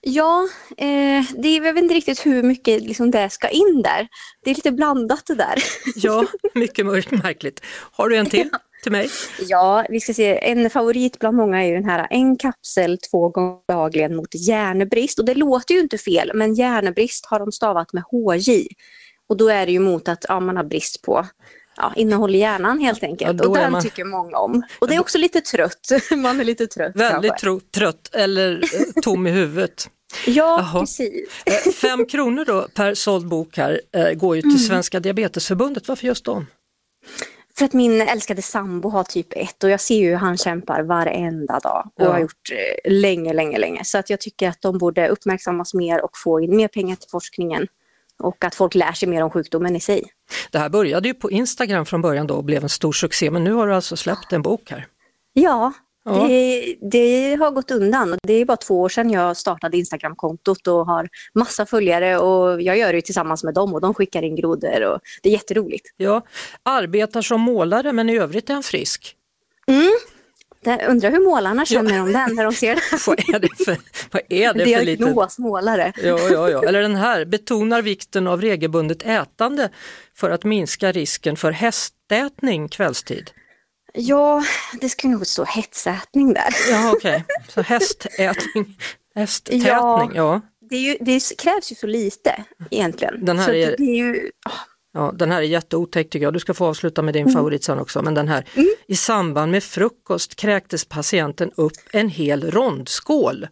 Ja, 0.00 0.48
eh, 0.76 1.24
det 1.36 1.48
är, 1.48 1.64
jag 1.64 1.72
vet 1.74 1.82
inte 1.82 1.94
riktigt 1.94 2.26
hur 2.26 2.42
mycket 2.42 2.82
liksom, 2.82 3.10
det 3.10 3.30
ska 3.30 3.48
in 3.48 3.82
där. 3.84 4.08
Det 4.44 4.50
är 4.50 4.54
lite 4.54 4.72
blandat 4.72 5.26
det 5.26 5.34
där. 5.34 5.62
Ja, 5.96 6.26
mycket 6.54 6.86
märkligt. 6.86 7.60
Har 7.92 8.08
du 8.08 8.16
en 8.16 8.26
till 8.26 8.50
till 8.82 8.92
mig? 8.92 9.10
Ja, 9.48 9.86
vi 9.88 10.00
ska 10.00 10.14
se. 10.14 10.50
En 10.50 10.70
favorit 10.70 11.18
bland 11.18 11.36
många 11.36 11.62
är 11.64 11.66
ju 11.68 11.74
den 11.74 11.84
här 11.84 12.06
en 12.10 12.36
kapsel 12.36 12.98
två 12.98 13.28
gånger 13.28 13.58
dagligen 13.68 14.16
mot 14.16 14.34
järnbrist. 14.34 15.18
Och 15.18 15.24
det 15.24 15.34
låter 15.34 15.74
ju 15.74 15.80
inte 15.80 15.98
fel, 15.98 16.30
men 16.34 16.54
järnbrist 16.54 17.26
har 17.26 17.38
de 17.38 17.52
stavat 17.52 17.92
med 17.92 18.02
HJ. 18.10 18.66
Och 19.28 19.36
då 19.36 19.48
är 19.48 19.66
det 19.66 19.72
ju 19.72 19.78
mot 19.78 20.08
att 20.08 20.24
ja, 20.28 20.40
man 20.40 20.56
har 20.56 20.64
brist 20.64 21.02
på 21.02 21.26
ja, 21.76 21.92
innehåll 21.96 22.34
i 22.34 22.38
hjärnan 22.38 22.78
helt 22.80 23.02
enkelt. 23.02 23.40
Ja, 23.42 23.48
och 23.48 23.56
den 23.56 23.72
man- 23.72 23.82
tycker 23.82 24.04
många 24.04 24.38
om. 24.38 24.62
Och 24.78 24.88
det 24.88 24.94
är 24.94 25.00
också 25.00 25.18
lite 25.18 25.40
trött. 25.40 25.88
Man 26.16 26.40
är 26.40 26.44
lite 26.44 26.66
trött 26.66 26.96
Väldigt 26.96 27.38
tro, 27.38 27.60
trött 27.60 28.10
eller 28.14 28.52
eh, 28.74 29.02
tom 29.02 29.26
i 29.26 29.30
huvudet. 29.30 29.90
Ja, 30.26 30.32
Jaha. 30.60 30.80
precis. 30.80 31.28
Eh, 31.46 31.72
Fem 31.72 32.06
kronor 32.06 32.44
då 32.44 32.68
per 32.74 32.94
såld 32.94 33.28
bok 33.28 33.56
här 33.56 33.80
eh, 33.96 34.12
går 34.12 34.36
ju 34.36 34.42
till 34.42 34.50
Mm. 34.50 34.62
Svenska 34.62 35.00
Diabetesförbundet. 35.00 35.88
Varför 35.88 36.06
just 36.06 36.24
dem? 36.24 36.46
För 37.58 37.64
att 37.64 37.72
min 37.72 38.00
älskade 38.00 38.42
sambo 38.42 38.88
har 38.88 39.04
typ 39.04 39.26
1 39.30 39.64
och 39.64 39.70
jag 39.70 39.80
ser 39.80 39.98
ju 39.98 40.08
hur 40.08 40.16
han 40.16 40.36
kämpar 40.36 40.82
varenda 40.82 41.58
dag 41.58 41.90
och 41.94 42.04
Ja. 42.04 42.12
har 42.12 42.18
gjort 42.20 42.50
eh, 42.52 42.92
länge, 42.92 43.32
länge, 43.32 43.58
länge. 43.58 43.84
Så 43.84 43.98
att 43.98 44.10
jag 44.10 44.20
tycker 44.20 44.48
att 44.48 44.62
de 44.62 44.78
borde 44.78 45.08
uppmärksammas 45.08 45.74
mer 45.74 46.04
och 46.04 46.10
få 46.24 46.40
in 46.40 46.56
mer 46.56 46.68
pengar 46.68 46.96
till 46.96 47.10
forskningen 47.10 47.66
och 48.18 48.44
att 48.44 48.54
folk 48.54 48.74
lär 48.74 48.92
sig 48.92 49.08
mer 49.08 49.22
om 49.22 49.30
sjukdomen 49.30 49.76
i 49.76 49.80
sig. 49.80 50.04
Det 50.50 50.58
här 50.58 50.68
började 50.68 51.08
ju 51.08 51.14
på 51.14 51.30
Instagram 51.30 51.86
från 51.86 52.02
början 52.02 52.26
då 52.26 52.34
och 52.34 52.44
blev 52.44 52.62
en 52.62 52.68
stor 52.68 52.92
succé 52.92 53.30
men 53.30 53.44
nu 53.44 53.52
har 53.52 53.66
du 53.66 53.74
alltså 53.74 53.96
släppt 53.96 54.32
en 54.32 54.42
bok 54.42 54.70
här. 54.70 54.86
Ja, 55.32 55.72
Ja. 56.08 56.26
Det, 56.28 56.76
det 56.80 57.34
har 57.40 57.50
gått 57.50 57.70
undan. 57.70 58.18
Det 58.22 58.32
är 58.32 58.44
bara 58.44 58.56
två 58.56 58.80
år 58.80 58.88
sedan 58.88 59.10
jag 59.10 59.36
startade 59.36 59.76
Instagramkontot 59.76 60.66
och 60.66 60.86
har 60.86 61.08
massa 61.34 61.66
följare 61.66 62.18
och 62.18 62.62
jag 62.62 62.78
gör 62.78 62.92
det 62.92 63.02
tillsammans 63.02 63.44
med 63.44 63.54
dem 63.54 63.74
och 63.74 63.80
de 63.80 63.94
skickar 63.94 64.22
in 64.22 64.36
grodor 64.36 64.84
och 64.84 65.00
det 65.22 65.28
är 65.28 65.32
jätteroligt. 65.32 65.86
Ja, 65.96 66.22
arbetar 66.62 67.22
som 67.22 67.40
målare 67.40 67.92
men 67.92 68.08
i 68.08 68.18
övrigt 68.18 68.50
är 68.50 68.54
han 68.54 68.62
frisk. 68.62 69.16
Mm. 69.66 69.92
Det, 70.60 70.86
undrar 70.86 71.10
hur 71.10 71.24
målarna 71.24 71.64
känner 71.64 72.02
om 72.02 72.12
den 72.12 72.34
när 72.34 72.44
de 72.44 72.52
ser 72.52 72.74
det. 72.90 73.06
Vad 73.06 73.18
är 73.18 73.38
det 73.38 73.64
för, 73.64 73.76
vad 74.10 74.22
är 74.28 74.54
det 74.54 74.76
för 74.76 74.84
litet? 74.84 75.06
Diagnosmålare. 75.06 75.92
Ja, 76.02 76.18
ja, 76.30 76.50
ja. 76.50 76.64
Eller 76.64 76.82
den 76.82 76.96
här, 76.96 77.24
betonar 77.24 77.82
vikten 77.82 78.26
av 78.26 78.40
regelbundet 78.40 79.02
ätande 79.02 79.70
för 80.14 80.30
att 80.30 80.44
minska 80.44 80.92
risken 80.92 81.36
för 81.36 81.50
hästätning 81.50 82.68
kvällstid. 82.68 83.30
Ja, 83.94 84.44
det 84.80 84.88
ska 84.88 85.08
nog 85.08 85.26
stå 85.26 85.44
hetsätning 85.44 86.34
där. 86.34 86.54
Ja, 86.70 86.92
okej. 86.96 87.24
Så 87.48 87.60
hästätning, 87.62 88.78
hästtätning, 89.14 89.62
Ja. 89.66 90.10
ja. 90.14 90.40
Det, 90.70 90.76
ju, 90.76 90.96
det 91.00 91.36
krävs 91.38 91.72
ju 91.72 91.76
så 91.76 91.86
lite 91.86 92.44
egentligen. 92.70 93.24
Den 93.24 93.38
här 93.38 93.46
så 93.46 93.52
är- 93.52 93.76
det 93.78 93.82
är 93.84 93.96
ju, 93.96 94.30
Ja, 94.92 95.12
den 95.16 95.30
här 95.30 95.38
är 95.38 95.42
jätteotäck 95.42 96.10
tycker 96.10 96.22
jag. 96.26 96.32
Du 96.32 96.38
ska 96.40 96.54
få 96.54 96.66
avsluta 96.66 97.02
med 97.02 97.14
din 97.14 97.22
Mm. 97.22 97.34
favorit 97.34 97.64
sen 97.64 97.78
också. 97.78 98.02
Men 98.02 98.14
den 98.14 98.28
här, 98.28 98.44
i 98.88 98.96
samband 98.96 99.52
med 99.52 99.62
frukost 99.64 100.34
kräktes 100.36 100.84
patienten 100.84 101.50
upp 101.54 101.72
en 101.92 102.08
hel 102.08 102.50
rondskål. 102.50 103.48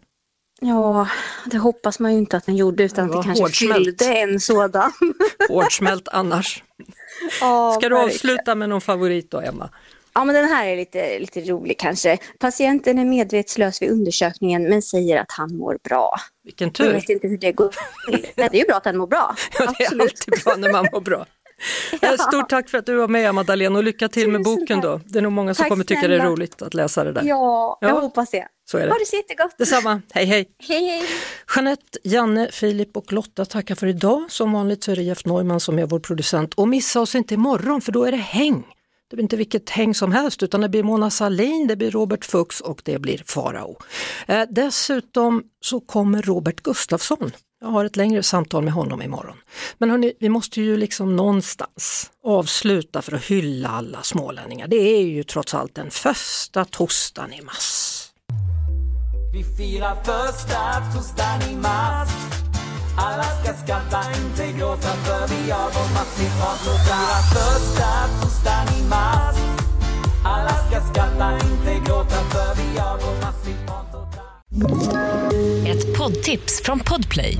ja, 0.61 1.07
det 1.45 1.57
hoppas 1.57 1.99
man 1.99 2.11
ju 2.13 2.17
inte 2.17 2.37
att 2.37 2.45
den 2.45 2.55
gjorde 2.55 2.83
utan 2.83 3.07
Det 3.07 3.13
att 3.17 3.21
det 3.21 3.25
kanske 3.27 3.43
hårdsmält. 3.43 3.83
fyllde 3.85 4.05
en 4.17 4.39
sådan. 4.39 4.91
Hårdsmält 5.49 6.07
annars. 6.07 6.63
Ja, 7.41 7.75
Ska 7.79 7.89
du 7.89 7.97
avsluta 7.97 8.55
med 8.55 8.69
någon 8.69 8.81
favorit 8.81 9.31
då, 9.31 9.39
Emma? 9.41 9.69
Ja, 10.17 10.23
men 10.23 10.35
den 10.35 10.45
här 10.49 10.67
är 10.67 10.75
lite, 10.75 11.19
lite 11.19 11.41
rolig 11.41 11.79
kanske. 11.79 12.17
Patienten 12.39 12.99
är 12.99 13.05
medvetslös 13.05 13.81
vid 13.81 13.89
undersökningen 13.91 14.63
men 14.63 14.81
säger 14.81 15.17
att 15.21 15.31
han 15.31 15.57
mår 15.57 15.77
bra. 15.83 16.15
Vilken 16.43 16.67
Jag 16.67 16.73
tur. 16.75 16.93
vet 16.93 17.09
inte 17.09 17.27
hur 17.27 17.37
det 17.37 17.51
går. 17.51 17.69
Nej, 18.11 18.31
Det 18.35 18.41
är 18.43 18.53
ju 18.55 18.65
bra 18.65 18.75
att 18.75 18.83
den 18.83 18.97
mår 18.97 19.07
bra. 19.07 19.35
Ja, 19.59 19.73
det 19.77 19.83
är 19.83 19.91
alltid 20.01 20.43
bra 20.45 20.55
när 20.57 20.71
man 20.71 20.87
mår 20.93 21.01
bra. 21.01 21.25
Eh, 22.01 22.11
Stort 22.11 22.49
tack 22.49 22.69
för 22.69 22.77
att 22.77 22.85
du 22.85 22.95
var 22.95 23.07
med 23.07 23.45
Dahlén 23.45 23.75
och 23.75 23.83
lycka 23.83 24.07
till 24.09 24.29
med 24.31 24.43
boken 24.43 24.81
då. 24.81 25.01
Det 25.05 25.19
är 25.19 25.23
nog 25.23 25.31
många 25.31 25.53
som 25.53 25.63
Tack 25.63 25.69
kommer 25.69 25.83
tycka 25.83 26.07
det 26.07 26.15
är 26.15 26.19
snälla. 26.19 26.31
roligt 26.31 26.61
att 26.61 26.73
läsa 26.73 27.03
det 27.03 27.11
där. 27.11 27.21
Ja, 27.25 27.77
jag 27.81 27.89
Ja. 27.91 27.99
hoppas 27.99 28.29
det. 28.29 28.47
Så 28.71 28.77
är 28.77 28.81
det. 28.85 28.91
Ha 28.91 28.97
det 28.99 29.05
så 29.05 29.15
jättegott. 29.15 29.57
Detsamma, 29.57 30.01
hej 30.13 30.25
hej! 30.25 30.49
Hej, 30.67 30.87
hej. 30.87 31.03
Jeanette, 31.55 31.99
Janne, 32.03 32.49
Filip 32.51 32.97
och 32.97 33.13
Lotta 33.13 33.45
tackar 33.45 33.75
för 33.75 33.87
idag. 33.87 34.25
Som 34.29 34.51
vanligt 34.53 34.83
så 34.83 34.91
är 34.91 34.95
det 34.95 35.01
Jeff 35.01 35.25
Neumann 35.25 35.59
som 35.59 35.79
är 35.79 35.85
vår 35.85 35.99
producent. 35.99 36.53
Och 36.53 36.67
missa 36.67 37.01
oss 37.01 37.15
inte 37.15 37.33
imorgon 37.33 37.81
för 37.81 37.91
då 37.91 38.03
är 38.03 38.11
det 38.11 38.17
häng. 38.17 38.63
Det 39.09 39.15
blir 39.15 39.23
inte 39.23 39.37
vilket 39.37 39.69
häng 39.69 39.95
som 39.95 40.11
helst 40.11 40.43
utan 40.43 40.61
det 40.61 40.69
blir 40.69 40.83
Mona 40.83 41.09
Sahlin, 41.09 41.67
det 41.67 41.75
blir 41.75 41.91
Robert 41.91 42.25
Fuchs 42.25 42.61
och 42.61 42.81
det 42.85 42.99
blir 42.99 43.23
Farao. 43.25 43.77
Eh, 44.27 44.43
dessutom 44.49 45.43
så 45.61 45.79
kommer 45.79 46.21
Robert 46.21 46.61
Gustafsson. 46.61 47.31
Jag 47.61 47.67
har 47.67 47.85
ett 47.85 47.95
längre 47.95 48.23
samtal 48.23 48.63
med 48.63 48.73
honom 48.73 49.01
imorgon. 49.01 49.37
Men 49.77 49.89
hörni, 49.89 50.13
vi 50.19 50.29
måste 50.29 50.61
ju 50.61 50.77
liksom 50.77 51.15
någonstans 51.15 52.11
avsluta 52.23 53.01
för 53.01 53.15
att 53.15 53.23
hylla 53.23 53.69
alla 53.69 54.03
smålänningar. 54.03 54.67
Det 54.67 54.75
är 54.75 55.01
ju 55.01 55.23
trots 55.23 55.53
allt 55.53 55.75
den 55.75 55.91
första 55.91 56.65
torsdagen 56.65 57.33
i 57.33 57.41
mars. 57.41 58.03
Vi 59.33 59.43
firar 59.43 59.95
första 59.95 60.93
torsdagen 60.93 61.51
i 61.51 61.55
mars 61.55 62.46
alla 62.99 63.23
ska 63.23 63.53
skratta, 63.53 63.99
inte 64.21 64.57
gråta 64.59 64.87
för 64.87 65.27
vi 65.27 65.51
har 65.51 65.69
vår 65.73 65.93
massivprat 65.93 66.59
Vi 66.65 66.79
första 67.35 67.89
torsdagen 68.21 68.67
i 68.79 68.89
mars 68.89 69.35
Alla 70.23 70.49
ska 70.49 70.81
skratta, 70.91 71.33
inte 71.33 71.89
gråta 71.89 72.15
för 72.15 72.55
vi 72.55 72.79
har 72.79 72.97
vår 72.97 73.21
massivprat 73.21 73.87
Ett 75.67 75.97
poddtips 75.97 76.61
från 76.63 76.79
Podplay. 76.79 77.37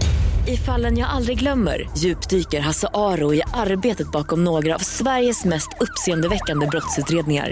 I 0.48 0.58
fallen 0.58 0.98
jag 0.98 1.10
aldrig 1.10 1.40
glömmer 1.40 1.90
djupdyker 1.98 2.60
Hasse 2.60 2.88
Aro 2.94 3.34
i 3.34 3.42
arbetet 3.54 4.12
bakom 4.12 4.44
några 4.44 4.76
av 4.76 4.80
Sveriges 4.80 5.46
mest 5.46 5.70
uppseendeväckande 5.80 6.68
brottsutredningar. 6.68 7.52